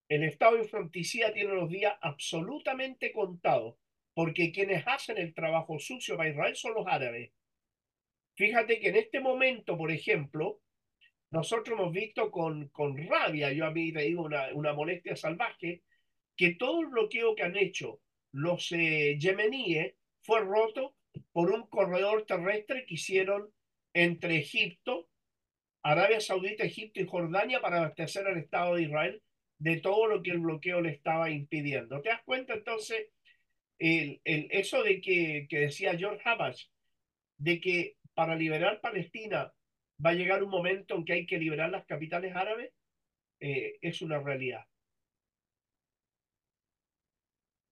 el 0.08 0.22
Estado 0.24 0.58
infanticida 0.58 1.32
tiene 1.32 1.54
los 1.54 1.68
días 1.68 1.94
absolutamente 2.00 3.12
contados, 3.12 3.76
porque 4.12 4.52
quienes 4.52 4.84
hacen 4.86 5.18
el 5.18 5.34
trabajo 5.34 5.78
sucio 5.78 6.16
para 6.16 6.28
Israel 6.28 6.56
son 6.56 6.74
los 6.74 6.86
árabes. 6.86 7.32
Fíjate 8.34 8.80
que 8.80 8.88
en 8.88 8.96
este 8.96 9.20
momento, 9.20 9.76
por 9.78 9.90
ejemplo, 9.90 10.60
nosotros 11.30 11.78
hemos 11.78 11.92
visto 11.92 12.30
con, 12.30 12.68
con 12.68 12.96
rabia, 13.08 13.52
yo 13.52 13.66
a 13.66 13.70
mí 13.70 13.92
te 13.92 14.02
digo 14.02 14.22
una, 14.24 14.52
una 14.54 14.72
molestia 14.72 15.16
salvaje, 15.16 15.82
que 16.36 16.54
todo 16.54 16.80
el 16.80 16.88
bloqueo 16.88 17.34
que 17.34 17.42
han 17.42 17.56
hecho 17.56 18.00
los 18.32 18.72
eh, 18.72 19.16
yemeníes 19.18 19.94
fue 20.22 20.40
roto 20.40 20.94
por 21.32 21.50
un 21.50 21.66
corredor 21.68 22.24
terrestre 22.26 22.84
que 22.86 22.94
hicieron 22.94 23.50
entre 23.92 24.38
Egipto, 24.38 25.08
Arabia 25.82 26.20
Saudita, 26.20 26.64
Egipto 26.64 27.00
y 27.00 27.06
Jordania 27.06 27.60
para 27.60 27.78
abastecer 27.78 28.26
al 28.26 28.38
Estado 28.38 28.74
de 28.74 28.82
Israel 28.82 29.22
de 29.58 29.80
todo 29.80 30.06
lo 30.06 30.22
que 30.22 30.32
el 30.32 30.40
bloqueo 30.40 30.80
le 30.80 30.90
estaba 30.90 31.30
impidiendo. 31.30 32.00
¿Te 32.02 32.08
das 32.08 32.22
cuenta 32.24 32.54
entonces 32.54 33.08
el, 33.78 34.20
el, 34.24 34.48
eso 34.50 34.82
de 34.82 35.00
que, 35.00 35.46
que 35.48 35.60
decía 35.60 35.96
George 35.96 36.22
Hamas, 36.28 36.70
de 37.36 37.60
que 37.60 37.96
para 38.14 38.34
liberar 38.34 38.80
Palestina 38.80 39.52
va 40.04 40.10
a 40.10 40.14
llegar 40.14 40.42
un 40.42 40.50
momento 40.50 40.96
en 40.96 41.04
que 41.04 41.12
hay 41.12 41.26
que 41.26 41.38
liberar 41.38 41.70
las 41.70 41.86
capitales 41.86 42.34
árabes? 42.34 42.72
Eh, 43.40 43.78
es 43.80 44.02
una 44.02 44.20
realidad. 44.20 44.64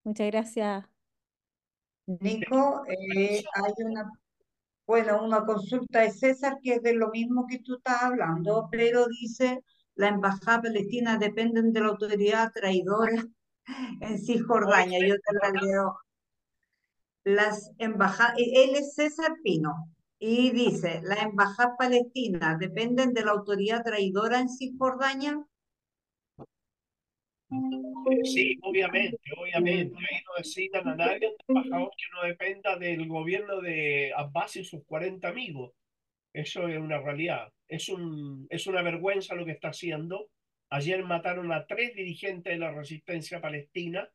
Muchas 0.05 0.27
gracias. 0.29 0.85
Nico, 2.07 2.83
eh, 2.89 3.43
hay 3.55 3.73
una, 3.85 4.11
bueno, 4.87 5.25
una 5.25 5.45
consulta 5.45 6.01
de 6.01 6.11
César 6.11 6.59
que 6.63 6.75
es 6.75 6.83
de 6.83 6.95
lo 6.95 7.11
mismo 7.11 7.47
que 7.47 7.61
tú 7.61 7.77
estás 7.77 8.03
hablando, 8.03 8.69
pero 8.71 9.07
dice, 9.07 9.63
la 9.95 10.09
embajada 10.09 10.63
palestina 10.63 11.19
dependen 11.19 11.73
de 11.73 11.81
la 11.81 11.89
autoridad 11.89 12.53
traidora 12.53 13.25
en 14.01 14.19
Cisjordania. 14.19 14.99
Yo 15.07 15.15
te 15.15 15.35
la 15.35 15.61
leo. 15.61 15.99
Las 17.25 17.71
embajadas, 17.79 18.35
él 18.37 18.75
es 18.75 18.95
César 18.95 19.37
Pino, 19.45 19.93
y 20.19 20.51
dice, 20.51 21.01
la 21.05 21.17
embajada 21.17 21.77
palestina 21.77 22.57
dependen 22.59 23.13
de 23.13 23.25
la 23.25 23.33
autoridad 23.33 23.83
traidora 23.83 24.41
en 24.41 24.49
Cisjordania. 24.49 25.45
Sí, 28.25 28.59
obviamente, 28.63 29.19
obviamente. 29.37 29.97
Ahí 29.97 30.23
no 30.27 30.33
necesitan 30.39 30.89
a 30.89 30.95
nadie, 30.95 31.35
embajador 31.49 31.91
que 31.97 32.05
no 32.15 32.27
dependa 32.27 32.77
del 32.77 33.07
gobierno 33.09 33.61
de 33.61 34.13
Abbas 34.15 34.57
y 34.57 34.65
sus 34.65 34.85
40 34.85 35.29
amigos. 35.29 35.73
Eso 36.33 36.69
es 36.69 36.79
una 36.79 36.99
realidad. 36.99 37.53
Es, 37.69 37.89
un, 37.89 38.47
es 38.51 38.67
una 38.67 38.83
vergüenza 38.83 39.35
lo 39.35 39.45
que 39.45 39.53
está 39.53 39.69
haciendo. 39.69 40.29
Ayer 40.71 41.05
mataron 41.05 41.53
a 41.53 41.67
tres 41.67 41.95
dirigentes 41.95 42.53
de 42.53 42.59
la 42.59 42.73
resistencia 42.73 43.41
palestina, 43.41 44.09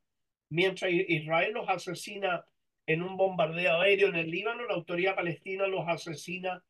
mientras 0.50 0.92
Israel 0.92 1.54
los 1.54 1.70
asesina 1.70 2.46
en 2.88 3.04
un 3.04 3.18
bombardeo 3.18 3.82
aéreo 3.82 4.08
en 4.08 4.16
el 4.16 4.32
Líbano, 4.32 4.66
la 4.66 4.76
autoridad 4.76 5.16
palestina 5.16 5.68
los 5.68 5.88
asesina 5.88 6.64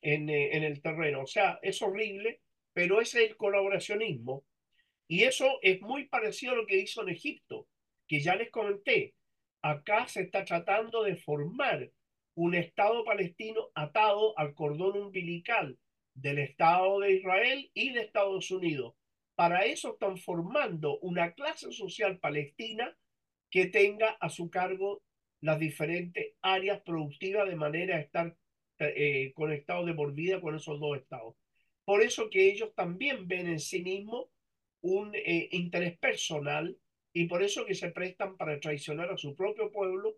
en, 0.00 0.30
eh, 0.30 0.56
en 0.56 0.62
el 0.62 0.80
terreno. 0.80 1.22
O 1.22 1.26
sea, 1.26 1.58
es 1.62 1.82
horrible, 1.82 2.40
pero 2.72 3.00
ese 3.00 3.24
es 3.24 3.30
el 3.30 3.36
colaboracionismo. 3.36 4.44
Y 5.06 5.24
eso 5.24 5.58
es 5.62 5.80
muy 5.80 6.06
parecido 6.06 6.52
a 6.52 6.56
lo 6.56 6.66
que 6.66 6.78
hizo 6.78 7.02
en 7.02 7.10
Egipto, 7.10 7.68
que 8.08 8.20
ya 8.20 8.36
les 8.36 8.50
comenté. 8.50 9.14
Acá 9.62 10.08
se 10.08 10.22
está 10.22 10.44
tratando 10.44 11.02
de 11.02 11.16
formar 11.16 11.90
un 12.34 12.54
Estado 12.54 13.04
palestino 13.04 13.70
atado 13.74 14.36
al 14.38 14.54
cordón 14.54 14.96
umbilical 14.96 15.78
del 16.14 16.38
Estado 16.38 17.00
de 17.00 17.12
Israel 17.12 17.70
y 17.74 17.92
de 17.92 18.00
Estados 18.00 18.50
Unidos. 18.50 18.94
Para 19.34 19.64
eso 19.64 19.94
están 19.94 20.16
formando 20.16 20.98
una 21.00 21.32
clase 21.32 21.72
social 21.72 22.18
palestina 22.18 22.96
que 23.50 23.66
tenga 23.66 24.10
a 24.20 24.28
su 24.28 24.50
cargo 24.50 25.02
las 25.40 25.58
diferentes 25.58 26.34
áreas 26.40 26.80
productivas 26.82 27.48
de 27.48 27.56
manera 27.56 27.96
a 27.96 28.00
estar 28.00 28.36
eh, 28.78 29.32
conectados 29.34 29.86
de 29.86 29.94
por 29.94 30.12
vida 30.14 30.40
con 30.40 30.56
esos 30.56 30.80
dos 30.80 30.96
estados. 30.96 31.36
Por 31.84 32.02
eso 32.02 32.30
que 32.30 32.50
ellos 32.50 32.74
también 32.74 33.28
ven 33.28 33.46
en 33.46 33.60
sí 33.60 33.82
mismos 33.82 34.26
un 34.84 35.14
eh, 35.14 35.48
interés 35.52 35.98
personal 35.98 36.76
y 37.14 37.26
por 37.26 37.42
eso 37.42 37.64
que 37.64 37.74
se 37.74 37.90
prestan 37.90 38.36
para 38.36 38.60
traicionar 38.60 39.10
a 39.10 39.16
su 39.16 39.34
propio 39.34 39.72
pueblo, 39.72 40.16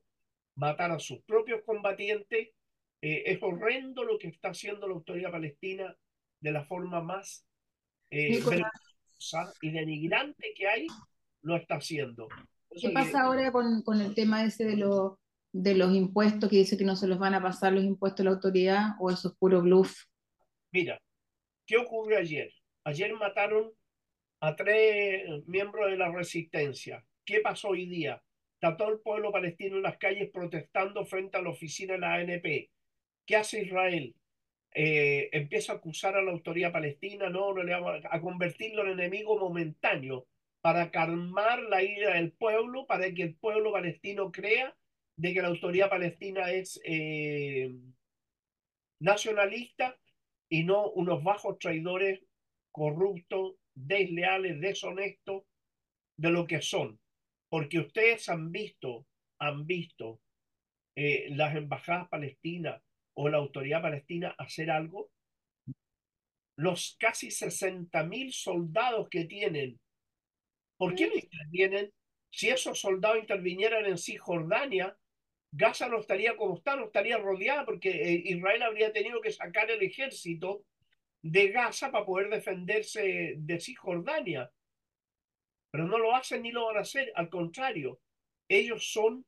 matar 0.56 0.90
a 0.90 0.98
sus 0.98 1.20
propios 1.22 1.62
combatientes. 1.64 2.48
Eh, 3.00 3.22
es 3.26 3.38
horrendo 3.42 4.02
lo 4.02 4.18
que 4.18 4.28
está 4.28 4.48
haciendo 4.48 4.88
la 4.88 4.94
autoridad 4.94 5.30
palestina 5.30 5.96
de 6.40 6.50
la 6.50 6.64
forma 6.64 7.00
más 7.00 7.46
eh, 8.10 8.40
y 9.60 9.70
denigrante 9.70 10.52
que 10.56 10.66
hay, 10.66 10.86
lo 11.42 11.56
está 11.56 11.76
haciendo. 11.76 12.26
¿Qué 12.70 12.90
pasa 12.90 13.22
ahora 13.22 13.52
con, 13.52 13.82
con, 13.82 14.00
el 14.00 14.14
tema 14.14 14.44
ese 14.44 14.64
de, 14.64 14.76
lo, 14.76 15.20
de 15.52 15.74
los 15.74 15.94
impuestos 15.94 16.50
que 16.50 16.56
dice 16.56 16.76
que 16.76 16.84
no 16.84 16.96
se 16.96 17.06
los 17.06 17.18
van 17.18 17.34
a 17.34 17.42
pasar 17.42 17.72
los 17.72 17.84
impuestos 17.84 18.20
a 18.20 18.24
la 18.24 18.34
autoridad 18.34 18.82
o 18.98 19.10
eso 19.10 19.28
es 19.28 19.34
puro 19.36 19.62
bluff? 19.62 19.96
Mira, 20.72 21.00
¿qué 21.66 21.76
ocurrió 21.76 22.18
ayer? 22.18 22.50
Ayer 22.84 23.12
mataron 23.14 23.72
a 24.40 24.56
tres 24.56 25.46
miembros 25.46 25.90
de 25.90 25.96
la 25.96 26.10
resistencia. 26.10 27.04
¿Qué 27.24 27.40
pasó 27.40 27.68
hoy 27.68 27.86
día? 27.86 28.22
Está 28.54 28.76
todo 28.76 28.90
el 28.90 29.00
pueblo 29.00 29.32
palestino 29.32 29.76
en 29.76 29.82
las 29.82 29.98
calles 29.98 30.30
protestando 30.30 31.04
frente 31.04 31.36
a 31.36 31.42
la 31.42 31.50
oficina 31.50 31.94
de 31.94 32.00
la 32.00 32.14
ANP. 32.14 32.70
¿Qué 33.26 33.36
hace 33.36 33.62
Israel? 33.62 34.14
Eh, 34.72 35.30
empieza 35.32 35.72
a 35.72 35.76
acusar 35.76 36.16
a 36.16 36.22
la 36.22 36.32
autoridad 36.32 36.72
palestina, 36.72 37.30
no, 37.30 37.54
no 37.54 37.62
le 37.62 37.74
a 37.74 38.20
convertirlo 38.20 38.82
en 38.82 38.92
enemigo 38.92 39.38
momentáneo 39.38 40.26
para 40.60 40.90
calmar 40.90 41.62
la 41.62 41.82
ira 41.82 42.14
del 42.14 42.32
pueblo, 42.32 42.86
para 42.86 43.12
que 43.12 43.22
el 43.22 43.36
pueblo 43.36 43.72
palestino 43.72 44.32
crea 44.32 44.76
de 45.16 45.32
que 45.32 45.40
la 45.40 45.48
autoridad 45.48 45.88
palestina 45.88 46.50
es 46.50 46.80
eh, 46.84 47.72
nacionalista 49.00 49.96
y 50.48 50.64
no 50.64 50.90
unos 50.90 51.22
bajos 51.22 51.58
traidores 51.58 52.20
corruptos, 52.70 53.54
desleales, 53.76 54.60
deshonestos 54.60 55.44
de 56.16 56.30
lo 56.30 56.46
que 56.46 56.60
son. 56.60 56.98
Porque 57.48 57.78
ustedes 57.78 58.28
han 58.28 58.50
visto, 58.50 59.06
han 59.38 59.66
visto 59.66 60.20
eh, 60.96 61.28
las 61.30 61.54
embajadas 61.54 62.08
palestinas 62.08 62.82
o 63.14 63.28
la 63.28 63.38
autoridad 63.38 63.82
palestina 63.82 64.34
hacer 64.38 64.70
algo. 64.70 65.10
Los 66.56 66.96
casi 66.98 67.30
60 67.30 68.02
mil 68.04 68.32
soldados 68.32 69.08
que 69.10 69.26
tienen, 69.26 69.78
¿por 70.78 70.94
qué 70.94 71.08
no 71.08 71.14
intervienen? 71.14 71.92
Si 72.30 72.48
esos 72.48 72.80
soldados 72.80 73.18
intervinieran 73.18 73.84
en 73.86 73.98
Cisjordania, 73.98 74.96
Gaza 75.52 75.88
no 75.88 76.00
estaría 76.00 76.36
como 76.36 76.56
está, 76.56 76.76
no 76.76 76.86
estaría 76.86 77.18
rodeada 77.18 77.64
porque 77.64 77.90
eh, 77.90 78.22
Israel 78.24 78.62
habría 78.62 78.92
tenido 78.92 79.20
que 79.20 79.32
sacar 79.32 79.70
el 79.70 79.82
ejército 79.82 80.64
de 81.30 81.48
Gaza 81.48 81.90
para 81.90 82.04
poder 82.04 82.30
defenderse 82.30 83.34
de 83.36 83.60
Cisjordania. 83.60 84.50
Pero 85.70 85.86
no 85.86 85.98
lo 85.98 86.14
hacen 86.14 86.42
ni 86.42 86.52
lo 86.52 86.66
van 86.66 86.78
a 86.78 86.80
hacer, 86.80 87.12
al 87.14 87.28
contrario, 87.28 88.00
ellos 88.48 88.92
son 88.92 89.24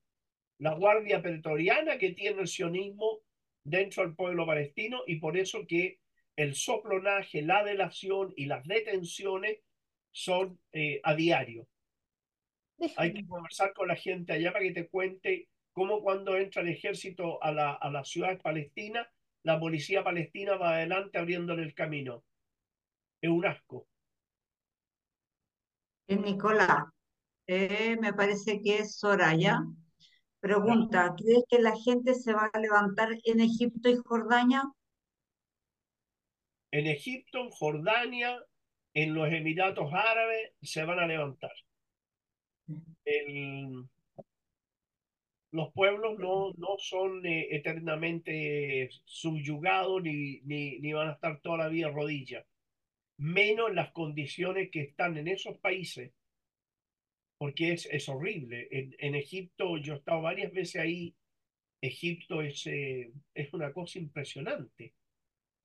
la 0.59 0.75
guardia 0.75 1.21
pretoriana 1.21 1.99
que 1.99 2.13
tiene 2.13 2.41
el 2.41 2.49
sionismo 2.49 3.21
dentro 3.65 4.05
del 4.05 4.15
pueblo 4.15 4.47
palestino 4.47 5.03
y 5.07 5.17
por 5.17 5.37
eso 5.37 5.67
que 5.67 5.99
el 6.37 6.55
soplonaje, 6.55 7.43
la 7.43 7.65
delación 7.65 8.33
y 8.37 8.47
las 8.47 8.65
detenciones 8.65 9.59
son 10.13 10.61
eh, 10.73 11.01
a 11.03 11.15
diario. 11.15 11.67
Hay 12.97 13.13
que 13.13 13.27
conversar 13.27 13.73
con 13.73 13.89
la 13.89 13.97
gente 13.97 14.33
allá 14.33 14.53
para 14.53 14.65
que 14.65 14.73
te 14.73 14.89
cuente 14.89 15.49
cómo 15.73 16.01
cuando 16.01 16.37
entra 16.37 16.63
el 16.63 16.69
ejército 16.69 17.43
a 17.43 17.51
la, 17.51 17.73
a 17.73 17.91
la 17.91 18.05
ciudad 18.05 18.41
palestina, 18.41 19.11
la 19.43 19.59
policía 19.59 20.05
palestina 20.05 20.57
va 20.57 20.75
adelante 20.75 21.19
abriéndole 21.19 21.63
el 21.63 21.75
camino. 21.75 22.25
Es 23.21 23.31
un 23.31 23.47
asco. 23.47 23.87
Eh, 26.07 26.17
Nicolás, 26.17 26.85
eh, 27.47 27.97
me 28.01 28.13
parece 28.13 28.61
que 28.63 28.79
es 28.79 28.99
Soraya. 28.99 29.61
Pregunta, 30.41 31.15
¿crees 31.17 31.45
que 31.49 31.59
la 31.59 31.77
gente 31.77 32.15
se 32.15 32.33
va 32.33 32.51
a 32.53 32.61
levantar 32.61 33.09
en 33.25 33.41
Egipto 33.41 33.89
y 33.89 33.97
Jordania? 33.97 34.63
En 36.71 36.87
Egipto, 36.87 37.41
en 37.41 37.51
Jordania, 37.51 38.39
en 38.95 39.15
los 39.15 39.29
Emiratos 39.29 39.93
Árabes 39.93 40.53
se 40.63 40.85
van 40.85 41.01
a 41.01 41.07
levantar. 41.07 41.53
El, 43.05 43.89
los 45.51 45.73
pueblos 45.73 46.19
no, 46.19 46.53
no 46.57 46.77
son 46.79 47.25
eh, 47.25 47.49
eternamente 47.51 48.91
subyugados 49.05 50.03
ni, 50.03 50.41
ni, 50.43 50.79
ni, 50.81 50.93
van 50.93 51.09
a 51.09 51.13
estar 51.13 51.41
toda 51.41 51.59
la 51.59 51.69
vida 51.69 51.89
rodillas, 51.89 52.45
menos 53.19 53.75
las 53.75 53.93
condiciones 53.93 54.71
que 54.71 54.83
están 54.83 55.17
en 55.17 55.29
esos 55.29 55.59
países, 55.59 56.13
porque 57.39 57.73
es, 57.73 57.87
es 57.87 58.09
horrible. 58.09 58.69
En, 58.71 58.95
en, 58.99 59.15
Egipto, 59.15 59.79
yo 59.79 59.95
he 59.95 59.97
estado 59.99 60.23
varias 60.23 60.53
veces 60.53 60.81
ahí, 60.83 61.15
Egipto 61.81 62.43
es, 62.43 62.67
eh, 62.67 63.13
es 63.35 63.53
una 63.55 63.73
cosa 63.73 63.99
impresionante. 63.99 64.95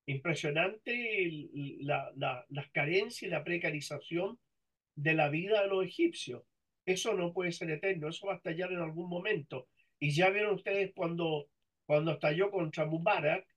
Impresionante 0.05 1.49
la, 1.79 2.11
la, 2.15 2.45
las 2.49 2.69
carencias 2.71 3.23
y 3.23 3.27
la 3.27 3.43
precarización 3.43 4.37
de 4.95 5.13
la 5.13 5.29
vida 5.29 5.61
de 5.61 5.67
los 5.67 5.85
egipcios. 5.85 6.43
Eso 6.85 7.13
no 7.13 7.33
puede 7.33 7.51
ser 7.51 7.69
eterno, 7.71 8.09
eso 8.09 8.27
va 8.27 8.33
a 8.33 8.37
estallar 8.37 8.71
en 8.71 8.79
algún 8.79 9.09
momento. 9.09 9.69
Y 10.03 10.11
ya 10.11 10.29
vieron 10.31 10.55
ustedes 10.55 10.91
cuando, 10.93 11.47
cuando 11.85 12.11
estalló 12.11 12.51
contra 12.51 12.85
Mubarak, 12.85 13.47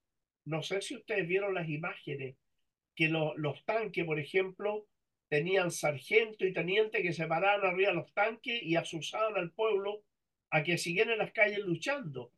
no 0.45 0.63
sé 0.63 0.81
si 0.81 0.95
ustedes 0.95 1.27
vieron 1.27 1.55
las 1.55 1.69
imágenes, 1.69 2.37
que 2.95 3.09
los 3.09 3.65
tanques, 3.65 4.05
por 4.05 4.21
ejemplo, 4.21 4.87
tenían 5.29 5.73
sargento 5.73 6.47
y 6.47 6.53
teniente 6.53 7.03
que 7.03 7.13
se 7.13 7.27
paraban 7.27 7.67
arriba 7.67 7.89
de 7.89 7.97
los 7.97 8.15
tanques 8.15 8.63
y 8.63 8.77
asusaban 8.77 9.37
al 9.37 9.51
pueblo 9.51 10.05
a 10.51 10.63
que 10.63 10.79
siguieran 10.79 11.15
en 11.15 11.19
las 11.19 11.33
calles 11.33 11.59
luchando. 11.59 12.31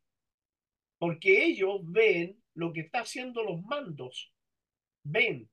Porque 0.97 1.45
ellos 1.45 1.83
ven 1.83 2.43
lo 2.55 2.73
que 2.73 2.81
está 2.81 3.01
haciendo 3.01 3.43
los 3.43 3.63
mandos. 3.63 4.33
Ven. 5.03 5.51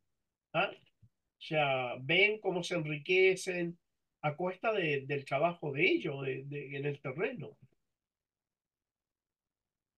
¿ah? 0.53 0.71
O 0.71 1.41
sea, 1.41 1.95
ven 1.99 2.39
cómo 2.39 2.63
se 2.63 2.75
enriquecen 2.75 3.77
a 4.21 4.33
cuesta 4.37 4.71
de, 4.71 5.01
del 5.01 5.25
trabajo 5.25 5.73
de 5.73 5.91
ellos 5.91 6.25
en 6.25 6.85
el 6.85 7.01
terreno. 7.01 7.57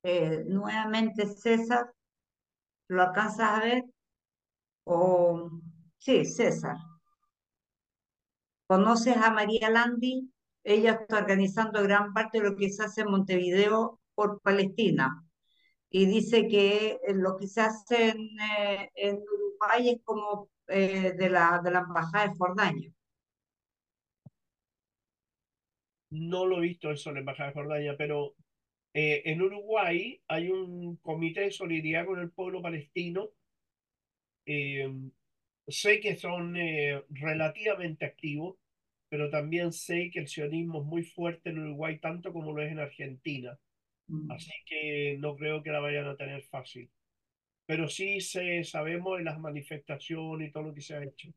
Eh, 0.09 0.45
nuevamente 0.47 1.27
César, 1.27 1.91
¿lo 2.87 3.01
alcanzas 3.01 3.49
a 3.49 3.59
ver? 3.59 3.83
O, 4.85 5.51
sí, 5.97 6.23
César. 6.23 6.77
¿Conoces 8.67 9.17
a 9.17 9.31
María 9.31 9.69
Landi? 9.69 10.31
Ella 10.63 10.91
está 10.93 11.17
organizando 11.17 11.83
gran 11.83 12.13
parte 12.13 12.39
de 12.39 12.49
lo 12.49 12.55
que 12.55 12.69
se 12.69 12.85
hace 12.85 13.01
en 13.01 13.11
Montevideo 13.11 13.99
por 14.15 14.39
Palestina. 14.39 15.25
Y 15.89 16.05
dice 16.05 16.47
que 16.47 17.01
eh, 17.05 17.13
lo 17.13 17.35
que 17.35 17.47
se 17.47 17.59
hace 17.59 18.11
en, 18.11 18.29
eh, 18.39 18.89
en 18.95 19.17
Uruguay 19.17 19.89
es 19.89 20.01
como 20.05 20.49
de, 20.67 21.29
la, 21.29 21.59
de 21.61 21.71
la 21.71 21.79
Embajada 21.79 22.29
de 22.29 22.37
Jordania. 22.37 22.93
No 26.11 26.45
lo 26.45 26.59
he 26.59 26.61
visto 26.61 26.91
eso 26.91 27.09
en 27.09 27.15
la 27.15 27.19
Embajada 27.19 27.49
de 27.49 27.55
Jordania, 27.55 27.95
pero 27.97 28.35
eh, 28.99 29.21
en 29.31 29.43
Uruguay 29.43 30.19
hay 30.27 30.49
un 30.49 30.95
comité 30.97 31.41
de 31.41 31.51
solidaridad 31.51 32.07
con 32.07 32.19
el 32.19 32.31
pueblo 32.31 32.63
palestino. 32.63 33.29
Eh, 34.47 34.91
sé 35.67 35.99
que 35.99 36.15
son 36.15 36.57
eh, 36.57 37.03
relativamente 37.09 38.05
activos, 38.05 38.57
pero 39.09 39.29
también 39.29 39.71
sé 39.71 40.09
que 40.11 40.19
el 40.19 40.27
sionismo 40.27 40.81
es 40.81 40.85
muy 40.87 41.03
fuerte 41.03 41.49
en 41.51 41.59
Uruguay, 41.59 41.99
tanto 41.99 42.33
como 42.33 42.53
lo 42.53 42.63
es 42.63 42.71
en 42.71 42.79
Argentina. 42.79 43.59
Mm. 44.07 44.31
Así 44.31 44.51
que 44.65 45.17
no 45.19 45.35
creo 45.35 45.61
que 45.63 45.71
la 45.71 45.79
vayan 45.79 46.07
a 46.07 46.17
tener 46.17 46.41
fácil. 46.43 46.89
pero 47.67 47.89
sí 47.89 48.21
se, 48.21 48.63
sabemos 48.65 49.17
de 49.19 49.25
las 49.25 49.39
manifestaciones 49.39 50.49
y 50.49 50.51
todo 50.51 50.63
lo 50.65 50.73
que 50.75 50.81
se 50.81 50.95
ha 50.95 51.03
hecho. 51.03 51.29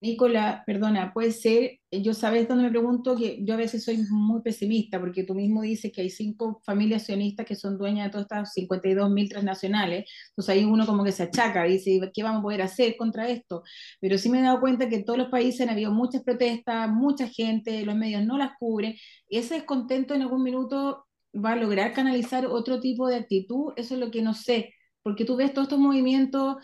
Nicola, 0.00 0.62
perdona, 0.66 1.12
puede 1.14 1.32
ser, 1.32 1.78
yo 1.90 2.12
sabes 2.12 2.46
dónde 2.46 2.64
me 2.64 2.70
pregunto 2.70 3.16
que 3.16 3.42
yo 3.42 3.54
a 3.54 3.56
veces 3.56 3.82
soy 3.82 3.96
muy 4.10 4.42
pesimista, 4.42 5.00
porque 5.00 5.24
tú 5.24 5.34
mismo 5.34 5.62
dices 5.62 5.90
que 5.90 6.02
hay 6.02 6.10
cinco 6.10 6.60
familias 6.66 7.04
sionistas 7.06 7.46
que 7.46 7.56
son 7.56 7.78
dueñas 7.78 8.06
de 8.06 8.10
todas 8.10 8.24
estas 8.24 8.52
52 8.52 9.10
mil 9.10 9.28
transnacionales, 9.30 10.04
entonces 10.28 10.54
ahí 10.54 10.64
uno 10.66 10.84
como 10.84 11.02
que 11.02 11.12
se 11.12 11.22
achaca, 11.22 11.64
dice, 11.64 11.98
¿qué 12.12 12.22
vamos 12.22 12.40
a 12.40 12.42
poder 12.42 12.60
hacer 12.60 12.96
contra 12.98 13.28
esto? 13.28 13.62
Pero 13.98 14.18
sí 14.18 14.28
me 14.28 14.40
he 14.40 14.42
dado 14.42 14.60
cuenta 14.60 14.86
que 14.88 14.96
en 14.96 15.04
todos 15.06 15.18
los 15.18 15.28
países 15.30 15.62
han 15.62 15.70
habido 15.70 15.92
muchas 15.92 16.22
protestas, 16.22 16.90
mucha 16.90 17.26
gente, 17.28 17.84
los 17.86 17.96
medios 17.96 18.24
no 18.26 18.36
las 18.36 18.50
cubren, 18.58 18.94
y 19.30 19.38
ese 19.38 19.54
descontento 19.54 20.14
en 20.14 20.22
algún 20.22 20.42
minuto 20.42 21.06
va 21.34 21.52
a 21.52 21.56
lograr 21.56 21.94
canalizar 21.94 22.46
otro 22.46 22.80
tipo 22.80 23.08
de 23.08 23.16
actitud, 23.16 23.72
eso 23.76 23.94
es 23.94 24.00
lo 24.00 24.10
que 24.10 24.20
no 24.20 24.34
sé, 24.34 24.74
porque 25.02 25.24
tú 25.24 25.36
ves 25.36 25.54
todos 25.54 25.66
estos 25.68 25.80
movimientos... 25.80 26.56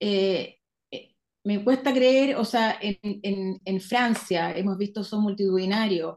Eh, 0.00 0.56
me 1.44 1.62
cuesta 1.62 1.92
creer, 1.92 2.36
o 2.36 2.44
sea, 2.44 2.76
en, 2.80 2.98
en, 3.02 3.60
en, 3.64 3.80
Francia 3.80 4.52
hemos 4.56 4.78
visto 4.78 5.04
son 5.04 5.22
multitudinarios, 5.22 6.16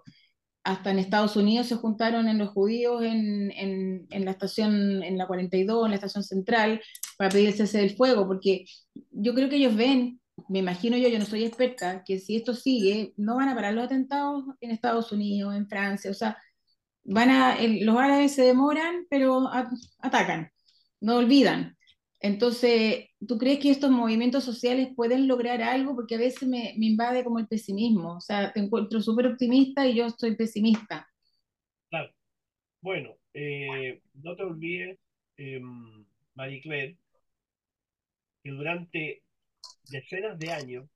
hasta 0.63 0.91
en 0.91 0.99
Estados 0.99 1.35
Unidos 1.37 1.67
se 1.67 1.75
juntaron 1.75 2.27
en 2.27 2.37
los 2.37 2.49
judíos 2.49 3.03
en, 3.03 3.51
en, 3.51 4.25
la 4.25 4.31
estación, 4.31 5.03
en 5.03 5.17
la 5.17 5.27
42, 5.27 5.85
en 5.85 5.91
la 5.91 5.95
estación 5.95 6.23
central, 6.23 6.81
para 7.17 7.29
pedir 7.29 7.47
el 7.47 7.53
cese 7.53 7.79
del 7.79 7.95
fuego, 7.95 8.27
porque 8.27 8.65
yo 9.11 9.33
creo 9.33 9.49
que 9.49 9.57
ellos 9.57 9.75
ven, 9.75 10.21
me 10.49 10.59
imagino 10.59 10.97
yo, 10.97 11.09
yo 11.09 11.19
no 11.19 11.25
soy 11.25 11.45
experta, 11.45 12.03
que 12.05 12.19
si 12.19 12.35
esto 12.35 12.53
sigue, 12.53 13.13
no 13.17 13.37
van 13.37 13.49
a 13.49 13.55
parar 13.55 13.73
los 13.73 13.85
atentados 13.85 14.43
en 14.61 14.71
Estados 14.71 15.11
Unidos, 15.11 15.55
en 15.55 15.67
Francia, 15.69 16.11
o 16.11 16.13
sea, 16.13 16.37
van 17.05 17.29
a, 17.29 17.57
los 17.61 17.97
árabes 17.97 18.33
se 18.33 18.43
demoran, 18.43 19.07
pero 19.09 19.49
atacan, 20.01 20.51
no 20.99 21.15
olvidan. 21.17 21.76
Entonces, 22.19 23.09
¿tú 23.27 23.37
crees 23.37 23.59
que 23.59 23.69
estos 23.69 23.91
movimientos 23.91 24.43
sociales 24.43 24.89
pueden 24.95 25.27
lograr 25.27 25.61
algo? 25.61 25.95
Porque 25.95 26.15
a 26.15 26.19
veces 26.19 26.47
me, 26.47 26.73
me 26.77 26.87
invade 26.87 27.23
como 27.23 27.39
el 27.39 27.47
pesimismo. 27.47 28.17
O 28.17 28.21
sea, 28.21 28.51
te 28.51 28.59
encuentro 28.59 29.01
súper 29.01 29.27
optimista 29.27 29.87
y 29.87 29.95
yo 29.95 30.07
estoy 30.07 30.35
pesimista. 30.35 31.07
Claro. 31.89 32.11
Bueno, 32.81 33.15
eh, 33.33 34.01
no 34.15 34.35
te 34.35 34.43
olvides, 34.43 34.99
eh, 35.37 35.61
que 38.43 38.51
durante 38.51 39.23
decenas 39.89 40.39
de 40.39 40.51
años 40.51 40.89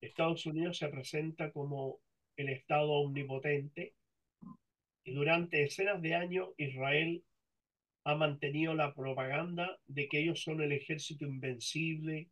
Estados 0.00 0.46
Unidos 0.46 0.78
se 0.78 0.88
presenta 0.88 1.50
como 1.50 2.00
el 2.36 2.50
Estado 2.50 2.90
omnipotente 2.90 3.94
y 5.04 5.12
durante 5.12 5.58
decenas 5.58 6.00
de 6.00 6.14
años 6.14 6.50
Israel 6.56 7.24
ha 8.08 8.14
mantenido 8.14 8.74
la 8.74 8.94
propaganda 8.94 9.78
de 9.86 10.08
que 10.08 10.20
ellos 10.20 10.42
son 10.42 10.62
el 10.62 10.72
ejército 10.72 11.26
invencible, 11.26 12.30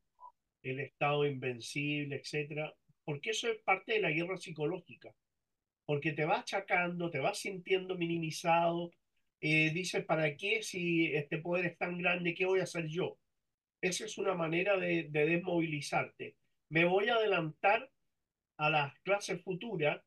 el 0.62 0.80
Estado 0.80 1.26
invencible, 1.26 2.16
etcétera, 2.16 2.74
porque 3.04 3.30
eso 3.30 3.46
es 3.50 3.58
parte 3.58 3.92
de 3.92 4.00
la 4.00 4.10
guerra 4.10 4.38
psicológica, 4.38 5.14
porque 5.84 6.12
te 6.12 6.24
vas 6.24 6.40
achacando, 6.40 7.10
te 7.10 7.18
vas 7.18 7.38
sintiendo 7.38 7.94
minimizado, 7.94 8.90
eh, 9.42 9.70
dices, 9.70 10.02
¿para 10.06 10.34
qué 10.38 10.62
si 10.62 11.14
este 11.14 11.36
poder 11.36 11.66
es 11.66 11.76
tan 11.76 11.98
grande, 11.98 12.34
qué 12.34 12.46
voy 12.46 12.60
a 12.60 12.62
hacer 12.62 12.86
yo? 12.86 13.18
Esa 13.82 14.06
es 14.06 14.16
una 14.16 14.34
manera 14.34 14.78
de, 14.78 15.08
de 15.10 15.26
desmovilizarte. 15.26 16.36
Me 16.70 16.86
voy 16.86 17.10
a 17.10 17.16
adelantar 17.16 17.90
a 18.56 18.70
las 18.70 18.98
clases 19.00 19.42
futuras, 19.42 20.02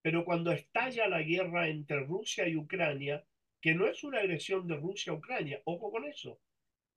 pero 0.00 0.24
cuando 0.24 0.52
estalla 0.52 1.08
la 1.08 1.22
guerra 1.22 1.66
entre 1.66 2.04
Rusia 2.04 2.46
y 2.46 2.54
Ucrania, 2.54 3.24
que 3.60 3.74
no 3.74 3.86
es 3.86 4.04
una 4.04 4.18
agresión 4.18 4.66
de 4.66 4.76
Rusia 4.76 5.12
a 5.12 5.16
Ucrania, 5.16 5.60
ojo 5.64 5.90
con 5.90 6.04
eso. 6.04 6.40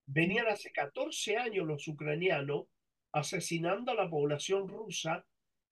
Venían 0.06 0.48
hace 0.48 0.72
14 0.72 1.38
años 1.38 1.66
los 1.66 1.88
ucranianos 1.88 2.68
asesinando 3.12 3.92
a 3.92 3.96
la 3.96 4.10
población 4.10 4.68
rusa 4.68 5.26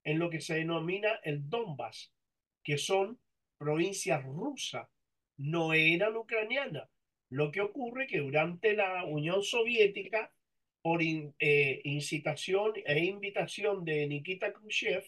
en 0.04 0.18
lo 0.18 0.30
que 0.30 0.40
se 0.40 0.54
denomina 0.54 1.20
el 1.22 1.48
Donbass, 1.48 2.12
que 2.62 2.78
son 2.78 3.18
provincias 3.58 4.24
rusas, 4.24 4.88
no 5.36 5.72
eran 5.72 6.16
ucranianas. 6.16 6.88
Lo 7.30 7.50
que 7.52 7.60
ocurre 7.60 8.06
que 8.06 8.18
durante 8.18 8.74
la 8.74 9.04
Unión 9.04 9.42
Soviética, 9.42 10.32
por 10.82 11.02
eh, 11.02 11.80
incitación 11.84 12.72
e 12.86 13.04
invitación 13.04 13.84
de 13.84 14.06
Nikita 14.06 14.52
Khrushchev, 14.52 15.04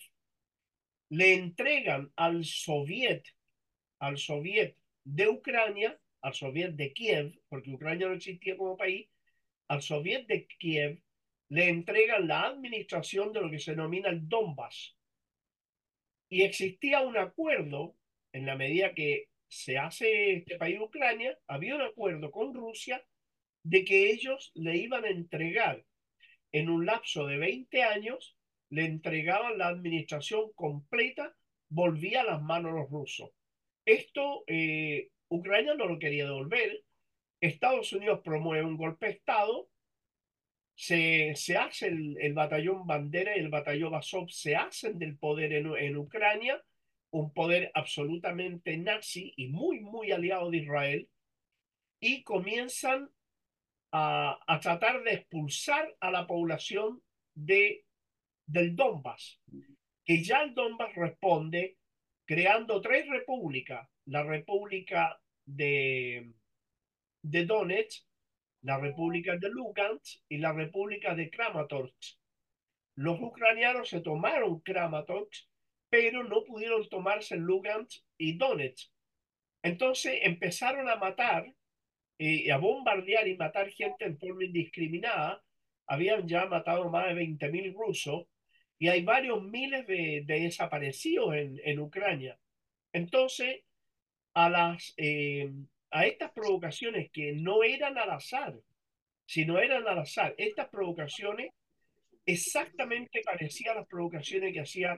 le 1.09 1.35
entregan 1.35 2.13
al 2.17 2.45
soviet, 2.45 3.25
al 3.99 4.19
soviet 4.19 4.77
de 5.05 5.29
Ucrania 5.29 5.99
al 6.21 6.35
Soviet 6.35 6.73
de 6.73 6.93
Kiev, 6.93 7.41
porque 7.49 7.73
Ucrania 7.73 8.09
no 8.09 8.15
existía 8.15 8.57
como 8.57 8.77
país, 8.77 9.09
al 9.69 9.83
Soviet 9.83 10.27
de 10.27 10.47
Kiev 10.47 11.01
le 11.49 11.69
entregan 11.69 12.29
la 12.29 12.47
administración 12.47 13.33
de 13.33 13.41
lo 13.41 13.51
que 13.51 13.59
se 13.59 13.73
denomina 13.73 14.09
el 14.09 14.29
Donbass. 14.29 14.97
Y 16.29 16.43
existía 16.43 17.01
un 17.03 17.19
acuerdo, 17.19 17.95
en 18.33 18.47
la 18.47 18.57
medida 18.57 18.95
que 18.95 19.29
se 19.49 19.77
hace 19.77 20.37
este 20.37 20.57
país 20.57 20.81
Ucrania, 20.81 21.39
había 21.47 21.75
un 21.75 21.83
acuerdo 21.83 22.31
con 22.31 22.55
Rusia 22.55 23.05
de 23.63 23.85
que 23.85 24.11
ellos 24.11 24.51
le 24.55 24.77
iban 24.77 25.05
a 25.05 25.11
entregar 25.11 25.85
en 26.53 26.71
un 26.71 26.87
lapso 26.87 27.27
de 27.27 27.37
20 27.39 27.83
años, 27.83 28.37
le 28.71 28.87
entregaban 28.87 29.59
la 29.59 29.69
administración 29.69 30.53
completa, 30.55 31.37
volvía 31.69 32.23
a 32.23 32.25
las 32.25 32.43
manos 32.43 32.73
los 32.73 32.91
rusos. 32.91 33.31
Esto 33.85 34.45
eh, 34.47 35.09
Ucrania 35.29 35.75
no 35.75 35.87
lo 35.87 35.99
quería 35.99 36.27
devolver. 36.27 36.85
Estados 37.41 37.93
Unidos 37.93 38.21
promueve 38.23 38.65
un 38.65 38.77
golpe 38.77 39.07
de 39.07 39.13
Estado. 39.13 39.69
Se, 40.75 41.35
se 41.35 41.57
hace 41.57 41.89
el, 41.89 42.33
batallón 42.35 42.87
Bandera 42.87 43.37
y 43.37 43.41
el 43.41 43.49
batallón 43.49 43.95
Azov 43.95 44.31
se 44.31 44.57
hacen 44.57 44.99
del 44.99 45.19
poder 45.19 45.53
en, 45.53 45.77
en 45.77 45.97
Ucrania, 45.97 46.63
un 47.11 47.33
poder 47.33 47.71
absolutamente 47.75 48.77
nazi 48.79 49.33
y 49.37 49.49
muy, 49.49 49.81
muy 49.81 50.13
aliado 50.13 50.51
de 50.51 50.59
Israel, 50.59 51.09
y 52.01 52.23
comienzan 52.23 53.11
a, 53.93 54.39
a 54.47 54.61
tratar 54.61 55.03
de 55.03 55.13
expulsar 55.13 55.95
a 56.01 56.11
la 56.11 56.27
población 56.27 57.03
de, 57.35 57.85
del 58.47 58.75
Donbass, 58.75 59.41
que 60.05 60.23
ya 60.23 60.43
el 60.43 60.55
Donbass 60.55 60.95
responde 60.95 61.77
creando 62.27 62.81
tres 62.81 63.09
repúblicas, 63.09 63.89
la 64.07 64.23
República 64.23 65.21
de, 65.45 66.33
de 67.23 67.45
Donetsk, 67.45 68.05
la 68.63 68.79
República 68.79 69.37
de 69.37 69.49
Lugansk 69.51 70.23
y 70.29 70.39
la 70.39 70.53
República 70.53 71.15
de 71.15 71.31
Kramatorsk. 71.31 72.19
Los 72.95 73.21
ucranianos 73.21 73.89
se 73.89 74.01
tomaron 74.01 74.61
Kramatorsk, 74.61 75.49
pero 75.91 76.25
no 76.25 76.45
pudieron 76.45 76.89
tomarse 76.89 77.37
Lugansk 77.37 78.05
y 78.19 78.37
Donetsk. 78.37 78.91
Entonces 79.63 80.19
empezaron 80.23 80.89
a 80.89 80.97
matar 80.97 81.53
y 82.19 82.51
a 82.51 82.57
bombardear 82.57 83.27
y 83.27 83.37
matar 83.37 83.71
gente 83.71 84.05
en 84.05 84.19
forma 84.19 84.45
indiscriminada. 84.45 85.43
Habían 85.87 86.27
ya 86.29 86.47
matado 86.47 86.89
más 86.89 87.07
de 87.07 87.15
20.000 87.15 87.75
rusos 87.75 88.27
y 88.83 88.89
hay 88.89 89.05
varios 89.05 89.41
miles 89.45 89.87
de, 89.87 90.25
desaparecidos 90.27 91.37
en, 91.37 91.61
en, 91.63 91.79
Ucrania. 91.79 92.37
Entonces, 92.93 93.61
a, 94.35 94.51
las, 94.51 94.93
eh, 94.97 95.53
a 95.93 96.05
estas 96.07 96.33
provocaciones 96.33 97.09
que 97.13 97.33
no 97.33 97.63
eran 97.63 97.97
al 97.97 98.11
azar, 98.11 98.59
sino 99.25 99.61
eran 99.61 99.87
al 99.87 100.01
azar, 100.01 100.35
estas 100.37 100.69
provocaciones 100.69 101.53
exactamente 102.27 103.23
parecían 103.25 103.77
las 103.77 103.87
provocaciones 103.87 104.53
que 104.53 104.63
hacía 104.63 104.97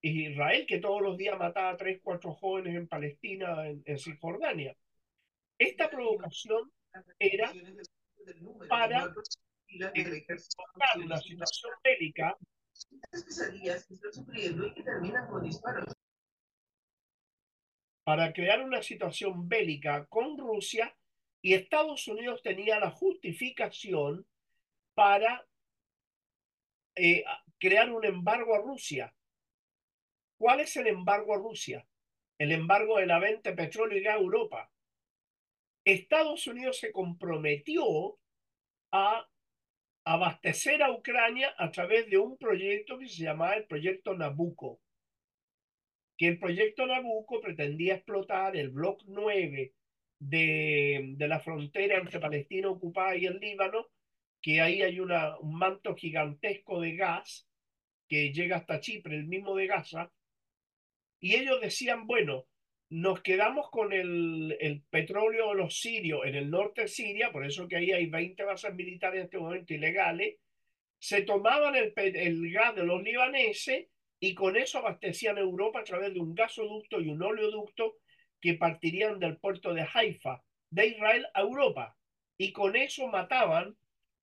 Israel, 0.00 0.66
que 0.66 0.80
todos 0.80 1.00
los 1.00 1.16
días 1.16 1.38
mataba 1.38 1.70
a 1.70 1.76
tres, 1.76 2.00
cuatro 2.02 2.34
jóvenes 2.34 2.74
en 2.74 2.88
Palestina, 2.88 3.64
en, 3.68 3.80
en 3.86 3.96
Cisjordania. 3.96 4.74
Esta 5.56 5.88
provocación 5.88 6.68
era 7.16 7.52
para 8.68 9.04
eh, 9.68 10.26
una 10.96 11.20
situación 11.20 11.72
bélica 11.84 12.36
Para 18.04 18.32
crear 18.32 18.62
una 18.62 18.82
situación 18.82 19.48
bélica 19.48 20.06
con 20.06 20.36
Rusia 20.38 20.96
y 21.42 21.54
Estados 21.54 22.06
Unidos 22.08 22.42
tenía 22.42 22.78
la 22.78 22.90
justificación 22.90 24.26
para 24.94 25.46
eh, 26.96 27.24
crear 27.58 27.90
un 27.90 28.04
embargo 28.04 28.54
a 28.54 28.62
Rusia. 28.62 29.14
¿Cuál 30.38 30.60
es 30.60 30.76
el 30.76 30.86
embargo 30.86 31.34
a 31.34 31.38
Rusia? 31.38 31.86
El 32.38 32.52
embargo 32.52 32.98
de 32.98 33.06
la 33.06 33.18
venta 33.18 33.50
de 33.50 33.56
petróleo 33.56 33.98
y 33.98 34.02
gas 34.02 34.16
a 34.16 34.18
Europa. 34.18 34.70
Estados 35.84 36.46
Unidos 36.46 36.78
se 36.78 36.92
comprometió 36.92 38.18
a 38.92 39.29
abastecer 40.04 40.82
a 40.82 40.92
Ucrania 40.92 41.54
a 41.58 41.70
través 41.70 42.08
de 42.08 42.18
un 42.18 42.36
proyecto 42.38 42.98
que 42.98 43.08
se 43.08 43.24
llamaba 43.24 43.54
el 43.54 43.66
proyecto 43.66 44.14
Nabucco, 44.14 44.80
que 46.16 46.28
el 46.28 46.38
proyecto 46.38 46.86
Nabucco 46.86 47.40
pretendía 47.40 47.94
explotar 47.94 48.56
el 48.56 48.70
Bloque 48.70 49.04
9 49.08 49.72
de, 50.18 51.14
de 51.16 51.28
la 51.28 51.40
frontera 51.40 51.98
entre 51.98 52.20
Palestina 52.20 52.68
ocupada 52.68 53.16
y 53.16 53.26
el 53.26 53.38
Líbano, 53.38 53.86
que 54.42 54.60
ahí 54.60 54.82
hay 54.82 55.00
una, 55.00 55.38
un 55.38 55.56
manto 55.56 55.94
gigantesco 55.94 56.80
de 56.80 56.96
gas 56.96 57.48
que 58.08 58.32
llega 58.32 58.56
hasta 58.56 58.80
Chipre, 58.80 59.16
el 59.16 59.26
mismo 59.26 59.54
de 59.54 59.66
Gaza, 59.66 60.12
y 61.20 61.36
ellos 61.36 61.60
decían, 61.60 62.06
bueno, 62.06 62.46
nos 62.90 63.22
quedamos 63.22 63.70
con 63.70 63.92
el, 63.92 64.56
el 64.60 64.82
petróleo 64.90 65.50
de 65.50 65.54
los 65.54 65.80
sirios 65.80 66.26
en 66.26 66.34
el 66.34 66.50
norte 66.50 66.82
de 66.82 66.88
Siria, 66.88 67.30
por 67.30 67.46
eso 67.46 67.68
que 67.68 67.76
ahí 67.76 67.92
hay 67.92 68.06
20 68.06 68.42
bases 68.44 68.74
militares 68.74 69.20
en 69.20 69.24
este 69.26 69.38
momento 69.38 69.72
ilegales, 69.72 70.36
se 70.98 71.22
tomaban 71.22 71.76
el, 71.76 71.92
el 71.96 72.52
gas 72.52 72.74
de 72.74 72.84
los 72.84 73.02
libaneses 73.02 73.86
y 74.18 74.34
con 74.34 74.56
eso 74.56 74.78
abastecían 74.78 75.38
Europa 75.38 75.80
a 75.80 75.84
través 75.84 76.12
de 76.12 76.20
un 76.20 76.34
gasoducto 76.34 77.00
y 77.00 77.08
un 77.08 77.22
oleoducto 77.22 77.96
que 78.40 78.54
partirían 78.54 79.18
del 79.18 79.38
puerto 79.38 79.72
de 79.72 79.86
Haifa, 79.92 80.42
de 80.68 80.88
Israel 80.88 81.26
a 81.32 81.40
Europa. 81.40 81.96
Y 82.36 82.52
con 82.52 82.74
eso 82.74 83.06
mataban 83.06 83.76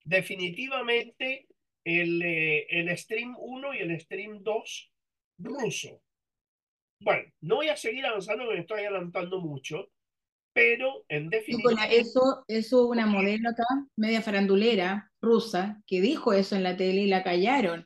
definitivamente 0.03 1.47
el, 1.83 2.21
eh, 2.21 2.67
el 2.69 2.95
Stream 2.97 3.35
1 3.39 3.73
y 3.75 3.77
el 3.77 3.99
Stream 3.99 4.43
2 4.43 4.91
ruso. 5.39 6.01
Bueno, 6.99 7.31
no 7.41 7.55
voy 7.55 7.69
a 7.69 7.77
seguir 7.77 8.05
avanzando, 8.05 8.45
me 8.45 8.59
estoy 8.59 8.81
adelantando 8.81 9.39
mucho, 9.39 9.89
pero 10.53 11.05
en 11.09 11.29
definitiva... 11.29 11.85
eso, 11.85 12.43
eso 12.47 12.87
una 12.87 13.05
modelo 13.05 13.49
acá, 13.49 13.65
media 13.95 14.21
farandulera, 14.21 15.11
rusa, 15.21 15.81
que 15.85 16.01
dijo 16.01 16.33
eso 16.33 16.55
en 16.55 16.63
la 16.63 16.75
tele 16.75 17.01
y 17.01 17.07
la 17.07 17.23
callaron, 17.23 17.85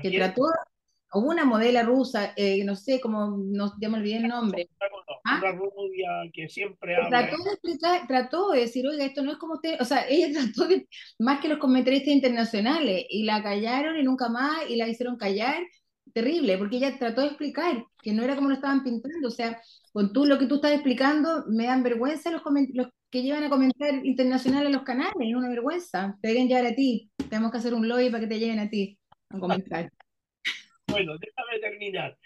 que 0.00 0.10
trató, 0.12 0.42
hubo 1.12 1.30
una 1.30 1.44
modelo 1.44 1.82
rusa, 1.82 2.32
eh, 2.36 2.62
no 2.64 2.76
sé 2.76 3.00
cómo, 3.00 3.36
no, 3.36 3.72
ya 3.80 3.88
me 3.88 3.98
olvidé 3.98 4.18
el 4.18 4.28
nombre. 4.28 4.68
¿Ah? 5.24 5.40
Una 5.42 5.52
rubia 5.52 6.08
que 6.32 6.48
siempre 6.48 6.96
habla. 6.96 7.08
Trató 7.08 7.42
de 7.42 7.50
explicar, 7.50 8.06
trató 8.06 8.50
de 8.50 8.60
decir, 8.60 8.86
oiga, 8.86 9.04
esto 9.04 9.22
no 9.22 9.32
es 9.32 9.38
como 9.38 9.54
usted, 9.54 9.80
o 9.80 9.84
sea, 9.84 10.06
ella 10.08 10.28
trató 10.52 10.68
de, 10.68 10.86
más 11.18 11.40
que 11.40 11.48
los 11.48 11.58
comentaristas 11.58 12.14
internacionales, 12.14 13.06
y 13.08 13.24
la 13.24 13.42
callaron 13.42 13.96
y 13.96 14.02
nunca 14.02 14.28
más, 14.28 14.68
y 14.68 14.76
la 14.76 14.86
hicieron 14.86 15.16
callar, 15.16 15.64
terrible, 16.14 16.56
porque 16.56 16.76
ella 16.76 16.96
trató 16.98 17.20
de 17.20 17.26
explicar 17.26 17.84
que 18.02 18.12
no 18.12 18.22
era 18.22 18.36
como 18.36 18.48
lo 18.48 18.54
estaban 18.54 18.84
pintando, 18.84 19.28
o 19.28 19.30
sea, 19.30 19.60
con 19.92 20.12
tú 20.12 20.24
lo 20.24 20.38
que 20.38 20.46
tú 20.46 20.56
estás 20.56 20.72
explicando, 20.72 21.44
me 21.48 21.66
dan 21.66 21.82
vergüenza 21.82 22.30
los, 22.30 22.42
los 22.72 22.88
que 23.10 23.22
llevan 23.22 23.44
a 23.44 23.50
comentar 23.50 24.06
internacional 24.06 24.66
en 24.66 24.72
los 24.72 24.82
canales, 24.82 25.14
es 25.20 25.34
una 25.34 25.48
vergüenza, 25.48 26.16
te 26.22 26.28
deben 26.28 26.48
llevar 26.48 26.66
a 26.66 26.74
ti, 26.74 27.10
tenemos 27.28 27.50
que 27.50 27.58
hacer 27.58 27.74
un 27.74 27.88
lobby 27.88 28.10
para 28.10 28.20
que 28.20 28.28
te 28.28 28.38
lleguen 28.38 28.60
a 28.60 28.70
ti 28.70 28.96
a 29.28 29.38
comentar. 29.38 29.90
Bueno, 30.86 31.16
déjame 31.18 31.58
terminar. 31.60 32.16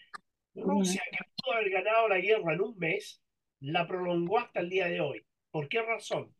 Rusia, 0.55 1.02
que 1.10 1.19
pudo 1.36 1.55
haber 1.55 1.70
ganado 1.70 2.09
la 2.09 2.19
guerra 2.19 2.52
en 2.52 2.60
un 2.60 2.77
mes, 2.77 3.23
la 3.60 3.86
prolongó 3.86 4.39
hasta 4.39 4.60
el 4.60 4.69
día 4.69 4.86
de 4.86 5.01
hoy. 5.01 5.24
¿Por 5.51 5.69
qué 5.69 5.81
razón? 5.81 6.35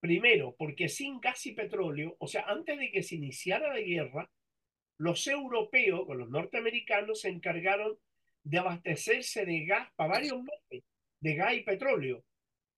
Primero, 0.00 0.54
porque 0.58 0.88
sin 0.88 1.20
gas 1.20 1.46
y 1.46 1.52
petróleo, 1.52 2.16
o 2.18 2.26
sea, 2.26 2.44
antes 2.46 2.78
de 2.78 2.90
que 2.90 3.02
se 3.02 3.14
iniciara 3.14 3.72
la 3.72 3.80
guerra, 3.80 4.30
los 5.00 5.26
europeos 5.26 6.04
con 6.04 6.18
los 6.18 6.28
norteamericanos 6.28 7.22
se 7.22 7.30
encargaron 7.30 7.98
de 8.42 8.58
abastecerse 8.58 9.46
de 9.46 9.64
gas 9.64 9.88
para 9.96 10.12
varios 10.12 10.42
meses, 10.42 10.84
de 11.20 11.34
gas 11.36 11.54
y 11.54 11.62
petróleo, 11.62 12.22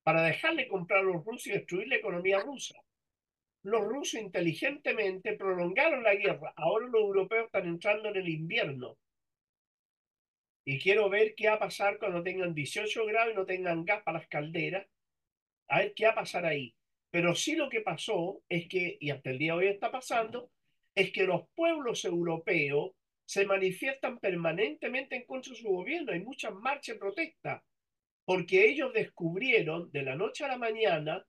para 0.05 0.23
dejarle 0.23 0.69
comprar 0.69 1.01
a 1.01 1.03
los 1.03 1.25
rusos 1.25 1.49
y 1.49 1.51
destruir 1.51 1.89
la 1.89 1.97
economía 1.97 2.39
rusa. 2.39 2.77
Los 3.65 3.83
rusos 3.83 4.21
inteligentemente 4.21 5.33
prolongaron 5.33 6.05
la 6.05 6.15
guerra. 6.15 6.53
Ahora 6.55 6.87
los 6.87 7.01
europeos 7.01 7.47
están 7.47 7.67
entrando 7.67 8.11
en 8.11 8.17
el 8.17 8.29
invierno 8.29 8.97
y 10.65 10.79
quiero 10.79 11.11
ver 11.11 11.35
qué 11.35 11.49
va 11.49 11.55
a 11.55 11.59
pasar 11.59 11.99
cuando 11.99 12.23
tengan 12.23 12.55
18 12.55 13.05
grados 13.05 13.33
y 13.33 13.37
no 13.37 13.45
tengan 13.47 13.85
gas 13.85 14.05
para 14.05 14.19
las 14.19 14.29
calderas. 14.29 14.87
A 15.67 15.81
ver 15.81 15.93
qué 15.95 16.05
va 16.05 16.13
a 16.13 16.17
pasar 16.17 16.47
ahí. 16.47 16.73
Pero 17.11 17.35
sí 17.35 17.57
lo 17.57 17.69
que 17.69 17.81
pasó 17.81 18.45
es 18.49 18.69
que, 18.69 18.97
y 19.01 19.11
hasta 19.11 19.31
el 19.31 19.39
día 19.39 19.55
de 19.55 19.59
hoy 19.59 19.67
está 19.67 19.91
pasando, 19.91 20.53
es 20.95 21.13
que 21.13 21.25
los 21.25 21.43
pueblos 21.55 22.05
europeos 22.05 22.93
se 23.25 23.47
manifiestan 23.47 24.19
permanentemente 24.19 25.17
en 25.17 25.25
contra 25.25 25.53
de 25.53 25.61
su 25.61 25.69
gobierno. 25.69 26.13
Hay 26.13 26.21
muchas 26.21 26.53
marchas 26.55 26.97
de 26.97 27.01
protesta, 27.01 27.65
porque 28.25 28.67
ellos 28.69 28.93
descubrieron 28.93 29.91
de 29.91 30.03
la 30.03 30.17
noche 30.17 30.45
a 30.45 30.49
la 30.49 30.59
mañana 30.59 31.25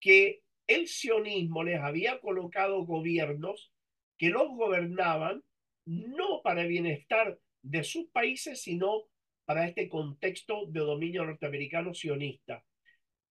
que 0.00 0.42
el 0.66 0.86
sionismo 0.86 1.64
les 1.64 1.80
había 1.80 2.20
colocado 2.20 2.84
gobiernos 2.84 3.72
que 4.18 4.28
los 4.28 4.48
gobernaban 4.48 5.42
no 5.86 6.42
para 6.42 6.62
el 6.62 6.68
bienestar 6.68 7.38
de 7.62 7.84
sus 7.84 8.08
países, 8.10 8.60
sino 8.62 9.04
para 9.46 9.66
este 9.66 9.88
contexto 9.88 10.66
de 10.66 10.80
dominio 10.80 11.24
norteamericano 11.24 11.94
sionista. 11.94 12.62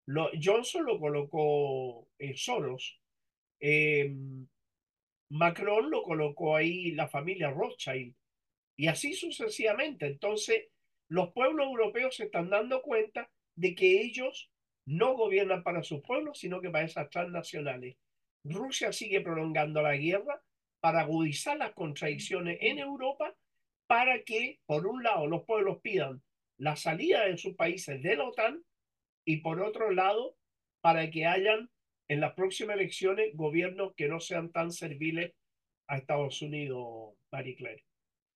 Lo, 0.08 0.32
Johnson 0.42 0.86
lo 0.86 1.00
colocó 1.00 2.08
en 2.18 2.36
Soros, 2.36 3.00
em, 3.60 4.48
Macron 5.30 5.90
lo 5.90 6.04
colocó 6.04 6.56
ahí 6.56 6.92
la 6.92 7.08
familia 7.08 7.52
Rothschild, 7.52 8.16
y 8.78 8.88
así 8.88 9.14
sucesivamente. 9.14 10.06
Entonces, 10.06 10.68
los 11.10 11.32
pueblos 11.34 11.66
europeos 11.68 12.16
se 12.16 12.26
están 12.26 12.50
dando 12.50 12.82
cuenta 12.82 13.30
de 13.56 13.76
que 13.76 14.02
ellos 14.02 14.50
no 14.86 15.16
gobiernan 15.16 15.64
para 15.64 15.84
sus 15.84 16.02
pueblos, 16.02 16.40
sino 16.40 16.62
que 16.62 16.70
para 16.70 16.86
esas 16.86 17.10
transnacionales. 17.10 17.98
Rusia 18.44 18.94
sigue 18.94 19.22
prolongando 19.22 19.82
la 19.82 19.98
guerra 19.98 20.42
para 20.80 21.02
agudizar 21.02 21.58
las 21.58 21.74
contradicciones 21.74 22.58
en 22.62 22.80
Europa 22.80 23.36
para 23.88 24.24
que, 24.24 24.60
por 24.66 24.86
un 24.86 25.04
lado, 25.04 25.28
los 25.28 25.44
pueblos 25.44 25.80
pidan 25.82 26.22
la 26.58 26.76
salida 26.76 27.26
de 27.26 27.38
sus 27.38 27.56
países 27.56 28.02
de 28.02 28.16
la 28.16 28.26
OTAN 28.26 28.64
y, 29.26 29.38
por 29.38 29.62
otro 29.62 29.92
lado, 29.92 30.38
para 30.82 31.10
que 31.10 31.26
hayan 31.26 31.70
en 32.08 32.22
las 32.22 32.34
próximas 32.34 32.76
elecciones 32.76 33.36
gobiernos 33.36 33.94
que 33.96 34.08
no 34.08 34.20
sean 34.20 34.52
tan 34.52 34.72
serviles 34.72 35.34
a 35.88 35.98
Estados 35.98 36.42
Unidos, 36.42 37.16
Marie 37.32 37.56
Claire. 37.56 37.87